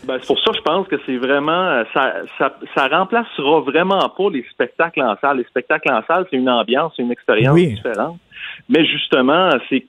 [0.07, 3.61] Ben, c'est pour ça que je pense que c'est vraiment euh, ça, ça, ça remplacera
[3.61, 5.39] vraiment pas les spectacles en salle.
[5.39, 7.75] Les spectacles en salle, c'est une ambiance, c'est une expérience Oui.
[7.75, 8.19] différente.
[8.69, 9.87] Mais justement, c'est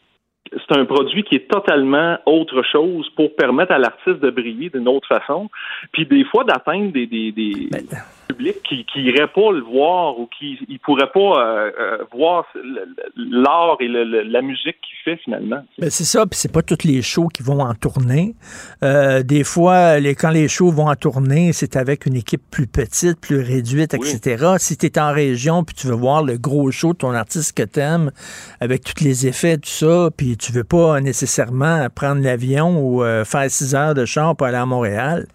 [0.52, 4.88] c'est un produit qui est totalement autre chose pour permettre à l'artiste de briller d'une
[4.88, 5.50] autre façon,
[5.92, 7.90] puis des fois d'atteindre des, des, des publics
[8.68, 12.46] qui qui iraient pas le voir ou qui ils pourraient pas euh, euh, voir
[13.16, 15.64] l'art et le- le- la musique qu'il fait finalement.
[15.78, 18.36] Ben, c'est ça, puis c'est pas tous les shows qui vont en tournée.
[18.84, 22.68] Euh, des fois, les, quand les shows vont en tournée, c'est avec une équipe plus
[22.68, 24.56] petite, plus réduite, etc.
[24.58, 27.56] Si tu es en région, puis tu veux voir le gros show de ton artiste
[27.56, 28.12] que t'aimes,
[28.60, 33.50] avec tous les effets, tout ça, puis tu veux pas nécessairement prendre l'avion ou faire
[33.50, 35.28] six heures de char pour aller à Montréal,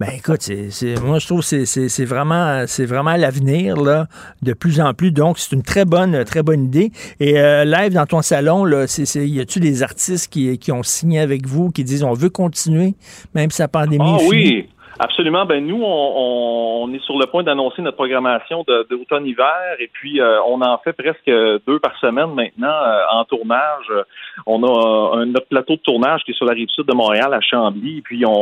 [0.00, 3.76] ben écoute, c'est, c'est- moi je trouve que c'est, c'est, c'est vraiment c'est vraiment l'avenir
[3.76, 4.06] là,
[4.42, 5.10] de plus en plus.
[5.10, 6.92] Donc c'est une très bonne très bonne idée.
[7.18, 10.70] Et euh, live dans ton salon là, c'est, c'est y a-tu des artistes qui, qui
[10.70, 12.94] ont signé avec vous qui disent on veut continuer
[13.34, 14.54] même si la pandémie Ah est finie?
[14.54, 14.68] oui,
[14.98, 15.44] absolument.
[15.46, 20.40] Ben nous, on, on- est sur le point d'annoncer notre programmation d'automne-hiver et puis euh,
[20.46, 21.26] on en fait presque
[21.66, 23.92] deux par semaine maintenant euh, en tournage.
[24.46, 27.34] On a un, notre plateau de tournage qui est sur la rive sud de Montréal
[27.34, 28.32] à Chambly, puis on,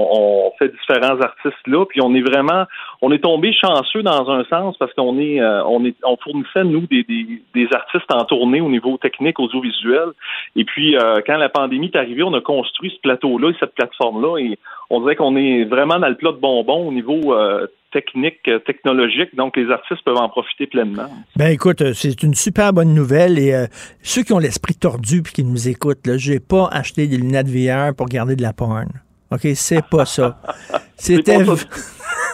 [0.49, 2.67] on fait différents artistes là, puis on est vraiment,
[3.03, 6.65] on est tombé chanceux dans un sens parce qu'on est, euh, on est, on fournissait
[6.65, 10.11] nous des, artistes en tournée au niveau technique, audiovisuel,
[10.55, 13.75] et puis euh, quand la pandémie est arrivée, on a construit ce plateau-là et cette
[13.75, 14.59] plateforme-là, et
[14.89, 19.35] on dirait qu'on est vraiment dans le plat de bonbons au niveau euh, technique, technologique,
[19.35, 21.09] donc les artistes peuvent en profiter pleinement.
[21.37, 23.67] Ben écoute, c'est une super bonne nouvelle et
[24.03, 27.49] ceux qui ont l'esprit tordu puis qui nous écoutent, là, j'ai pas acheté des lunettes
[27.49, 28.89] VR pour garder de la porn.
[29.31, 30.39] OK, c'est pas ça.
[30.97, 31.45] C'était.
[31.45, 31.65] pas ça.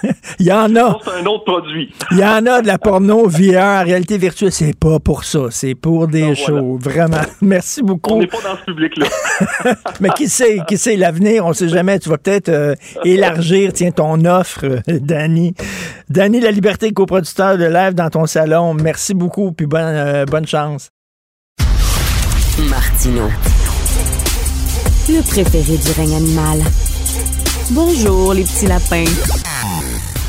[0.40, 0.98] Il y en a.
[1.04, 1.92] C'est un autre produit.
[2.10, 4.50] Il y en a de la porno VR, réalité virtuelle.
[4.50, 5.42] C'est pas pour ça.
[5.50, 6.76] C'est pour des Ah, shows.
[6.80, 7.20] Vraiment.
[7.40, 8.14] Merci beaucoup.
[8.14, 9.06] On n'est pas dans ce public-là.
[10.00, 12.00] Mais qui sait, qui sait, l'avenir, on sait jamais.
[12.00, 12.74] Tu vas peut-être euh,
[13.04, 15.54] élargir, tiens, ton offre, euh, Danny.
[16.08, 18.74] Danny La Liberté, coproducteur de Live dans ton salon.
[18.74, 20.90] Merci beaucoup, puis bonne, euh, bonne chance.
[22.68, 23.28] Martino.
[25.08, 26.62] Le préféré du règne animal.
[27.70, 29.04] Bonjour, les petits lapins.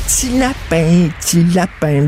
[0.06, 2.06] Petit lapin, petit lapin.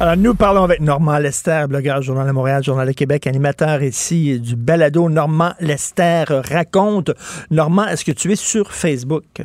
[0.00, 4.40] Alors, nous parlons avec Normand Lester, blogueur Journal de Montréal, Journal de Québec, animateur ici
[4.40, 7.12] du balado Normand Lester raconte.
[7.50, 9.42] Normand, est-ce que tu es sur Facebook?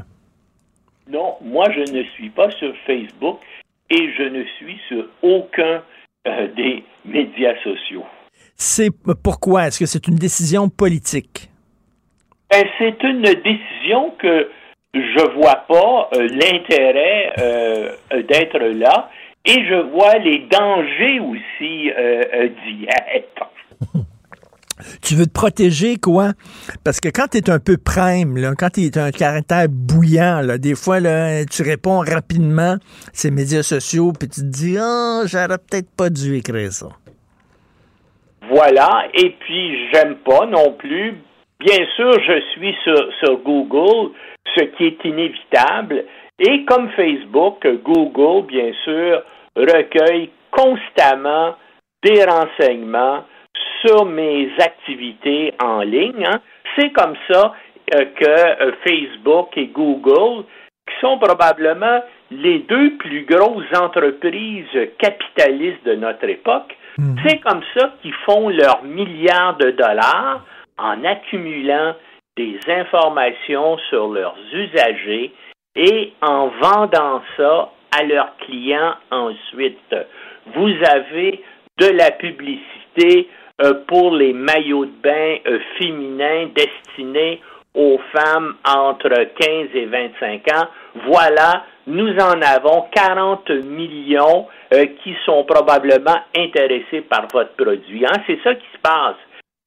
[1.09, 3.39] Non, moi je ne suis pas sur Facebook
[3.91, 5.83] et je ne suis sur aucun
[6.27, 8.03] euh, des médias sociaux.
[8.55, 8.89] C'est
[9.23, 9.67] pourquoi?
[9.67, 11.48] Est-ce que c'est une décision politique?
[12.51, 14.49] Ben, c'est une décision que
[14.93, 19.09] je vois pas euh, l'intérêt euh, d'être là
[19.45, 23.51] et je vois les dangers aussi euh, d'y être.
[25.01, 26.31] Tu veux te protéger, quoi?
[26.85, 30.39] Parce que quand tu es un peu prime, là, quand tu es un caractère bouillant,
[30.39, 32.77] là, des fois, là, tu réponds rapidement
[33.11, 36.87] ces médias sociaux, puis tu te dis, ah, j'aurais peut-être pas dû écrire ça.
[38.49, 41.17] Voilà, et puis j'aime pas non plus.
[41.59, 44.11] Bien sûr, je suis sur, sur Google,
[44.55, 46.05] ce qui est inévitable.
[46.39, 49.21] Et comme Facebook, Google, bien sûr,
[49.57, 51.55] recueille constamment
[52.03, 53.25] des renseignements
[53.85, 56.25] sur mes activités en ligne.
[56.25, 56.39] hein.
[56.77, 57.53] C'est comme ça
[57.93, 60.45] euh, que euh, Facebook et Google,
[60.87, 64.65] qui sont probablement les deux plus grosses entreprises
[64.97, 66.75] capitalistes de notre époque,
[67.25, 70.43] c'est comme ça qu'ils font leurs milliards de dollars
[70.81, 71.95] en accumulant
[72.37, 75.31] des informations sur leurs usagers
[75.75, 79.95] et en vendant ça à leurs clients ensuite.
[80.55, 81.43] Vous avez
[81.79, 83.29] de la publicité
[83.61, 87.41] euh, pour les maillots de bain euh, féminins destinés
[87.75, 90.67] aux femmes entre 15 et 25 ans.
[91.05, 98.05] Voilà, nous en avons 40 millions euh, qui sont probablement intéressés par votre produit.
[98.05, 98.21] Hein?
[98.27, 99.17] C'est ça qui se passe.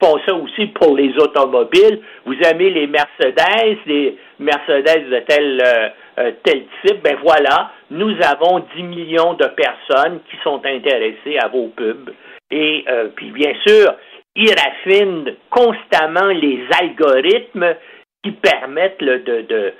[0.03, 2.01] Font ça aussi pour les automobiles.
[2.25, 5.89] Vous aimez les Mercedes, les Mercedes de tel, euh,
[6.19, 7.03] euh, type.
[7.05, 12.11] Ben voilà, nous avons 10 millions de personnes qui sont intéressées à vos pubs.
[12.51, 13.95] Et euh, puis bien sûr,
[14.35, 17.77] ils raffinent constamment les algorithmes
[18.25, 19.73] qui permettent de,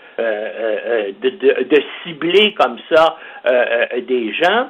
[1.19, 3.17] de, cibler comme ça
[3.99, 4.69] des gens.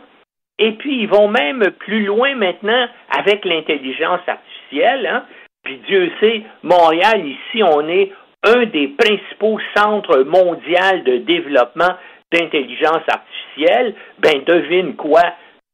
[0.59, 2.87] Et puis, ils vont même plus loin maintenant
[3.19, 5.07] avec l'intelligence artificielle.
[5.07, 5.25] Hein?
[5.65, 8.13] Puis Dieu sait, Montréal, ici, on est
[8.45, 11.95] un des principaux centres mondiaux de développement
[12.33, 13.95] d'intelligence artificielle.
[14.19, 15.23] Ben, devine quoi?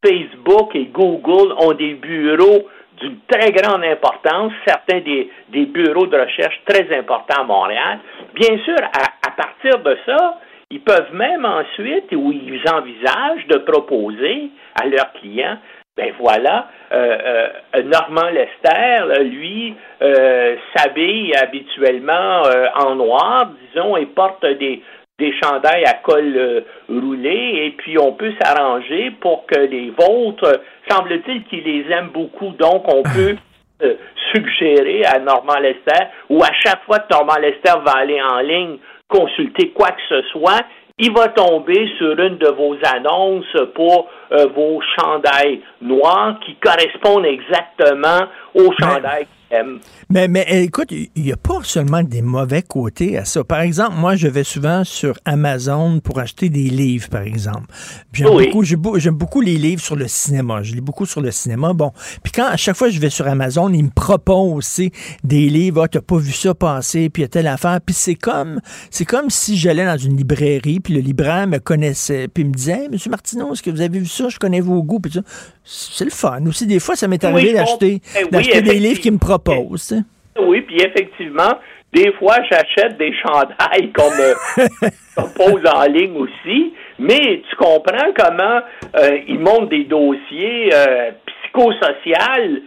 [0.04, 2.68] Facebook et Google ont des bureaux
[3.00, 8.00] d'une très grande importance, certains des, des bureaux de recherche très importants à Montréal.
[8.34, 10.40] Bien sûr, à, à partir de ça,
[10.70, 14.50] ils peuvent même ensuite, ou ils envisagent de proposer
[14.80, 15.58] à leurs clients,
[15.98, 22.42] ben voilà, euh, euh, Normand Lester, là, lui, euh, s'habille habituellement
[22.76, 24.80] en noir, disons, et porte des,
[25.18, 31.42] des chandails à col roulé, et puis on peut s'arranger pour que les vôtres, semble-t-il
[31.44, 33.36] qu'ils les aiment beaucoup, donc on peut
[34.32, 38.78] suggérer à Normand Lester, ou à chaque fois que Normand Lester va aller en ligne
[39.08, 40.64] consulter quoi que ce soit,
[40.98, 47.26] il va tomber sur une de vos annonces pour euh, vos chandails noirs qui correspondent
[47.26, 49.26] exactement aux chandails.
[50.10, 53.44] Mais, mais eh, écoute, il n'y a pas seulement des mauvais côtés à ça.
[53.44, 57.66] Par exemple, moi, je vais souvent sur Amazon pour acheter des livres, par exemple.
[58.12, 58.46] J'aime Oui.
[58.46, 60.62] beaucoup, j'aime les livres sur le cinéma.
[60.62, 61.72] Je lis beaucoup sur le cinéma.
[61.72, 61.92] Bon,
[62.22, 64.90] puis quand à chaque fois que je vais sur Amazon, ils me proposent aussi
[65.24, 65.82] des livres.
[65.84, 67.80] Ah, t'as pas vu ça passer, puis il y a telle affaire.
[67.84, 68.60] Puis c'est comme,
[68.90, 72.54] c'est comme si j'allais dans une librairie, puis le libraire me connaissait, puis il me
[72.54, 74.28] disait, Hey, Monsieur Martineau, est-ce que vous avez vu ça?
[74.28, 75.00] Je connais vos goûts.
[75.00, 75.20] Puis ça,
[75.64, 76.44] c'est le fun.
[76.46, 79.18] Aussi, des fois, ça m'est Oui, arrivé bon, eh oui, d'acheter des livres qui me
[79.18, 79.37] proposent.
[80.38, 81.58] Oui, puis effectivement,
[81.92, 84.34] des fois, j'achète des chandails qu'on me
[85.16, 88.60] propose en ligne aussi, mais tu comprends comment
[88.96, 92.60] euh, ils montent des dossiers euh, psychosociaux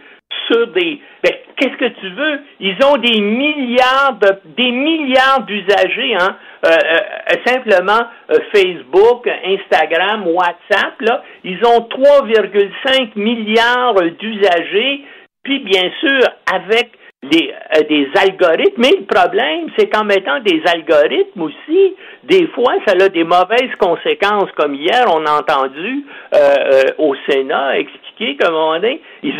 [0.48, 1.00] sur des...
[1.22, 2.40] Ben, qu'est-ce que tu veux?
[2.60, 6.36] Ils ont des milliards de des milliards d'usagers, hein?
[6.64, 15.04] Euh, euh, simplement euh, Facebook, Instagram, WhatsApp, là, ils ont 3,5 milliards d'usagers,
[15.42, 16.20] puis bien sûr,
[16.52, 16.90] avec
[17.22, 18.80] des, euh, des algorithmes.
[18.80, 21.94] Mais le problème, c'est qu'en mettant des algorithmes aussi,
[22.24, 24.50] des fois, ça a des mauvaises conséquences.
[24.56, 26.04] Comme hier, on a entendu
[26.34, 29.34] euh, euh, au Sénat expliquer qu'à un moment donné, ils,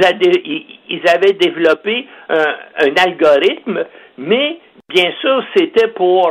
[0.88, 3.84] ils avaient développé un, algorithme,
[4.18, 4.58] mais
[4.88, 6.30] bien sûr, c'était pour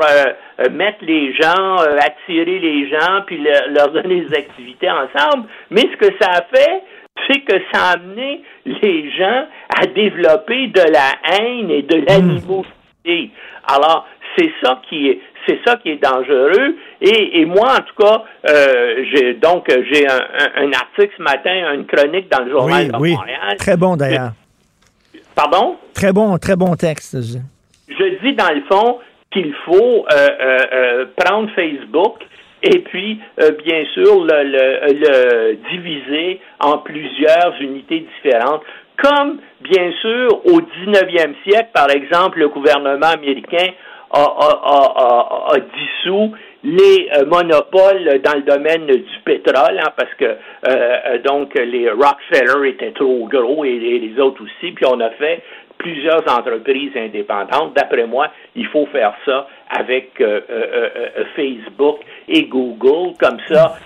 [0.71, 5.47] mettre les gens, attirer les gens, puis leur donner des activités ensemble.
[5.69, 6.81] Mais ce que ça a fait,
[7.27, 13.31] c'est que ça a amené les gens à développer de la haine et de l'animosité.
[13.67, 14.07] Alors,
[14.37, 16.75] c'est ça qui est c'est ça qui est dangereux.
[17.01, 22.29] Et, moi, en tout cas, euh, j'ai donc j'ai un, article ce matin, une chronique
[22.31, 23.13] dans le journal de oui.
[23.13, 23.57] Montréal.
[23.57, 24.33] Très bon d'ailleurs.
[25.35, 25.77] Pardon?
[25.95, 27.17] Très bon, très bon texte.
[27.21, 28.99] Je dis dans le fond
[29.31, 30.27] qu'il faut euh,
[30.73, 32.19] euh, prendre Facebook
[32.63, 38.61] et puis, euh, bien sûr, le, le, diviser en plusieurs unités différentes.
[38.97, 43.73] Comme, bien sûr, au 19e siècle, par exemple, le gouvernement américain
[44.11, 46.33] a, a, a, dissous
[46.63, 50.25] les euh, monopoles dans le domaine du pétrole, hein, parce que
[50.67, 55.41] euh, donc les Rockefeller étaient trop gros et, les autres aussi, puis on a fait
[55.81, 57.73] plusieurs entreprises indépendantes.
[57.75, 63.77] D'après moi, il faut faire ça avec euh, euh, euh, Facebook et Google, comme ça.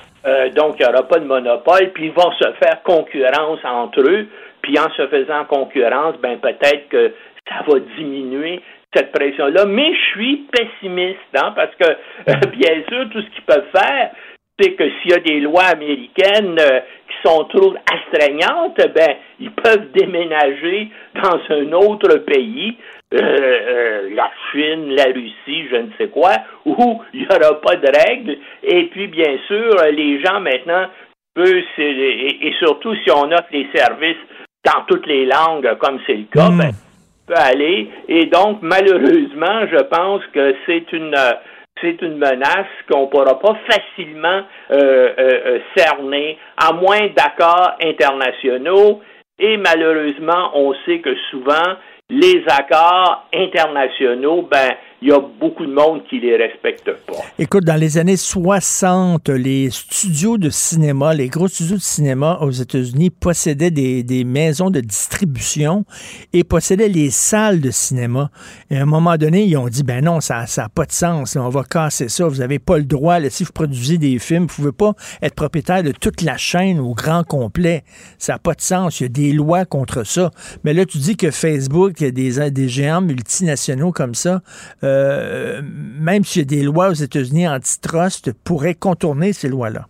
[0.56, 4.28] donc, il n'y aura pas de monopole, puis ils vont se faire concurrence entre eux,
[4.62, 7.14] puis en se faisant concurrence, ben peut-être que
[7.48, 8.62] ça va diminuer
[8.94, 9.66] cette pression-là.
[9.66, 11.86] Mais je suis pessimiste, hein, parce que,
[12.58, 14.12] bien sûr, tout ce qu'ils peuvent faire,
[14.60, 19.92] c'est que s'il y a des lois américaines qui sont trop astreignantes, ben, ils peuvent
[19.94, 20.90] déménager
[21.22, 22.78] dans un autre pays,
[23.14, 26.32] euh, euh, la Chine, la Russie, je ne sais quoi,
[26.66, 28.38] où il n'y aura pas de règles.
[28.64, 30.88] Et puis, bien sûr, les gens maintenant
[31.34, 34.18] peuvent, et, surtout si on offre les services
[34.64, 36.72] dans toutes les langues, comme c'est le cas, ben,
[37.28, 37.90] peut aller.
[38.08, 41.16] Et donc, malheureusement, je pense que c'est une
[41.82, 44.42] c'est une menace qu'on ne pourra pas facilement
[44.72, 49.02] euh, cerner, à moins d'accords internationaux.
[49.40, 51.76] Et malheureusement, on sait que souvent,
[52.10, 57.18] les accords internationaux, ben, il y a beaucoup de monde qui les respecte pas.
[57.38, 62.52] Écoute, dans les années 60, les studios de cinéma, les gros studios de cinéma aux
[62.52, 65.86] États-Unis possédaient des, maisons de distribution
[66.34, 68.32] et possédaient les salles de cinéma.
[68.70, 71.36] Et à un moment donné, ils ont dit, ben non, ça n'a pas de sens,
[71.36, 74.64] on va casser ça, vous n'avez pas le droit, si vous produisez des films, vous
[74.64, 77.84] ne pouvez pas être propriétaire de toute la chaîne au grand complet.
[78.18, 80.32] Ça n'a pas de sens, il y a des lois contre ça.
[80.64, 84.42] Mais là, tu dis que Facebook, il des géants multinationaux comme ça,
[84.86, 85.62] euh,
[86.00, 89.86] même s'il y a des lois aux États-Unis antitrust, pourraient contourner ces lois-là.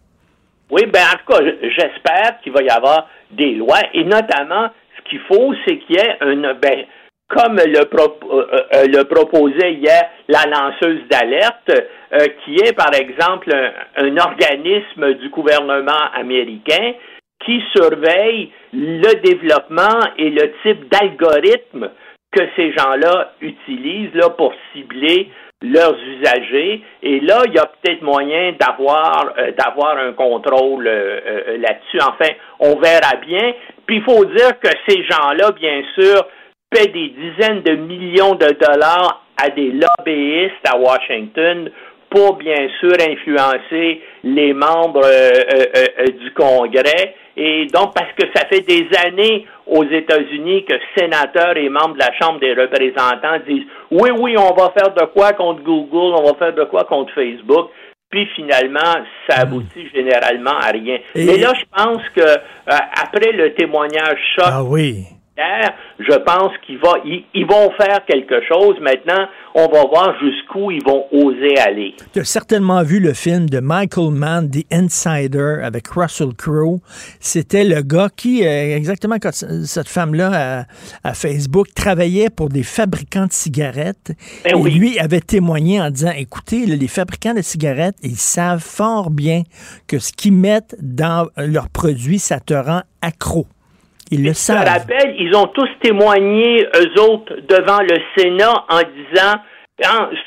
[0.72, 5.10] Oui, ben en tout cas, j'espère qu'il va y avoir des lois et notamment, ce
[5.10, 6.86] qu'il faut, c'est qu'il y ait une, ben,
[7.28, 11.72] comme euh, euh, le proposait hier la lanceuse d'alerte,
[12.46, 13.52] qui est par exemple
[13.98, 16.94] un, organisme du gouvernement américain
[17.44, 21.90] qui surveille le développement et le type d'algorithme
[22.36, 25.30] que ces gens-là utilisent là, pour cibler
[25.62, 26.82] leurs usagers.
[27.02, 32.00] Et là, il y a peut-être moyen d'avoir euh, d'avoir un contrôle euh, euh, là-dessus.
[32.02, 33.54] Enfin, on verra bien.
[33.86, 36.28] Puis il faut dire que ces gens-là, bien sûr,
[36.70, 41.70] paient des dizaines de millions de dollars à des lobbyistes à Washington
[42.10, 45.06] pour bien sûr influencer les membres
[46.22, 47.16] du Congrès.
[47.38, 52.00] Et donc, parce que ça fait des années aux États-Unis que sénateurs et membres de
[52.00, 56.24] la Chambre des représentants disent oui, oui, on va faire de quoi contre Google, on
[56.24, 57.70] va faire de quoi contre Facebook.
[58.10, 61.00] Puis finalement, ça aboutit généralement à rien.
[61.16, 65.06] Mais là, je pense que euh, après le témoignage choc ah oui
[65.38, 68.76] je pense qu'ils vont faire quelque chose.
[68.82, 71.96] Maintenant, on va voir jusqu'où ils vont oser aller.
[72.14, 76.80] Tu as certainement vu le film de Michael Mann, The Insider, avec Russell Crowe.
[77.20, 80.66] C'était le gars qui, euh, exactement quand cette femme-là
[81.04, 84.12] à, Facebook, travaillait pour des fabricants de cigarettes.
[84.44, 89.10] Ben et lui avait témoigné en disant, écoutez, les fabricants de cigarettes, ils savent fort
[89.10, 89.44] bien
[89.88, 93.48] que ce qu'ils mettent dans leurs produits, ça te rend accro.
[94.12, 94.66] Ils le savent.
[94.66, 99.40] Je rappelle, ils ont tous témoigné, eux autres, devant le Sénat en disant,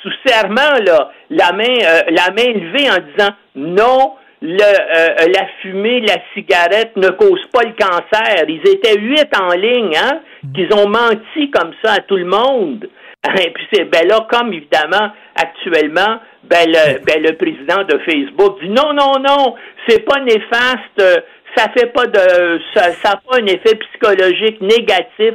[0.03, 5.47] sous serment, là, la main, euh, la main levée en disant non, le, euh, la
[5.61, 8.45] fumée, la cigarette ne cause pas le cancer.
[8.49, 10.53] Ils étaient huit en ligne, hein, mm.
[10.53, 12.89] qu'ils ont menti comme ça à tout le monde.
[13.41, 18.61] Et puis c'est ben là, comme évidemment actuellement, ben le, ben le président de Facebook
[18.63, 19.55] dit non, non, non,
[19.89, 21.25] c'est pas néfaste
[21.57, 25.35] ça fait pas de ça, ça pas un effet psychologique négatif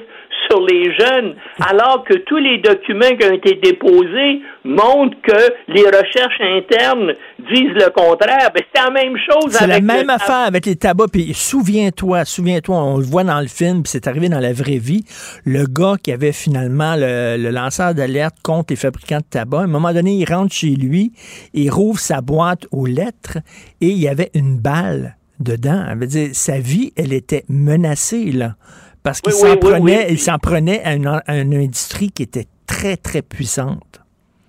[0.50, 5.84] sur les jeunes, alors que tous les documents qui ont été déposés montrent que les
[5.84, 8.52] recherches internes disent le contraire.
[8.54, 11.12] Ben, c'est la même chose C'est la même affaire avec les tabacs.
[11.12, 14.80] Puis souviens-toi, souviens-toi, on le voit dans le film, puis c'est arrivé dans la vraie
[14.80, 15.04] vie.
[15.46, 19.64] Le gars qui avait finalement le, le lanceur d'alerte contre les fabricants de tabac, à
[19.64, 21.14] un moment donné, il rentre chez lui,
[21.54, 23.38] il rouvre sa boîte aux lettres
[23.82, 25.84] et il y avait une balle dedans.
[25.88, 28.56] Ça veut dire, sa vie, elle était menacée, là.
[29.04, 30.06] Parce qu'il Oui, s'en oui, prenait, oui.
[30.12, 34.00] il s'en prenait à une, à une industrie qui était très, très puissante.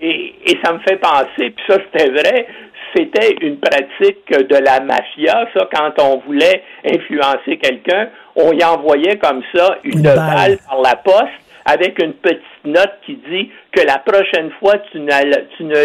[0.01, 2.47] Et, et ça me fait penser, puis ça c'était vrai,
[2.95, 9.19] c'était une pratique de la mafia, ça, quand on voulait influencer quelqu'un, on y envoyait
[9.19, 10.17] comme ça une, Une balle.
[10.17, 10.59] balle.
[10.69, 15.07] par la poste avec une petite note qui dit que la prochaine fois, tu ne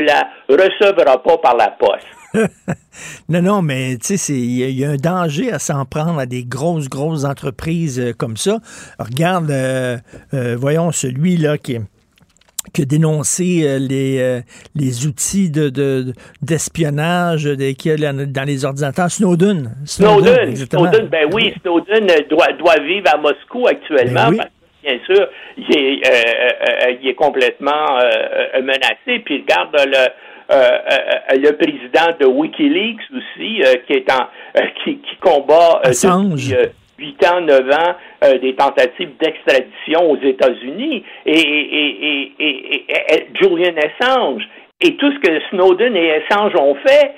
[0.06, 2.06] la recevras pas par la poste.
[3.30, 5.60] Non, non, mais tu sais, c'est- il y, a- il y a un danger à
[5.60, 8.58] s'en prendre à des grosses, grosses entreprises euh, comme ça.
[9.00, 9.98] Regarde, euh,
[10.34, 14.42] euh, voyons, celui-là qui, a dénoncé euh, les,
[14.76, 19.10] les outils de, de- d'espionnage de, qu'il y a là- dans les ordinateurs.
[19.10, 19.76] Snowden.
[19.86, 20.56] Snowden.
[20.56, 24.26] Snowden, ben oui, Snowden doit, doit vivre à Moscou actuellement.
[24.26, 24.38] Ben oui.
[24.38, 25.28] parce que, bien sûr,
[25.58, 29.20] il est, euh, euh, euh, il est complètement euh, menacé.
[29.26, 30.08] Puis regarde le,
[30.50, 34.24] le président de WikiLeaks aussi, euh, qui est en,
[34.58, 36.66] euh, qui, qui combat euh, depuis, euh,
[36.98, 41.04] 8 ans, 9 ans, euh, des tentatives d'extradition aux États-Unis.
[41.26, 44.44] Et, et, et, et, Julian Assange.
[44.82, 47.12] Et tout ce que Snowden et Assange ont fait,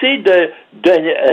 [0.00, 0.90] c'est de, de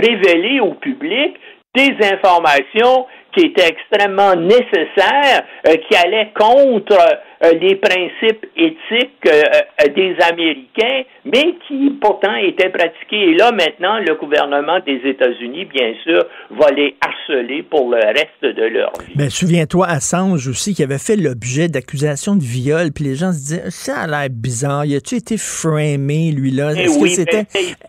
[0.08, 1.36] révéler au public
[1.74, 7.16] des informations qui étaient extrêmement nécessaires, euh, qui allaient contre euh,
[7.60, 9.42] les principes éthiques euh,
[9.82, 13.32] euh, des Américains, mais qui pourtant étaient pratiqués.
[13.32, 18.44] Et là, maintenant, le gouvernement des États-Unis, bien sûr, va les harceler pour le reste
[18.44, 19.14] de leur vie.
[19.16, 23.40] Ben, souviens-toi, Assange aussi, qui avait fait l'objet d'accusations de viol, puis les gens se
[23.40, 26.74] disaient, ça a l'air bizarre, il a-tu été framé, lui-là?
[26.76, 27.46] Eh Est-ce oui, que c'était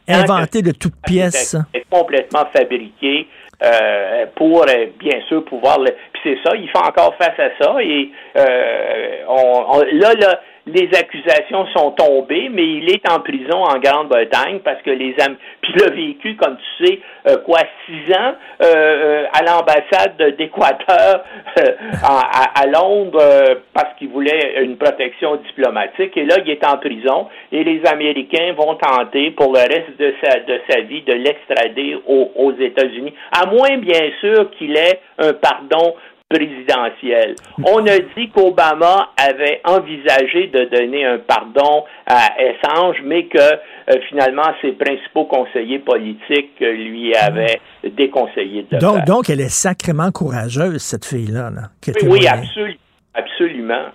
[0.08, 1.56] ben, inventé de toutes pièces?
[1.90, 3.26] complètement fabriqué
[3.64, 5.90] euh, pour, euh, bien sûr, pouvoir le...
[6.12, 7.76] Puis c'est ça, il fait encore face à ça.
[7.82, 13.64] Et euh, on, on- là, là, les accusations sont tombées, mais il est en prison
[13.64, 15.36] en Grande-Bretagne parce que les am...
[15.60, 20.36] Puis il a vécu, comme tu sais, euh, quoi, six ans euh, euh, à l'ambassade
[20.38, 21.24] d'Équateur
[21.58, 21.72] euh,
[22.02, 26.16] à, à- Londres euh, parce qu'il voulait une protection diplomatique.
[26.16, 30.14] Et là, il est en prison et les Américains vont tenter pour le reste de
[30.22, 35.00] sa, de sa vie de l'extrader aux, aux États-Unis, à moins, bien sûr, qu'il ait
[35.18, 35.94] un pardon
[36.32, 37.34] présidentiel.
[37.64, 44.00] On a dit qu'Obama avait envisagé de donner un pardon à Assange, mais que euh,
[44.08, 49.04] finalement ses principaux conseillers politiques euh, lui avaient déconseillé de le Donc, faire.
[49.04, 51.50] donc, elle est sacrément courageuse, cette fille-là.
[51.50, 51.62] Là,
[52.02, 52.26] oui,
[52.56, 52.78] oui,
[53.14, 53.86] absolument.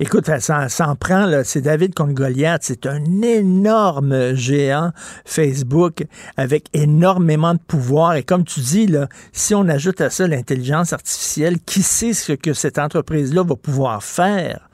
[0.00, 2.14] Écoute, elle s'en prend, c'est David contre.
[2.60, 4.90] C'est un énorme géant
[5.24, 6.04] Facebook
[6.36, 8.16] avec énormément de pouvoir.
[8.16, 12.32] Et comme tu dis, là, si on ajoute à ça l'intelligence artificielle, qui sait ce
[12.32, 14.68] que cette entreprise-là va pouvoir faire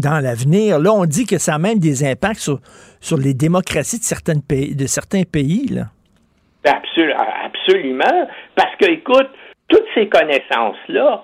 [0.00, 0.80] dans l'avenir?
[0.80, 2.60] Là, on dit que ça a même des impacts sur,
[3.00, 5.68] sur les démocraties de, certaines pays, de certains pays.
[5.68, 5.84] Là.
[6.64, 7.14] Absol-
[7.46, 8.28] absolument.
[8.56, 9.30] Parce que, écoute,
[9.68, 11.22] toutes ces connaissances-là,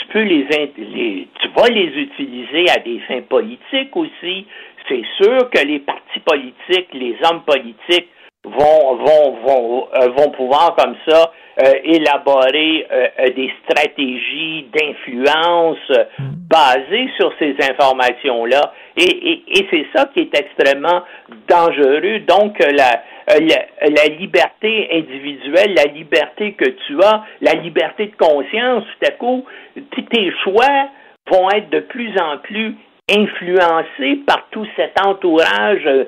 [0.00, 4.46] tu peux les, tu vas les utiliser à des fins politiques aussi.
[4.88, 8.08] C'est sûr que les partis politiques, les hommes politiques
[8.44, 11.30] vont vont vont euh, vont pouvoir comme ça
[11.62, 16.04] euh, élaborer euh, des stratégies d'influence euh,
[16.48, 21.02] basées sur ces informations là et, et, et c'est ça qui est extrêmement
[21.48, 22.20] dangereux.
[22.20, 23.02] Donc la,
[23.38, 29.10] la la liberté individuelle la liberté que tu as la liberté de conscience tout à
[29.12, 29.44] coup
[30.10, 30.88] tes choix
[31.30, 32.74] vont être de plus en plus
[33.10, 36.04] influencés par tout cet entourage euh,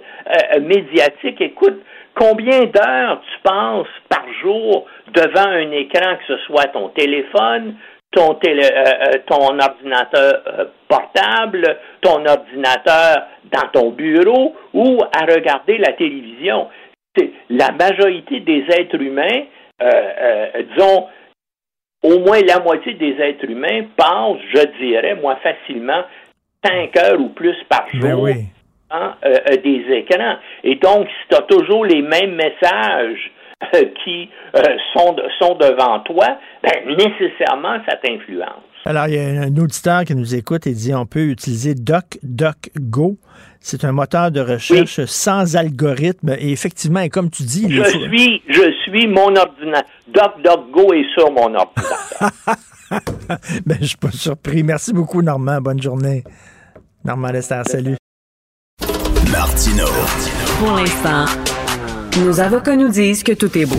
[0.57, 1.41] euh, médiatique.
[1.41, 1.81] Écoute,
[2.15, 7.75] combien d'heures tu passes par jour devant un écran, que ce soit ton téléphone,
[8.13, 15.93] ton, euh, euh, ordinateur euh, portable, ton ordinateur dans ton bureau ou à regarder la
[15.95, 16.69] télévision?
[17.51, 19.45] La majorité des êtres humains,
[19.83, 21.07] euh, euh, disons,
[22.03, 26.03] au moins la moitié des êtres humains passent, je dirais, moi, facilement,
[26.65, 28.33] cinq heures ou plus par jour Ben oui.
[28.91, 30.37] devant, euh, des écrans.
[30.65, 33.31] Et donc, si tu as toujours les mêmes messages
[34.05, 34.29] qui
[34.95, 38.65] sont, sont devant toi, ben, nécessairement, ça t'influence.
[38.85, 43.17] Alors, il y a un auditeur qui nous écoute et dit on peut utiliser DuckDuckGo.
[43.65, 46.31] C'est un moteur de recherche sans algorithme.
[46.39, 49.89] Et effectivement, comme tu dis, Je faut- suis, je suis mon ordinateur.
[50.09, 52.31] DuckDuckGo est sur mon ordinateur.
[53.67, 54.63] ben, je suis pas surpris.
[54.63, 55.61] Merci beaucoup, Normand.
[55.61, 56.25] Bonne journée.
[57.05, 57.97] Normand Lester, salut.
[59.31, 59.87] Martino.
[60.59, 61.25] Pour l'instant,
[62.21, 63.79] nos avocats nous disent que tout est beau.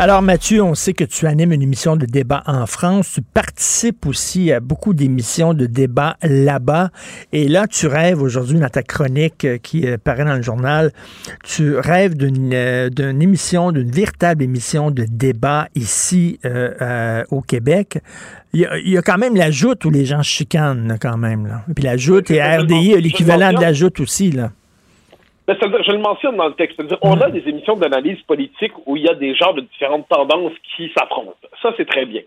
[0.00, 3.14] Alors Mathieu, on sait que tu animes une émission de débat en France.
[3.14, 6.90] Tu participes aussi à beaucoup d'émissions de débat là-bas.
[7.32, 10.92] Et là, tu rêves aujourd'hui dans ta chronique euh, qui euh, paraît dans le journal,
[11.42, 17.40] tu rêves d'une euh, d'une émission, d'une véritable émission de débat ici euh, euh, au
[17.40, 17.98] Québec.
[18.52, 21.16] Il y, a, il y a quand même la joute où les gens chicanent quand
[21.16, 21.48] même.
[21.48, 21.64] Là.
[21.68, 24.30] Et puis la joute et RDI l'équivalent de la joute aussi.
[24.30, 24.52] Là.
[25.48, 26.76] Ben, je le mentionne dans le texte.
[26.76, 30.06] C'est-à-dire, on a des émissions d'analyse politique où il y a des gens de différentes
[30.06, 31.34] tendances qui s'affrontent.
[31.62, 32.20] Ça, c'est très bien.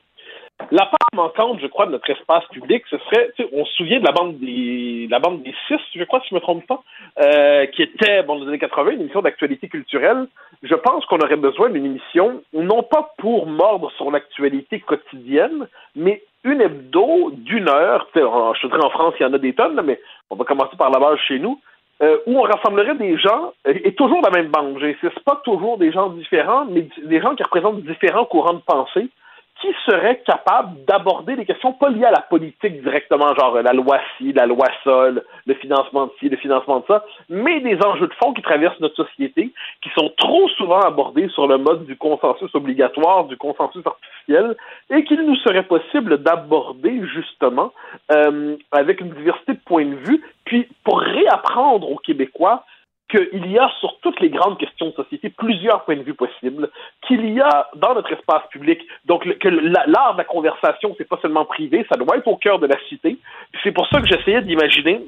[0.72, 3.73] La part manquante, je crois, de notre espace public, ce serait, tu sais, on se
[3.73, 6.65] souvient de la bande des, la bande des six, je crois, si je me trompe
[6.68, 6.81] pas,
[7.19, 10.26] euh, qui était, bon, dans les années 80, une émission d'actualité culturelle.
[10.64, 16.23] Je pense qu'on aurait besoin d'une émission, non pas pour mordre sur l'actualité quotidienne, mais
[16.43, 18.07] une hebdo d'une heure.
[18.14, 19.99] Tu sais, en- je te dirais en France, il y en a des tonnes, mais
[20.31, 21.60] on va commencer par la base chez nous
[22.01, 25.91] euh, où on rassemblerait des gens, et toujours la même bande, j'insiste pas toujours des
[25.91, 29.09] gens différents, mais des gens qui représentent différents courants de pensée,
[29.61, 33.73] qui seraient capables d'aborder des questions pas liées à la politique directement, genre euh, la
[33.73, 37.77] loi ci, la loi le le financement de ci, le financement de ça, mais des
[37.85, 39.51] enjeux de fond qui traversent notre société,
[39.81, 44.55] qui sont trop souvent abordés sur le mode du consensus obligatoire, du consensus artificiel,
[44.89, 47.71] et qu'il nous serait possible d'aborder justement
[48.11, 52.63] euh, avec une diversité de points de vue, puis pour réapprendre aux Québécois
[53.11, 56.69] qu'il y a sur toutes les grandes questions de société plusieurs points de vue possibles,
[57.07, 61.07] qu'il y a dans notre espace public, donc que la- l'art de la conversation, c'est
[61.07, 63.17] pas seulement privé, ça doit être au cœur de la cité.
[63.63, 65.01] C'est pour ça que j'essayais d'imaginer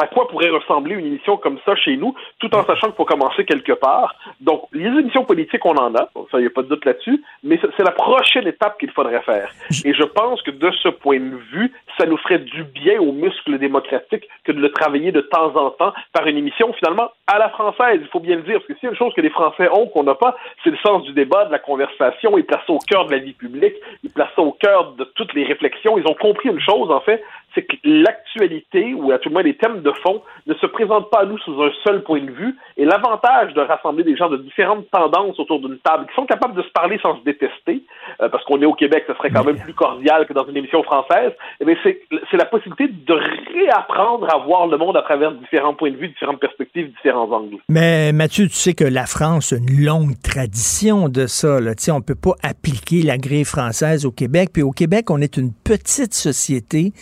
[0.00, 3.04] à quoi pourrait ressembler une émission comme ça chez nous, tout en sachant qu'il faut
[3.04, 4.14] commencer quelque part.
[4.40, 7.22] Donc, les émissions politiques, on en a, ça, il n'y a pas de doute là-dessus,
[7.42, 9.50] mais c'est la prochaine étape qu'il faudrait faire.
[9.84, 13.12] Et je pense que de ce point de vue, ça nous ferait du bien aux
[13.12, 17.38] muscles démocratiques que de le travailler de temps en temps par une émission, finalement, à
[17.38, 19.20] la française, il faut bien le dire, parce que s'il y a une chose que
[19.20, 22.44] les Français ont qu'on n'a pas, c'est le sens du débat, de la conversation, ils
[22.44, 25.34] placent ça au cœur de la vie publique, ils placent ça au cœur de toutes
[25.34, 27.22] les réflexions, ils ont compris une chose, en fait,
[27.54, 31.10] c'est que l'actualité, ou à tout le moins les thèmes de fond, ne se présentent
[31.10, 32.56] pas à nous sous un seul point de vue.
[32.76, 36.54] Et l'avantage de rassembler des gens de différentes tendances autour d'une table, qui sont capables
[36.54, 37.82] de se parler sans se détester,
[38.20, 40.56] euh, parce qu'on est au Québec, ce serait quand même plus cordial que dans une
[40.56, 42.00] émission française, eh c'est
[42.30, 43.14] c'est la possibilité de
[43.52, 47.56] réapprendre à voir le monde à travers différents points de vue, différentes perspectives, différents angles.
[47.68, 51.60] Mais Mathieu, tu sais que la France a une longue tradition de ça.
[51.60, 51.74] Là.
[51.74, 54.50] Tu sais, on ne peut pas appliquer la grille française au Québec.
[54.52, 56.92] Puis au Québec, on est une petite société.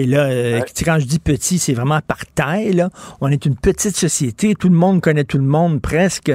[0.00, 2.72] Et là, euh, quand je dis petit, c'est vraiment par taille.
[2.72, 2.88] Là.
[3.20, 4.54] On est une petite société.
[4.54, 6.32] Tout le monde connaît tout le monde presque.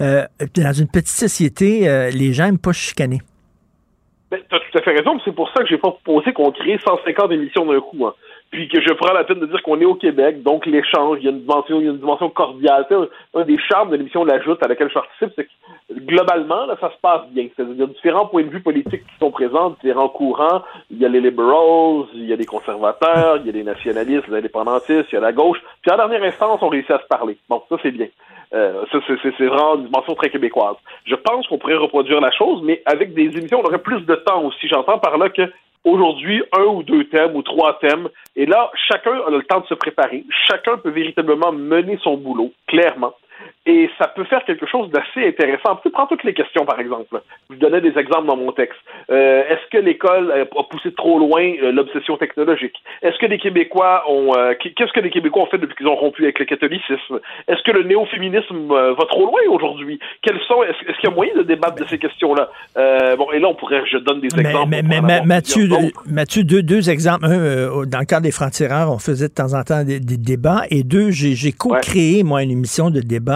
[0.00, 0.24] Euh,
[0.54, 3.18] dans une petite société, euh, les gens n'aiment pas chicaner.
[4.30, 6.52] Ben, tu as tout à fait raison, c'est pour ça que j'ai pas proposé qu'on
[6.52, 8.06] crée 150 émissions d'un coup.
[8.06, 8.14] Hein.
[8.50, 11.24] Puis que je prends la peine de dire qu'on est au Québec, donc l'échange, il
[11.24, 12.86] y a une dimension, il y a une dimension cordiale.
[12.88, 15.50] Sais, un, un des charmes de l'émission L'ajoute à laquelle je participe, c'est que
[16.00, 17.48] globalement, là, ça se passe bien.
[17.54, 20.62] C'est-à-dire il y a différents points de vue politiques qui sont présents, différents courants.
[20.90, 24.28] Il y a les liberals, il y a les conservateurs, il y a les nationalistes,
[24.28, 25.58] les indépendantistes, il y a la gauche.
[25.82, 27.36] Puis en dernière instance, on réussit à se parler.
[27.48, 28.08] Bon, ça c'est bien.
[28.54, 30.76] Euh, ça, c'est, c'est, c'est vraiment une dimension très québécoise.
[31.04, 34.14] Je pense qu'on pourrait reproduire la chose, mais avec des émissions, on aurait plus de
[34.14, 34.68] temps aussi.
[34.68, 35.42] J'entends par là que
[35.84, 39.66] aujourd'hui, un ou deux thèmes ou trois thèmes, et là, chacun a le temps de
[39.66, 40.24] se préparer.
[40.48, 43.14] Chacun peut véritablement mener son boulot, clairement.
[43.66, 45.76] Et ça peut faire quelque chose d'assez intéressant.
[45.82, 47.20] Tu prends toutes les questions, par exemple.
[47.50, 48.78] Je donnais des exemples dans mon texte.
[49.10, 52.74] Euh, est-ce que l'école euh, a poussé trop loin euh, l'obsession technologique?
[53.02, 54.34] Est-ce que les Québécois ont...
[54.36, 57.20] euh, qu'est-ce que les Québécois ont fait depuis qu'ils ont rompu avec le catholicisme?
[57.46, 59.98] Est-ce que le néo-féminisme va trop loin aujourd'hui?
[60.22, 60.62] Quels sont...
[60.62, 62.50] Est-ce, qu'il y a moyen de débattre de ces questions-là?
[63.16, 63.82] Bon, et là, on pourrait...
[63.90, 64.68] Je donne des exemples.
[64.82, 65.68] mais, Mathieu.
[66.06, 67.26] Mathieu deux, deux exemples.
[67.26, 70.62] Un, dans le cadre des francs-tireurs, on faisait de temps en temps des, des débats.
[70.70, 73.27] Et deux, j'ai j'ai co-créé, moi, une émission de débat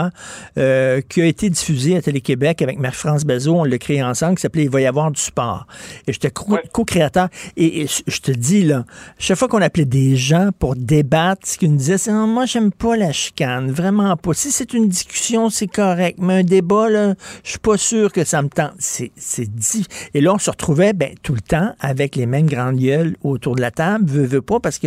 [0.58, 3.60] euh, qui a été diffusée à Télé-Québec avec Marie-France Bazot.
[3.60, 5.66] On l'a créée ensemble, qui s'appelait Il va y avoir du sport.
[6.06, 7.28] Et j'étais co- co-créateur.
[7.56, 8.84] Et, et je te dis, là,
[9.18, 12.46] chaque fois qu'on appelait des gens pour débattre, ce qu'ils nous disaient, c'est Non, moi,
[12.46, 13.70] j'aime pas la chicane.
[13.70, 14.34] Vraiment pas.
[14.34, 16.18] Si c'est une discussion, c'est correct.
[16.20, 17.14] Mais un débat, là,
[17.44, 18.72] je suis pas sûr que ça me tente.
[18.78, 19.10] C'est
[19.54, 19.86] dit.
[20.14, 23.56] Et là, on se retrouvait ben, tout le temps avec les mêmes grandes gueules autour
[23.56, 24.86] de la table, veux, veux pas, parce que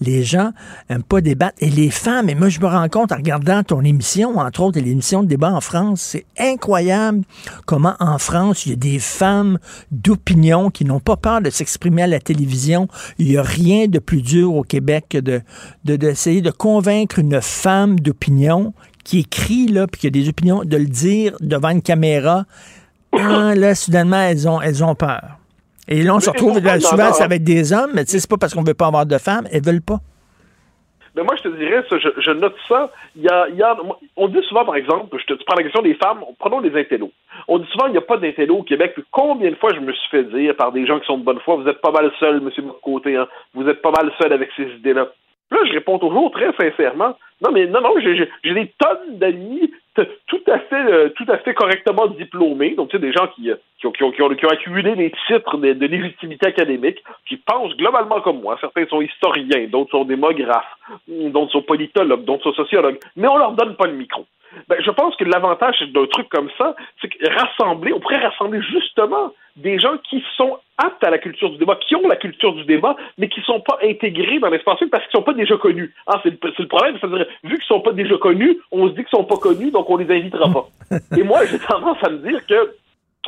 [0.00, 0.52] les gens
[0.88, 1.56] aiment pas débattre.
[1.60, 4.78] Et les femmes, et moi, je me rends compte en regardant ton émission, entre autres,
[4.78, 6.00] et l'émission de débat en France.
[6.00, 7.22] C'est incroyable
[7.66, 9.58] comment en France, il y a des femmes
[9.90, 12.88] d'opinion qui n'ont pas peur de s'exprimer à la télévision.
[13.18, 15.42] Il n'y a rien de plus dur au Québec que de,
[15.84, 20.76] d'essayer de, convaincre une femme d'opinion qui écrit, là, puis qui a des opinions, de
[20.76, 22.44] le dire devant une caméra.
[23.12, 25.38] Ah, là, soudainement, elles ont, elles ont peur.
[25.88, 28.30] Et là, on se retrouve, souvent, ça va être des hommes, mais tu sais, c'est
[28.30, 30.00] pas parce qu'on veut pas avoir de femmes, elles veulent pas.
[31.14, 32.90] Mais moi, je te dirais, ça, je, note ça.
[33.16, 33.64] Il y a, il
[34.16, 36.78] on dit souvent, par exemple, je te tu prends la question des femmes, prenons les
[36.78, 37.12] intellos.
[37.48, 38.94] On dit souvent qu'il n'y a pas d'intellos au Québec.
[39.10, 41.40] combien de fois je me suis fait dire par des gens qui sont de bonne
[41.40, 42.72] foi, vous êtes pas mal seul, M.
[42.82, 45.08] Côté, hein, vous êtes pas mal seul avec ces idées-là.
[45.50, 47.16] Là, je réponds toujours très sincèrement.
[47.42, 52.06] Non, mais non, non, j'ai des tonnes d'amis tout à fait, euh, tout à correctement
[52.06, 52.74] diplômés.
[52.74, 57.02] Donc, tu sais, des gens qui, euh, ont, accumulé des titres de, de, légitimité académique,
[57.28, 58.56] qui pensent globalement comme moi.
[58.60, 60.76] Certains sont historiens, d'autres sont démographes,
[61.08, 62.98] d'autres sont politologues, d'autres sont sociologues.
[63.16, 64.26] Mais on leur donne pas le micro.
[64.68, 68.60] Ben, je pense que l'avantage d'un truc comme ça, c'est que rassembler, on pourrait rassembler
[68.62, 72.54] justement des gens qui sont aptes à la culture du débat, qui ont la culture
[72.54, 75.24] du débat, mais qui ne sont pas intégrés dans l'espace public parce qu'ils ne sont
[75.24, 75.94] pas déjà connus.
[76.06, 79.04] Ah, c'est, le, problème, c'est-à-dire, vu qu'ils ne sont pas déjà connus, on se dit
[79.04, 80.96] qu'ils ne sont pas connus, donc on les invitera pas.
[81.16, 82.74] Et moi, j'ai tendance à me dire que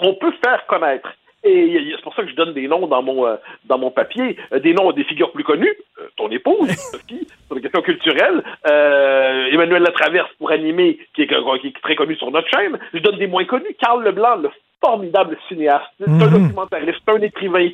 [0.00, 1.12] on peut faire connaître
[1.44, 4.36] et c'est pour ça que je donne des noms dans mon euh, dans mon papier,
[4.52, 8.42] euh, des noms des figures plus connues, euh, ton épouse, Sophie, sur les questions culturelles,
[8.64, 12.78] Emmanuel Latraverse pour animer, qui est, qui est, très connu sur notre chaîne.
[12.94, 14.50] Je donne des moins connus, Carl Leblanc, le
[14.80, 16.42] formidable cinéaste, c'est un mhm.
[16.42, 17.68] documentariste, un écrivain,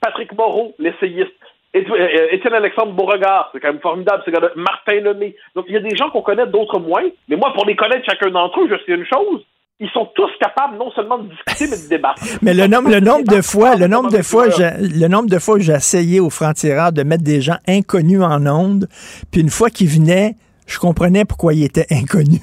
[0.00, 1.32] Patrick Moreau, l'essayiste,
[1.74, 5.34] Étienne Alexandre Beauregard, c'est quand même formidable, c'est Martin Lemay.
[5.56, 8.04] Donc, il y a des gens qu'on connaît, d'autres moins, mais moi, pour les connaître
[8.06, 9.44] chacun d'entre eux, je sais une chose,
[9.80, 12.22] ils sont tous capables non seulement de discuter, mais de débattre.
[12.42, 15.58] mais le nombre, le nombre de fois, le nombre de fois, le nombre de fois
[15.58, 18.86] j'ai essayé au franc-tireur de mettre des gens inconnus en onde,
[19.32, 20.34] puis une fois qu'ils venaient,
[20.66, 22.40] je comprenais pourquoi ils étaient inconnus.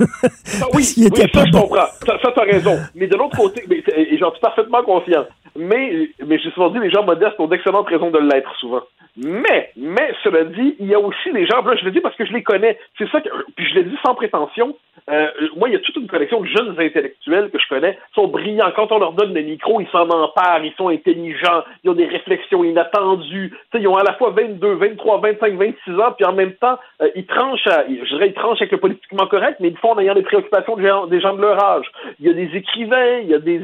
[0.00, 0.08] oui,
[0.74, 1.86] oui, ça, je comprends.
[2.04, 2.78] Ça, ça t'as raison.
[2.94, 3.64] Mais de l'autre côté,
[3.96, 5.24] et j'en suis parfaitement conscient.
[5.54, 8.82] Mais, mais j'ai souvent dit, les gens modestes ont d'excellentes raisons de l'être souvent.
[9.16, 12.16] Mais, mais, cela dit, il y a aussi des gens, là, je le dis parce
[12.16, 12.78] que je les connais.
[12.96, 14.74] C'est ça que, puis je l'ai dit sans prétention.
[15.10, 18.28] Euh, moi, il y a toute une collection de jeunes intellectuels que je connais, sont
[18.28, 18.70] brillants.
[18.74, 22.06] Quand on leur donne le micro, ils s'en emparent, ils sont intelligents, ils ont des
[22.06, 23.52] réflexions inattendues.
[23.74, 27.08] ils ont à la fois 22, 23, 25, 26 ans, puis en même temps, euh,
[27.14, 29.92] ils tranchent, à, je dirais, ils tranchent avec le politiquement correct, mais ils le font
[29.92, 31.86] en ayant des préoccupations des gens de leur âge.
[32.20, 33.60] Il y a des écrivains, il y a des,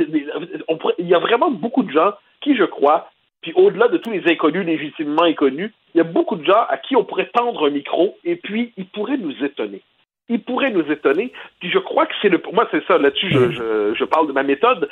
[0.98, 3.10] il y a vraiment beaucoup de gens qui, je crois,
[3.42, 6.76] puis au-delà de tous les inconnus légitimement inconnus, il y a beaucoup de gens à
[6.76, 9.82] qui on pourrait tendre un micro et puis ils pourraient nous étonner.
[10.28, 11.32] Ils pourraient nous étonner.
[11.60, 12.38] Puis je crois que c'est le.
[12.38, 12.98] Pour moi, c'est ça.
[12.98, 14.88] Là-dessus, je, je, je, parle de ma méthode.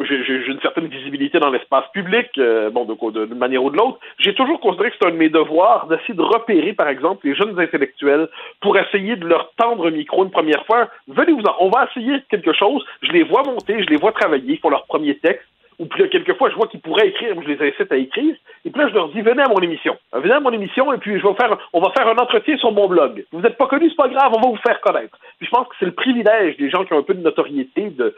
[0.00, 3.98] J'ai une certaine visibilité dans l'espace public, euh, bon, d'une manière ou de l'autre.
[4.18, 7.34] J'ai toujours considéré que c'est un de mes devoirs d'essayer de repérer, par exemple, les
[7.34, 8.28] jeunes intellectuels
[8.60, 10.88] pour essayer de leur tendre un micro une première fois.
[11.08, 11.56] Venez-vous-en.
[11.60, 12.84] On va essayer quelque chose.
[13.02, 15.46] Je les vois monter, je les vois travailler, ils font leur premier texte
[15.78, 18.34] ou puis quelquefois, je vois qu'ils pourraient écrire, je les incite à écrire,
[18.64, 19.96] et puis là, je leur dis, venez à mon émission.
[20.12, 22.72] Venez à mon émission, et puis je vais faire, on va faire un entretien sur
[22.72, 23.24] mon blog.
[23.32, 25.18] Vous n'êtes pas connu, c'est pas grave, on va vous faire connaître.
[25.38, 27.90] Puis je pense que c'est le privilège des gens qui ont un peu de notoriété,
[27.90, 28.14] de,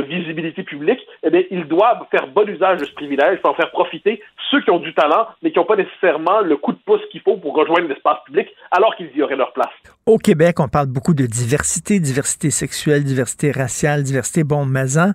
[0.00, 3.70] visibilité publique, eh bien, ils doivent faire bon usage de ce privilège pour en faire
[3.70, 7.00] profiter ceux qui ont du talent, mais qui n'ont pas nécessairement le coup de pouce
[7.10, 9.70] qu'il faut pour rejoindre l'espace public, alors qu'ils y auraient leur place.
[10.06, 15.12] Au Québec, on parle beaucoup de diversité, diversité sexuelle, diversité raciale, diversité bon maison.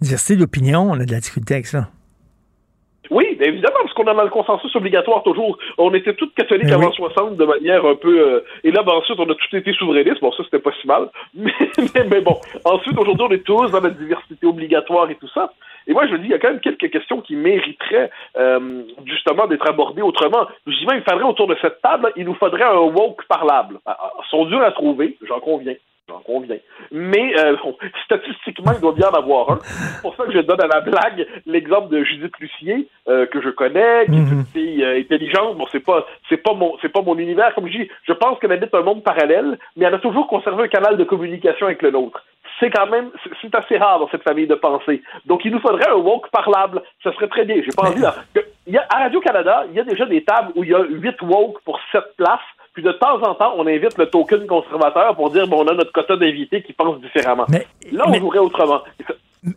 [0.00, 1.88] Diversité d'opinion, on a de la difficulté avec ça.
[3.10, 5.58] Oui, évidemment, parce qu'on a le consensus obligatoire toujours.
[5.78, 8.18] On était tous catholiques avant 60 de manière un peu...
[8.18, 10.20] Euh, et là, ben, ensuite, on a tous été souverainistes.
[10.20, 11.08] Bon, ça, c'était pas si mal.
[11.34, 11.52] Mais,
[12.10, 15.52] mais, bon, ensuite, aujourd'hui, on est tous dans la diversité obligatoire et tout ça.
[15.86, 19.46] Et moi, je dis, il y a quand même quelques questions qui mériteraient euh, justement
[19.46, 20.46] d'être abordées autrement.
[20.66, 23.78] Je dis même, il faudrait autour de cette table, il nous faudrait un woke parlable.
[23.86, 25.74] Ah, ah, ils sont durs à trouver, j'en conviens.
[26.08, 26.58] J'en conviens.
[26.92, 27.56] Mais euh,
[28.04, 29.58] statistiquement, il doit bien en avoir un.
[29.64, 33.42] C'est pour ça que je donne à la blague l'exemple de Judith Lucier, euh, que
[33.42, 34.46] je connais, qui est une mhm.
[34.52, 35.58] fille euh, intelligente.
[35.58, 37.52] Bon, c'est pas c'est pas mon c'est pas mon univers.
[37.56, 40.62] Comme je dis, je pense qu'elle habite un monde parallèle, mais elle a toujours conservé
[40.64, 42.24] un canal de communication avec le nôtre.
[42.60, 43.10] C'est quand même
[43.42, 45.02] c'est assez rare dans cette famille de pensée.
[45.24, 46.82] Donc il nous faudrait un woke parlable.
[47.02, 47.56] Ça serait très bien.
[47.64, 48.14] J'ai pas envie là.
[48.68, 50.84] Il y a, à Radio-Canada, il y a déjà des tables où il y a
[50.84, 52.38] huit woke pour sept places.
[52.76, 55.72] Puis de temps en temps, on invite le token conservateur pour dire bon, on a
[55.72, 57.46] notre quota d'invités qui pensent différemment.
[57.90, 58.82] là, on jouerait autrement.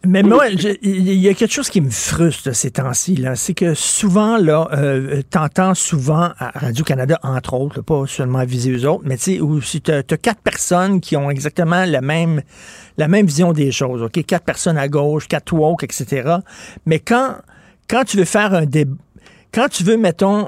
[0.05, 3.35] Mais moi, il y a quelque chose qui me frustre ces temps-ci, là.
[3.35, 8.71] C'est que souvent, là, euh, t'entends souvent à Radio-Canada, entre autres, pas seulement à viser
[8.71, 11.99] eux autres, mais tu sais, où si t'as as quatre personnes qui ont exactement la
[11.99, 12.41] même,
[12.97, 14.23] la même vision des choses, OK?
[14.25, 16.37] Quatre personnes à gauche, quatre woke, etc.
[16.85, 17.35] Mais quand,
[17.89, 18.95] quand tu veux faire un débat,
[19.53, 20.47] quand tu veux, mettons,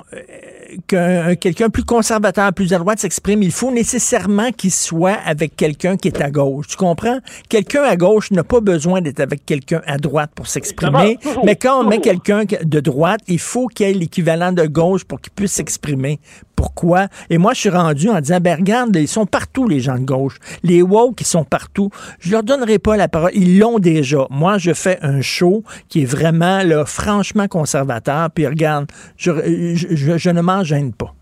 [0.88, 5.98] qu'un quelqu'un plus conservateur, plus à droite s'exprime, il faut nécessairement qu'il soit avec quelqu'un
[5.98, 6.68] qui est à gauche.
[6.68, 7.20] Tu comprends?
[7.50, 11.18] Quelqu'un à gauche n'a pas besoin d'être avec quelqu'un à droite pour s'exprimer.
[11.44, 15.04] Mais quand on met quelqu'un de droite, il faut qu'il y ait l'équivalent de gauche
[15.04, 16.20] pour qu'il puisse s'exprimer.
[16.62, 17.08] Pourquoi?
[17.32, 20.06] Et moi, je suis rendu en disant, ben regarde, ils sont partout, les gens de
[20.06, 20.38] gauche.
[20.62, 21.90] Les woke, ils sont partout.
[22.20, 23.32] Je leur donnerai pas la parole.
[23.34, 24.28] Ils l'ont déjà.
[24.30, 28.30] Moi, je fais un show qui est vraiment, franchement conservateur.
[28.30, 29.32] Puis regarde, je,
[29.74, 31.16] je, je ne m'en gêne pas.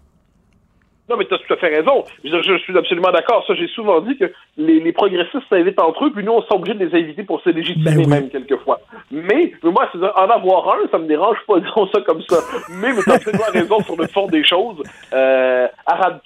[1.09, 2.03] Non, mais tu as tout à fait raison.
[2.23, 3.43] Je, suis absolument d'accord.
[3.47, 6.85] Ça, j'ai souvent dit que les, progressistes s'invitent entre eux, puis nous, on s'est de
[6.85, 8.79] les inviter pour se légitimer Ben même quelquefois.
[9.11, 12.37] Mais, mais moi, en avoir un, ça me dérange pas, disons ça comme ça.
[12.69, 14.83] Mais, mais tu as absolument raison sur le fond des choses.
[15.13, 15.67] Euh,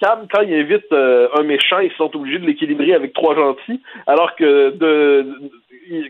[0.00, 3.80] Khan, quand il invite euh, un méchant, ils sont obligés de l'équilibrer avec trois gentils,
[4.06, 5.26] alors que de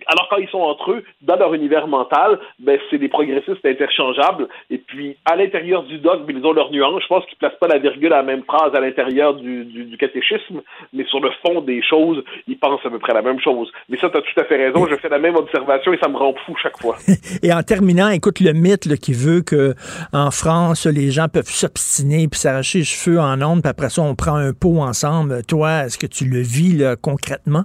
[0.06, 4.48] alors quand ils sont entre eux, dans leur univers mental, ben, c'est des progressistes interchangeables.
[4.70, 7.02] Et puis, à l'intérieur du dogme, ils ont leur nuance.
[7.02, 10.60] Je pense qu'ils placent pas la virgule à la même phrase à l'intérieur du, catéchisme,
[10.92, 13.70] mais sur le fond des choses, ils pensent à peu près la même chose.
[13.88, 14.86] Mais ça, tu as tout à fait raison.
[14.86, 16.96] Je fais la même observation et ça me rend fou chaque fois.
[17.42, 19.74] et en terminant, écoute le mythe qui veut que
[20.12, 24.02] en France, les gens peuvent s'obstiner puis s'arracher les cheveux en ondes, puis après ça,
[24.02, 25.42] on prend un pot ensemble.
[25.46, 27.64] Toi, est-ce que tu le vis concrètement?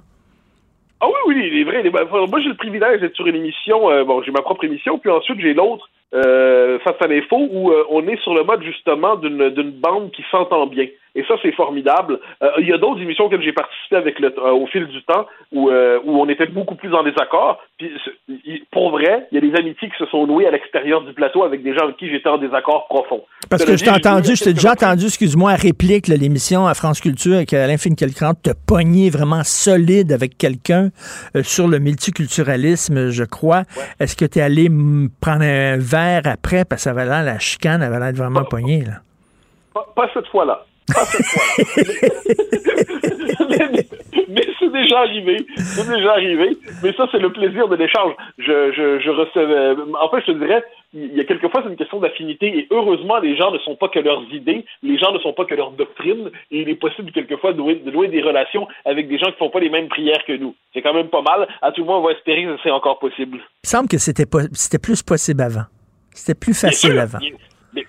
[1.01, 1.83] Ah oui, oui, il est vrai.
[2.27, 3.89] moi, j'ai le privilège d'être sur une émission.
[3.89, 7.71] Euh, bon, j'ai ma propre émission, puis ensuite j'ai l'autre euh, face à l'info où
[7.71, 10.87] euh, on est sur le mode justement d'une bande qui s'entend bien.
[11.19, 12.19] Et ça, c'est formidable.
[12.41, 15.25] Euh, il y a d'autres émissions auxquelles j'ai participé avec le, au fil du temps
[15.51, 17.59] où, où on était beaucoup plus en désaccord.
[17.77, 17.91] Puis,
[18.71, 21.43] pour vrai, il y a des amitiés qui se sont nouées à l'extérieur du plateau
[21.43, 23.23] avec des gens avec qui j'étais en désaccord profond.
[23.49, 27.01] Parce que je t'ai entendu, je t'ai déjà entendu, excuse-moi, à réplique l'émission à France
[27.01, 30.89] Culture avec Alain Finkielkraut te pogner vraiment solide avec quelqu'un
[31.41, 33.63] sur le multiculturalisme, je crois.
[33.99, 34.69] Est-ce que tu es allé
[35.21, 38.83] prendre un verre après, parce que ça avait l'air, la chicane avait l'air vraiment poignée,
[38.85, 39.01] là.
[39.95, 40.65] Pas, cette fois-là.
[40.93, 41.05] Fois-là.
[44.27, 45.45] mais, c'est déjà arrivé.
[45.55, 46.57] C'est déjà arrivé.
[46.83, 48.13] Mais ça, c'est le plaisir de l'échange.
[48.37, 49.81] Je, je, je recevais.
[49.99, 50.63] En fait, je te dirais,
[50.93, 52.47] il y a quelquefois, c'est une question d'affinité.
[52.57, 54.65] Et heureusement, les gens ne sont pas que leurs idées.
[54.81, 56.29] Les gens ne sont pas que leurs doctrines.
[56.51, 59.49] Et il est possible, quelquefois, de louer, des relations avec des gens qui ne font
[59.49, 60.55] pas les mêmes prières que nous.
[60.73, 61.47] C'est quand même pas mal.
[61.61, 63.39] À tout le moins, on va espérer que c'est encore possible.
[63.63, 65.65] Il semble que c'était, c'était plus possible avant.
[66.13, 67.19] C'était plus facile avant.
[67.73, 67.85] Mais,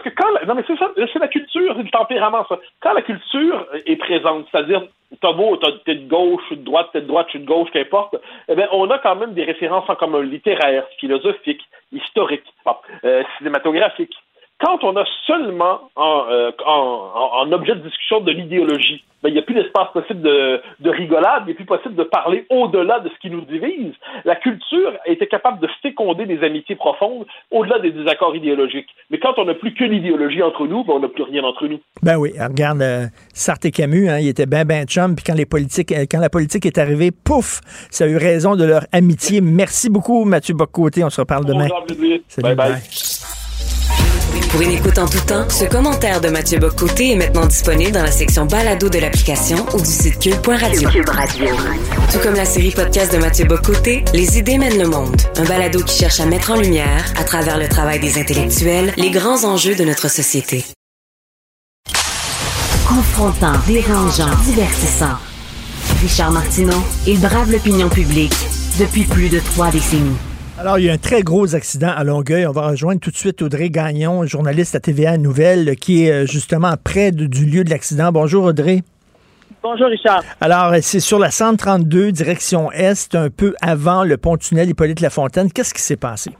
[0.00, 2.58] parce que quand non mais c'est ça, c'est la culture, c'est le tempérament ça.
[2.80, 4.82] Quand la culture est présente, c'est-à-dire
[5.20, 7.68] t'as beau, t'es de gauche, ou de droite, t'es de droite, je suis de gauche,
[7.72, 8.16] qu'importe,
[8.48, 11.62] eh bien, on a quand même des références en commun littéraires, philosophiques,
[11.92, 12.46] historiques,
[13.04, 14.16] euh, cinématographiques
[14.60, 19.42] quand on a seulement euh, en, objet de discussion de l'idéologie, ben, il n'y a
[19.42, 23.30] plus d'espace possible de, rigolade, il n'est plus possible de parler au-delà de ce qui
[23.30, 23.92] nous divise.
[24.24, 28.88] La culture était capable de féconder des amitiés profondes au-delà des désaccords idéologiques.
[29.10, 31.66] Mais quand on n'a plus que l'idéologie entre nous, ben, on n'a plus rien entre
[31.66, 31.80] nous.
[32.02, 35.34] Ben oui, regarde euh, Sartre et Camus, hein, ils étaient ben ben chum, puis quand
[35.34, 37.60] les politiques, euh, quand la politique est arrivée, pouf,
[37.90, 39.40] ça a eu raison de leur amitié.
[39.40, 41.04] Merci beaucoup, Mathieu Bocoté.
[41.04, 41.68] On se reparle demain.
[42.42, 42.54] bye.
[42.54, 43.29] bye.
[44.50, 48.02] Pour une écoute en tout temps, ce commentaire de Mathieu Bocoté est maintenant disponible dans
[48.02, 50.90] la section balado de l'application ou du site cube.radio.
[50.90, 55.14] Tout comme la série podcast de Mathieu Bocoté, Les idées mènent le monde.
[55.36, 59.10] Un balado qui cherche à mettre en lumière, à travers le travail des intellectuels, les
[59.10, 60.64] grands enjeux de notre société.
[62.88, 65.16] Confrontant, dérangeant, divertissant.
[66.02, 68.34] Richard Martineau, il brave l'opinion publique
[68.80, 70.16] depuis plus de trois décennies.
[70.60, 72.46] Alors, il y a un très gros accident à Longueuil.
[72.46, 76.26] On va rejoindre tout de suite Audrey Gagnon, journaliste à TVA Nouvelle, qui est euh,
[76.26, 78.12] justement près du lieu de l'accident.
[78.12, 78.80] Bonjour Audrey.
[79.62, 80.22] Bonjour Richard.
[80.38, 85.50] Alors, c'est sur la 132, direction Est, un peu avant le pont-tunnel Hippolyte Lafontaine.
[85.50, 86.30] Qu'est-ce qui s'est passé?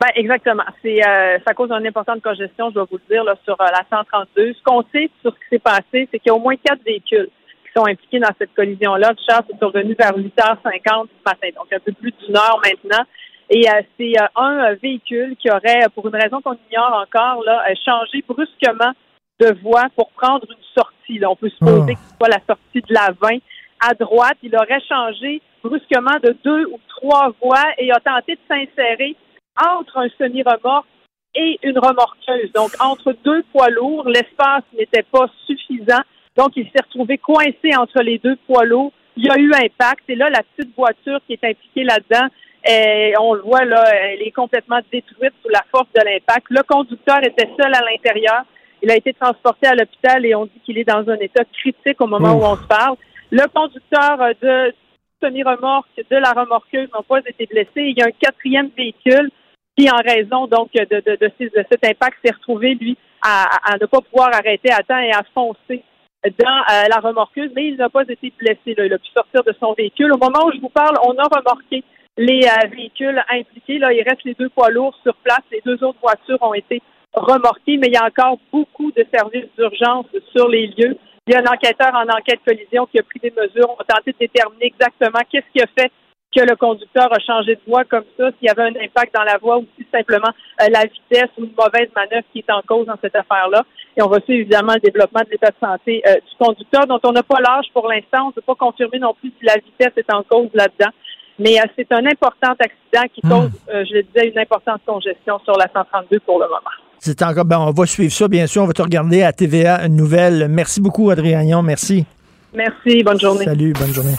[0.00, 0.64] Ben, exactement.
[0.82, 3.84] C'est euh, ça cause une importante congestion, je dois vous le dire, sur euh, la
[3.88, 4.52] 132.
[4.52, 6.82] Ce qu'on sait sur ce qui s'est passé, c'est qu'il y a au moins quatre
[6.84, 7.28] véhicules
[7.76, 9.12] sont impliqués dans cette collision-là.
[9.28, 13.04] C'est survenu vers 8h50 ce matin, donc un peu plus d'une heure maintenant.
[13.50, 17.42] Et euh, c'est euh, un euh, véhicule qui aurait, pour une raison qu'on ignore encore,
[17.44, 18.92] là, changé brusquement
[19.40, 21.18] de voie pour prendre une sortie.
[21.18, 21.30] Là.
[21.30, 21.94] On peut supposer oh.
[21.94, 23.38] que ce soit la sortie de la 20
[23.80, 24.38] à droite.
[24.42, 29.16] Il aurait changé brusquement de deux ou trois voies et a tenté de s'insérer
[29.60, 30.86] entre un semi-remorque
[31.34, 32.52] et une remorqueuse.
[32.54, 36.02] Donc, entre deux poids lourds, l'espace n'était pas suffisant
[36.36, 38.92] donc, il s'est retrouvé coincé entre les deux poids lourds.
[39.16, 40.04] Il y a eu impact.
[40.08, 42.28] Et là, la petite voiture qui est impliquée là-dedans,
[42.66, 46.46] eh, on le voit là, elle est complètement détruite sous la force de l'impact.
[46.48, 48.44] Le conducteur était seul à l'intérieur.
[48.82, 52.00] Il a été transporté à l'hôpital et on dit qu'il est dans un état critique
[52.00, 52.96] au moment où on se parle.
[53.30, 54.74] Le conducteur de
[55.22, 57.70] semi-remorque de la remorqueuse n'a pas été blessé.
[57.76, 59.30] Il y a un quatrième véhicule
[59.76, 63.86] qui, en raison donc de, de, de, cet impact, s'est retrouvé, lui, à, à ne
[63.86, 65.82] pas pouvoir arrêter à temps et à foncer
[66.24, 68.74] dans euh, la remorqueuse, mais il n'a pas été blessé.
[68.76, 68.86] Là.
[68.86, 70.12] Il a pu sortir de son véhicule.
[70.12, 71.82] Au moment où je vous parle, on a remorqué
[72.16, 73.78] les euh, véhicules impliqués.
[73.78, 75.42] Là, il reste les deux poids lourds sur place.
[75.50, 76.80] Les deux autres voitures ont été
[77.12, 80.96] remorquées, mais il y a encore beaucoup de services d'urgence sur les lieux.
[81.26, 83.68] Il y a un enquêteur en enquête collision qui a pris des mesures.
[83.70, 85.90] On va tenter de déterminer exactement qu'est-ce qui a fait
[86.34, 89.22] que le conducteur a changé de voie comme ça, s'il y avait un impact dans
[89.22, 90.30] la voie ou si simplement
[90.62, 93.64] euh, la vitesse ou une mauvaise manœuvre qui est en cause dans cette affaire-là.
[93.96, 97.00] Et on va suivre évidemment le développement de l'état de santé euh, du conducteur, dont
[97.04, 98.24] on n'a pas l'âge pour l'instant.
[98.24, 100.90] On ne peut pas confirmer non plus si la vitesse est en cause là-dedans.
[101.38, 105.56] Mais euh, c'est un important accident qui cause, je le disais, une importante congestion sur
[105.56, 106.76] la 132 pour le moment.
[107.04, 108.62] C'est encore, ben, on va suivre ça, bien sûr.
[108.62, 110.46] On va te regarder à TVA Nouvelle.
[110.48, 112.06] Merci beaucoup, Adrien Merci.
[112.54, 113.02] Merci.
[113.02, 113.44] Bonne journée.
[113.44, 113.72] Salut.
[113.72, 114.14] Bonne journée.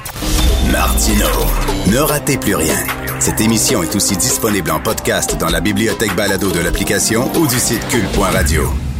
[0.69, 1.27] Martino.
[1.91, 2.75] Ne ratez plus rien.
[3.19, 7.55] Cette émission est aussi disponible en podcast dans la bibliothèque balado de l'application ou du
[7.55, 8.92] site cul.radio.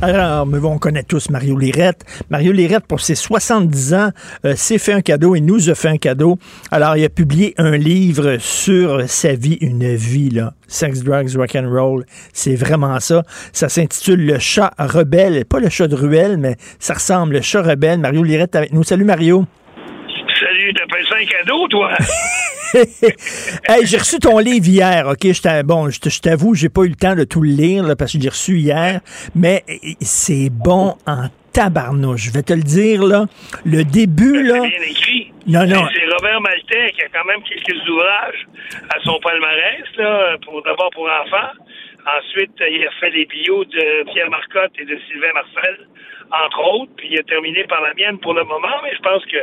[0.00, 2.04] Alors, mais on connaît tous Mario Lirette.
[2.30, 4.10] Mario Lirette, pour ses 70 ans,
[4.44, 6.38] euh, s'est fait un cadeau et nous a fait un cadeau.
[6.70, 10.54] Alors, il a publié un livre sur sa vie, une vie, là.
[10.68, 12.06] Sex, drugs, rock and roll.
[12.32, 13.24] C'est vraiment ça.
[13.52, 15.44] Ça s'intitule Le chat rebelle.
[15.44, 17.34] Pas le chat de ruelle, mais ça ressemble.
[17.34, 17.98] Le chat rebelle.
[17.98, 18.84] Mario Lirette avec nous.
[18.84, 19.46] Salut, Mario.
[20.38, 21.90] Salut, t'as fait ça un cadeau, toi?
[23.68, 25.26] hey, j'ai reçu ton livre hier, OK?
[25.64, 28.28] Bon, je t'avoue, j'ai pas eu le temps de tout le lire parce que j'ai
[28.28, 29.00] reçu hier,
[29.34, 29.64] mais
[30.00, 32.26] c'est bon en tabarnouche.
[32.26, 33.26] Je vais te le dire, là.
[33.64, 34.60] Le début, là.
[34.60, 35.32] bien écrit.
[35.46, 35.88] Non, non.
[35.94, 38.46] C'est Robert Maltais qui a quand même quelques ouvrages
[38.90, 41.52] à son palmarès, là, pour d'abord pour enfants.
[42.06, 45.88] Ensuite, il a fait les bios de Pierre Marcotte et de Sylvain Marcel,
[46.30, 46.92] entre autres.
[46.96, 49.38] Puis il a terminé par la mienne pour le moment, mais je pense que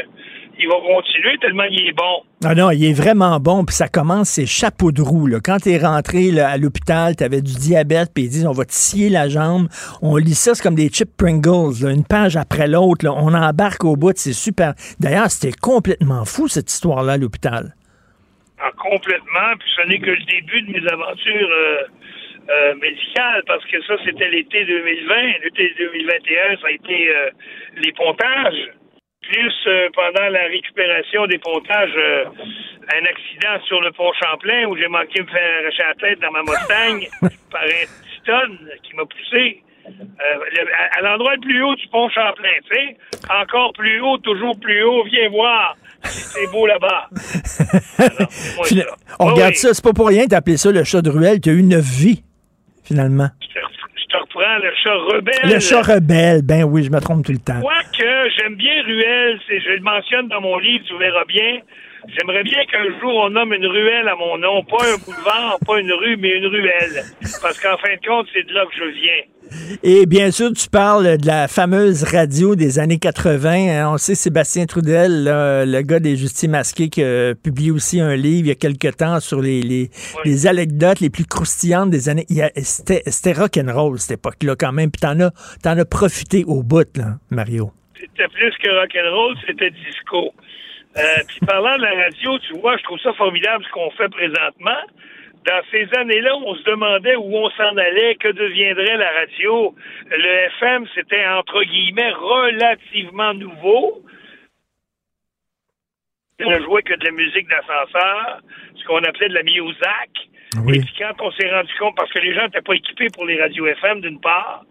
[0.59, 2.23] il va continuer tellement il est bon.
[2.43, 3.65] Ah non, il est vraiment bon.
[3.65, 5.27] Puis ça commence, c'est chapeau de roue.
[5.27, 5.39] Là.
[5.43, 8.65] Quand tu es rentré à l'hôpital, tu avais du diabète, puis ils disent on va
[8.65, 9.67] te scier la jambe.
[10.01, 13.07] On lit ça, c'est comme des chips Pringles, une page après l'autre.
[13.07, 14.73] On embarque au bout, c'est super.
[14.99, 17.75] D'ailleurs, c'était complètement fou cette histoire-là à l'hôpital.
[18.59, 19.51] Ah, complètement.
[19.59, 21.49] Puis ce n'est que le début de mes aventures.
[21.51, 21.83] Euh,
[22.47, 25.15] euh, médicales, parce que ça, c'était l'été 2020.
[25.43, 27.29] L'été 2021, ça a été euh,
[27.77, 28.69] les pontages
[29.29, 32.25] plus euh, pendant la récupération des pontages, euh,
[32.93, 36.19] un accident sur le pont Champlain où j'ai manqué de me faire arracher la tête
[36.19, 37.07] dans ma Mustang
[37.51, 37.85] par un
[38.15, 39.61] Titon qui m'a poussé.
[39.87, 39.91] Euh,
[40.97, 42.97] à, l'endroit le plus haut du pont Champlain, tu sais,
[43.29, 47.07] encore plus haut, toujours plus haut, viens voir, c'est beau là-bas.
[49.19, 51.53] On regarde ça, c'est pas pour rien appelé ça le chat de ruelle, tu as
[51.53, 52.23] eu une vie,
[52.83, 53.29] finalement
[54.61, 55.53] le chat rebelle.
[55.53, 57.59] Le chat rebelle, ben oui, je me trompe tout le temps.
[57.61, 61.59] Quoique, j'aime bien Ruelle, je le mentionne dans mon livre, tu verras bien.
[62.07, 65.79] J'aimerais bien qu'un jour on nomme une ruelle à mon nom, pas un boulevard, pas
[65.79, 67.03] une rue, mais une ruelle.
[67.41, 69.23] Parce qu'en fin de compte, c'est de là que je viens.
[69.83, 73.49] Et bien sûr, tu parles de la fameuse radio des années 80.
[73.49, 73.91] Hein.
[73.93, 78.45] On sait Sébastien Trudel, le gars des Justices masqués, qui a publié aussi un livre
[78.45, 82.25] il y a quelque temps sur les, les, anecdotes les plus croustillantes des années.
[82.57, 84.91] C'était rock'n'roll cette époque-là quand même.
[84.91, 85.31] Puis t'en as,
[85.65, 87.71] en as profité au bout, là, Mario.
[87.99, 90.33] C'était plus que rock'n'roll, c'était disco.
[90.97, 94.09] Euh, puis parlant de la radio, tu vois, je trouve ça formidable ce qu'on fait
[94.09, 94.81] présentement
[95.45, 99.75] dans ces années-là, on se demandait où on s'en allait, que deviendrait la radio.
[100.09, 104.03] Le FM, c'était entre guillemets relativement nouveau.
[106.43, 108.41] On ne jouait que de la musique d'ascenseur,
[108.75, 110.29] ce qu'on appelait de la musique.
[110.67, 113.25] Et puis quand on s'est rendu compte, parce que les gens n'étaient pas équipés pour
[113.25, 114.63] les radios FM d'une part,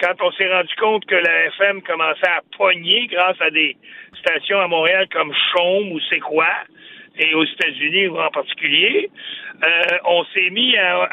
[0.00, 3.76] quand on s'est rendu compte que la FM commençait à pogner grâce à des
[4.18, 6.46] stations à Montréal comme Chaume ou C'est quoi,
[7.18, 9.10] et aux États-Unis en particulier,
[9.62, 11.08] euh, on s'est mis à,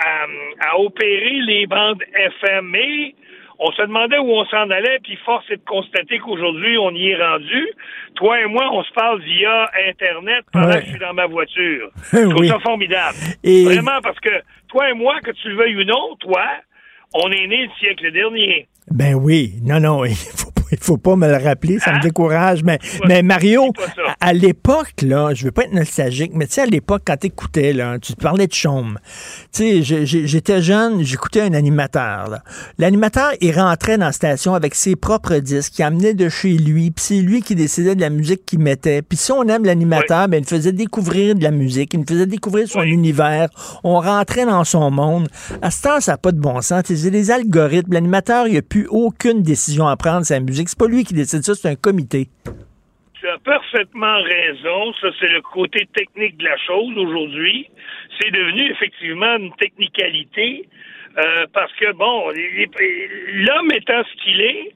[0.77, 2.67] opérer les bandes FM.
[2.69, 3.15] Mais
[3.57, 7.09] on se demandait où on s'en allait, puis force est de constater qu'aujourd'hui, on y
[7.09, 7.67] est rendu.
[8.15, 11.89] Toi et moi, on se parle via Internet pendant que je suis dans ma voiture.
[12.13, 13.17] Je trouve ça formidable.
[13.43, 16.45] Vraiment, parce que toi et moi, que tu le veuilles ou non, toi,
[17.13, 18.67] on est né le siècle dernier.
[18.91, 21.99] Ben oui, non, non, il faut il faut pas me le rappeler, ça me hein?
[22.01, 22.63] décourage.
[22.63, 23.71] Mais, mais Mario,
[24.19, 27.27] à, l'époque, là, je veux pas être nostalgique, mais tu sais, à l'époque, quand tu
[27.27, 28.99] écoutais, là, tu parlais de chaume.
[29.51, 32.39] Tu sais, j'étais jeune, j'écoutais un animateur.
[32.77, 36.91] L'animateur, il rentrait dans la station avec ses propres disques, il amenait de chez lui,
[36.91, 39.01] puis c'est lui qui décidait de la musique qu'il mettait.
[39.01, 42.25] Puis si on aime l'animateur, ben, il faisait découvrir de la musique, il nous faisait
[42.25, 43.49] découvrir son univers.
[43.83, 45.27] On rentrait dans son monde.
[45.61, 46.83] À ce temps, ça n'a pas de bon sens.
[46.85, 47.93] C'est des algorithmes.
[47.93, 50.54] L'animateur, il n'a plus aucune décision à prendre sa musique.
[50.55, 52.27] C'est pas lui qui décide ça, c'est un comité.
[53.19, 54.93] Tu as parfaitement raison.
[55.01, 57.67] Ça, c'est le côté technique de la chose aujourd'hui.
[58.19, 60.67] C'est devenu effectivement une technicalité.
[61.17, 64.71] Euh, parce que, bon, l'homme étant ce qu'il est,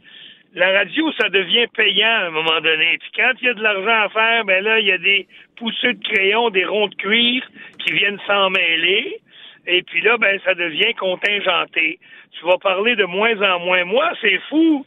[0.55, 2.97] la radio, ça devient payant à un moment donné.
[2.99, 5.27] Puis quand il y a de l'argent à faire, ben là, il y a des
[5.57, 7.43] pousseux de crayon, des ronds de cuir
[7.85, 9.21] qui viennent s'en mêler.
[9.67, 11.99] Et puis là, ben, ça devient contingenté.
[12.39, 13.83] Tu vas parler de moins en moins.
[13.85, 14.85] Moi, c'est fou.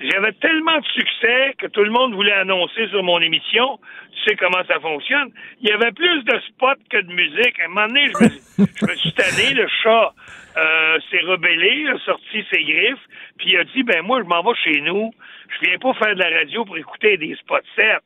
[0.00, 3.78] J'avais tellement de succès que tout le monde voulait annoncer sur mon émission.
[4.12, 5.30] Tu sais comment ça fonctionne.
[5.60, 7.58] Il y avait plus de spots que de musique.
[7.60, 9.54] À un moment donné, je me, je me suis tanné.
[9.54, 10.12] Le chat
[10.56, 13.06] euh, s'est rebellé, a sorti ses griffes,
[13.38, 15.12] puis il a dit, ben moi, je m'en vais chez nous.
[15.48, 18.00] Je viens pas faire de la radio pour écouter des spots sets.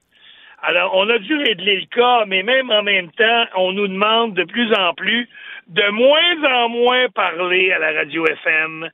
[0.63, 4.35] Alors, on a dû régler le cas, mais même en même temps, on nous demande
[4.35, 5.29] de plus en plus
[5.69, 8.91] de moins en moins parler à la radio FM.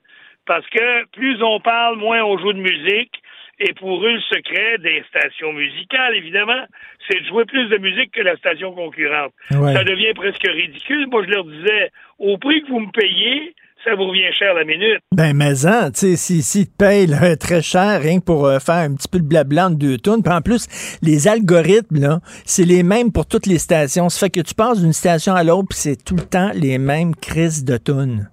[0.46, 3.12] Parce que plus on parle, moins on joue de musique.
[3.60, 6.64] Et pour eux, le secret des stations musicales, évidemment,
[7.08, 9.32] c'est de jouer plus de musique que la station concurrente.
[9.52, 9.72] Ouais.
[9.72, 11.06] Ça devient presque ridicule.
[11.06, 13.54] Moi, je leur disais, au prix que vous me payez,
[13.84, 15.00] ça vous revient cher la minute.
[15.12, 18.46] Ben, mais en, tu sais, si, si te payes là, très cher, rien que pour
[18.46, 20.22] euh, faire un petit peu de blabla entre deux tonnes.
[20.22, 20.66] Puis en plus,
[21.02, 24.08] les algorithmes, là, c'est les mêmes pour toutes les stations.
[24.08, 26.78] Ça fait que tu passes d'une station à l'autre, puis c'est tout le temps les
[26.78, 28.28] mêmes crises de tunes.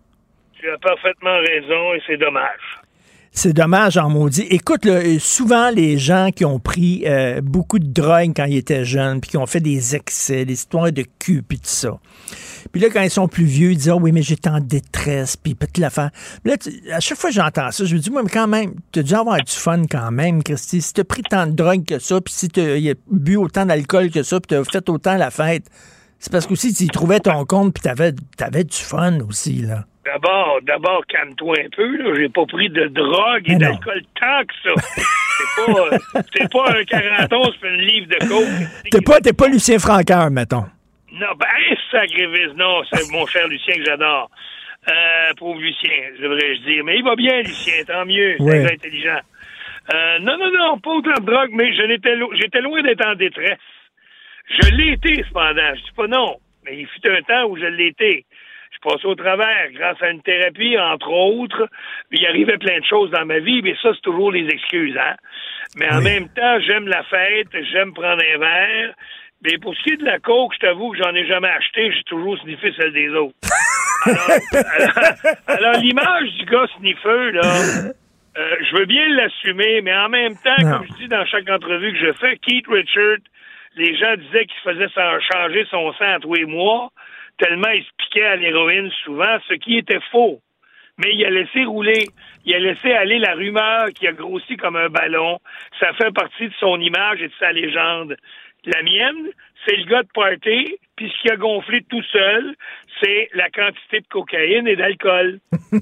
[0.62, 2.80] Tu as parfaitement raison et c'est dommage.
[3.32, 4.46] C'est dommage en maudit.
[4.52, 8.86] Écoute, euh, souvent les gens qui ont pris euh, beaucoup de drogue quand ils étaient
[8.86, 11.98] jeunes, puis qui ont fait des excès, des histoires de cul, puis tout ça.
[12.72, 15.36] Puis là, quand ils sont plus vieux, ils disent, Ah oui, mais j'étais en détresse,
[15.36, 16.12] puis peut-être l'affaire.
[16.46, 16.58] Là,
[16.94, 19.04] à chaque fois que j'entends ça, je me dis, moi, mais quand même, tu as
[19.04, 20.80] dû avoir du fun quand même, Christy.
[20.80, 23.66] Si tu as pris tant de drogue que ça, puis si tu as bu autant
[23.66, 25.64] d'alcool que ça, puis tu as fait autant la fête,
[26.20, 28.12] c'est parce que aussi tu trouvais ton compte, puis tu avais,
[28.64, 29.86] du fun aussi, là.
[30.06, 32.16] D'abord, d'abord, calme-toi un peu, là.
[32.20, 34.82] J'ai pas pris de drogue et d'alcool tant que ça.
[34.98, 35.98] C'est pas, euh,
[36.36, 37.28] c'est pas un 41,
[37.62, 38.90] c'est une livre de coke.
[38.92, 40.66] T'es pas, t'es pas Lucien Francaire, mettons.
[41.14, 41.48] Non, ben,
[41.92, 44.30] sacrifice, non, c'est mon cher Lucien que j'adore.
[44.90, 46.84] Euh, pauvre Lucien, devrais-je dire.
[46.84, 48.36] Mais il va bien, Lucien, tant mieux.
[48.66, 49.20] C'est intelligent.
[49.94, 53.06] Euh, non, non, non, pas autant de drogue, mais je n'étais lo- j'étais loin d'être
[53.06, 53.60] en détresse.
[54.50, 55.76] Je l'ai été, cependant.
[55.76, 56.38] Je dis pas non.
[56.66, 58.26] Mais il fut un temps où je l'ai été.
[58.84, 61.68] Passais au travers grâce à une thérapie, entre autres.
[62.12, 65.16] Il arrivait plein de choses dans ma vie, mais ça, c'est toujours les excuses, hein.
[65.78, 68.94] Mais en même temps, j'aime la fête, j'aime prendre un verre.
[69.44, 71.92] Mais pour ce qui est de la coke, je t'avoue que j'en ai jamais acheté,
[71.92, 73.36] j'ai toujours sniffé celle des autres.
[75.48, 77.42] Alors, l'image du gars sniffeux, là,
[78.38, 80.78] euh, je veux bien l'assumer, mais en même temps, Non.
[80.78, 83.18] comme je dis dans chaque entrevue que je fais, Keith Richard,
[83.76, 84.88] les gens disaient qu'il faisait
[85.32, 86.92] changer son sang à tous les mois,
[87.42, 90.40] tellement il à l'héroïne souvent, ce qui était faux.
[90.98, 92.06] Mais il a laissé rouler,
[92.46, 95.40] il a laissé aller la rumeur qui a grossi comme un ballon.
[95.80, 98.16] Ça fait partie de son image et de sa légende.
[98.66, 99.32] La mienne,
[99.66, 102.54] c'est le gars de party, puis ce qui a gonflé tout seul,
[103.02, 105.40] c'est la quantité de cocaïne et d'alcool.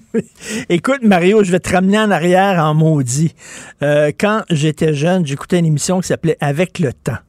[0.70, 3.34] Écoute, Mario, je vais te ramener en arrière en maudit.
[3.82, 7.20] Euh, quand j'étais jeune, j'écoutais une émission qui s'appelait Avec le temps.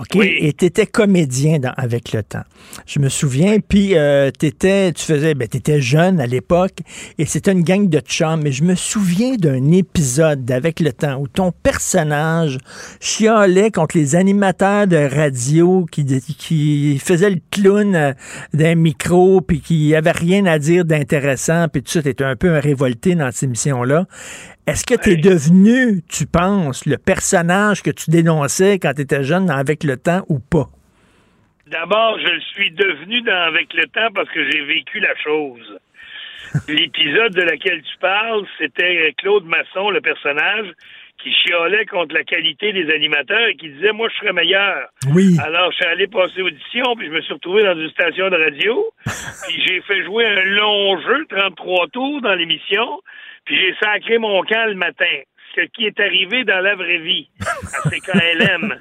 [0.00, 0.16] OK?
[0.16, 2.44] Et tu étais comédien dans Avec le temps.
[2.86, 6.78] Je me souviens, puis euh, t'étais, tu faisais, ben, tu étais jeune à l'époque,
[7.18, 11.18] et c'était une gang de chums, mais je me souviens d'un épisode d'Avec le temps
[11.20, 12.58] où ton personnage
[13.00, 18.12] chialait contre les animateurs de radio qui, qui faisaient le clown euh,
[18.52, 22.54] d'un micro, puis qui avait rien à dire d'intéressant, puis tout ça, t'étais un peu
[22.54, 24.06] un révolté dans cette émission-là.
[24.66, 29.22] Est-ce que tu es devenu, tu penses, le personnage que tu dénonçais quand tu étais
[29.22, 30.66] jeune dans Avec le temps ou pas?
[31.68, 35.78] D'abord, je le suis devenu dans, avec le temps parce que j'ai vécu la chose.
[36.68, 40.66] L'épisode de laquelle tu parles, c'était Claude Masson, le personnage,
[41.22, 44.88] qui chialait contre la qualité des animateurs et qui disait Moi, je serais meilleur.
[45.12, 45.36] Oui.
[45.44, 48.36] Alors, je suis allé passer audition, puis je me suis retrouvé dans une station de
[48.36, 48.84] radio,
[49.46, 53.00] puis j'ai fait jouer un long jeu, 33 tours dans l'émission,
[53.46, 55.16] puis j'ai sacré mon camp le matin.
[55.54, 58.78] Ce qui est arrivé dans la vraie vie, à CKLM.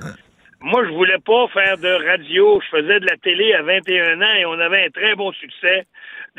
[0.60, 2.60] Moi, je voulais pas faire de radio.
[2.62, 5.86] Je faisais de la télé à 21 ans et on avait un très bon succès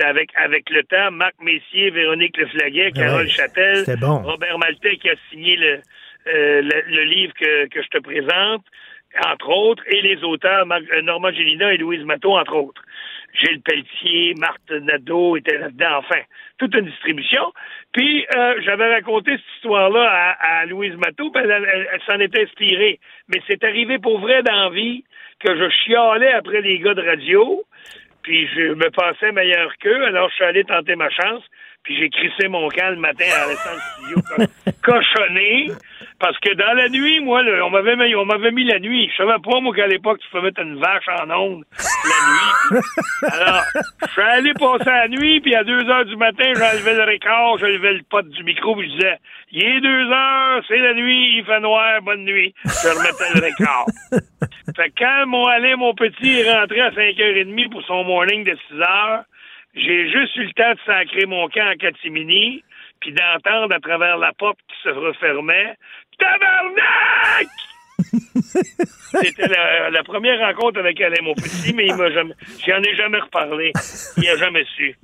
[0.03, 1.11] avec, avec le temps.
[1.13, 3.29] Marc Messier, Véronique Leflaguet, Carole
[3.87, 4.19] Ouais, bon.
[4.19, 5.81] Robert Maltais qui a signé le,
[6.27, 8.65] euh, le, le livre que, que je te présente,
[9.25, 12.83] entre autres, et les auteurs Mar- euh, Normand Gélina et Louise Matteau, entre autres.
[13.33, 16.21] Gilles Pelletier, Marthe Nadeau étaient là-dedans, enfin,
[16.59, 17.53] toute une distribution.
[17.97, 20.05] Puis, euh, j'avais raconté cette histoire-là
[20.39, 23.01] à, à Louise Matteau, puis elle, elle- elle s'en était inspirée.
[23.29, 25.03] Mais c'est arrivé pour vrai dans la vie
[25.41, 27.65] que je chialais après les gars de radio,
[28.23, 31.43] puis je me pensais meilleur qu'eux, alors je suis allé tenter ma chance,
[31.85, 35.69] puis j'ai crissé mon camp le matin en restant le studio co- cochonné.
[36.19, 39.11] Parce que dans la nuit, moi, on m'avait mis, la nuit.
[39.13, 42.83] Je savais pas, moi, qu'à l'époque, tu peux mettre une vache en onde la nuit.
[43.31, 43.63] Alors,
[44.07, 47.59] je suis allé passer la nuit, puis à 2 heures du matin, j'enlevais le record,
[47.59, 49.19] j'enlevais le pot du micro, puis je disais,
[49.53, 52.55] il est 2 heures, c'est la nuit, il fait noir, bonne nuit.
[52.65, 53.87] Je remettais le record.
[54.75, 58.57] Fait que quand mon allé, mon petit est rentré à 5h30 pour son morning de
[58.69, 59.25] 6 heures,
[59.75, 62.65] j'ai juste eu le temps de sacrer mon camp en catimini,
[63.01, 65.75] puis d'entendre à travers la porte qui se refermait
[66.19, 67.49] Tabarnak!
[69.23, 72.35] C'était la, la première rencontre avec Alain, mon petit, mais il m'a jamais,
[72.67, 73.73] j'en ai jamais reparlé.
[74.19, 74.97] Il a jamais su.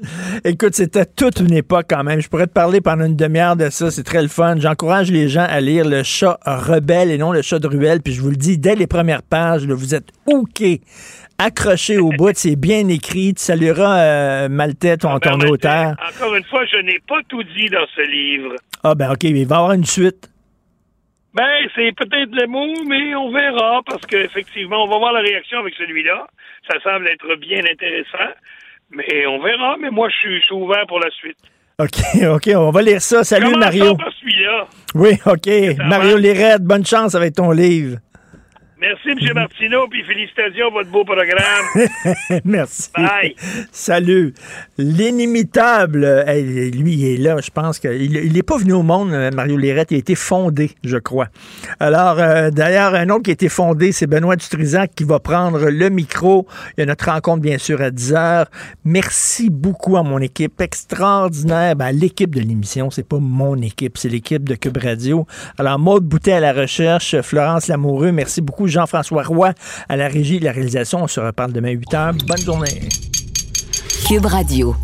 [0.45, 2.21] Écoute, c'était toute une époque quand même.
[2.21, 3.91] Je pourrais te parler pendant une demi-heure de ça.
[3.91, 4.57] C'est très le fun.
[4.59, 8.01] J'encourage les gens à lire Le chat rebelle et non Le chat de ruelle.
[8.03, 10.63] Puis je vous le dis, dès les premières pages, là, vous êtes OK.
[11.39, 13.35] Accroché au bout, c'est bien écrit.
[13.35, 15.97] Tu salueras euh, Maltais, ton, ton auteur.
[16.15, 18.55] Encore une fois, je n'ai pas tout dit dans ce livre.
[18.85, 20.32] Ah ben OK, mais il va y avoir une suite.
[21.35, 25.61] Ben, c'est peut-être le mot, mais on verra, parce qu'effectivement, on va voir la réaction
[25.61, 26.27] avec celui-là.
[26.71, 28.33] Ça semble être bien intéressant.
[28.91, 31.39] Mais on verra, mais moi, je suis, ouvert pour la suite.
[31.79, 33.25] OK, OK, on va lire ça.
[33.25, 33.97] Salut Mario.
[33.97, 34.67] par celui-là.
[34.95, 35.79] Oui, OK.
[35.89, 37.97] Mario Lirette, bonne chance avec ton livre.
[38.83, 39.35] Merci, M.
[39.35, 42.41] Martineau, puis félicitations pour votre beau programme.
[42.45, 42.91] Merci.
[42.97, 43.37] Bye.
[43.71, 44.35] Salut.
[44.77, 46.25] L'inimitable,
[46.75, 47.37] lui, il est là.
[47.41, 49.93] Je pense qu'il n'est pas venu au monde, euh, Mario Lirette.
[49.93, 51.29] Il a été fondé, je crois.
[51.79, 55.71] Alors, euh, d'ailleurs, un autre qui a été fondé, c'est Benoît Dutrisac qui va prendre
[55.71, 56.49] le micro.
[56.77, 58.47] Il y a notre rencontre, bien sûr, à 10 heures.
[58.85, 61.77] Merci beaucoup à mon équipe extraordinaire.
[61.77, 65.25] Ben, l'équipe de l'émission, c'est pas mon équipe, c'est l'équipe de Cube Radio.
[65.57, 68.67] Alors, Maude Boutet à la recherche, Florence Lamoureux, merci beaucoup.
[68.73, 69.53] Jean-François Roy
[69.89, 71.03] à la régie et la réalisation.
[71.03, 72.15] On se reparle demain 8 heures.
[72.27, 72.89] Bonne journée.
[74.09, 74.75] Cube Radio.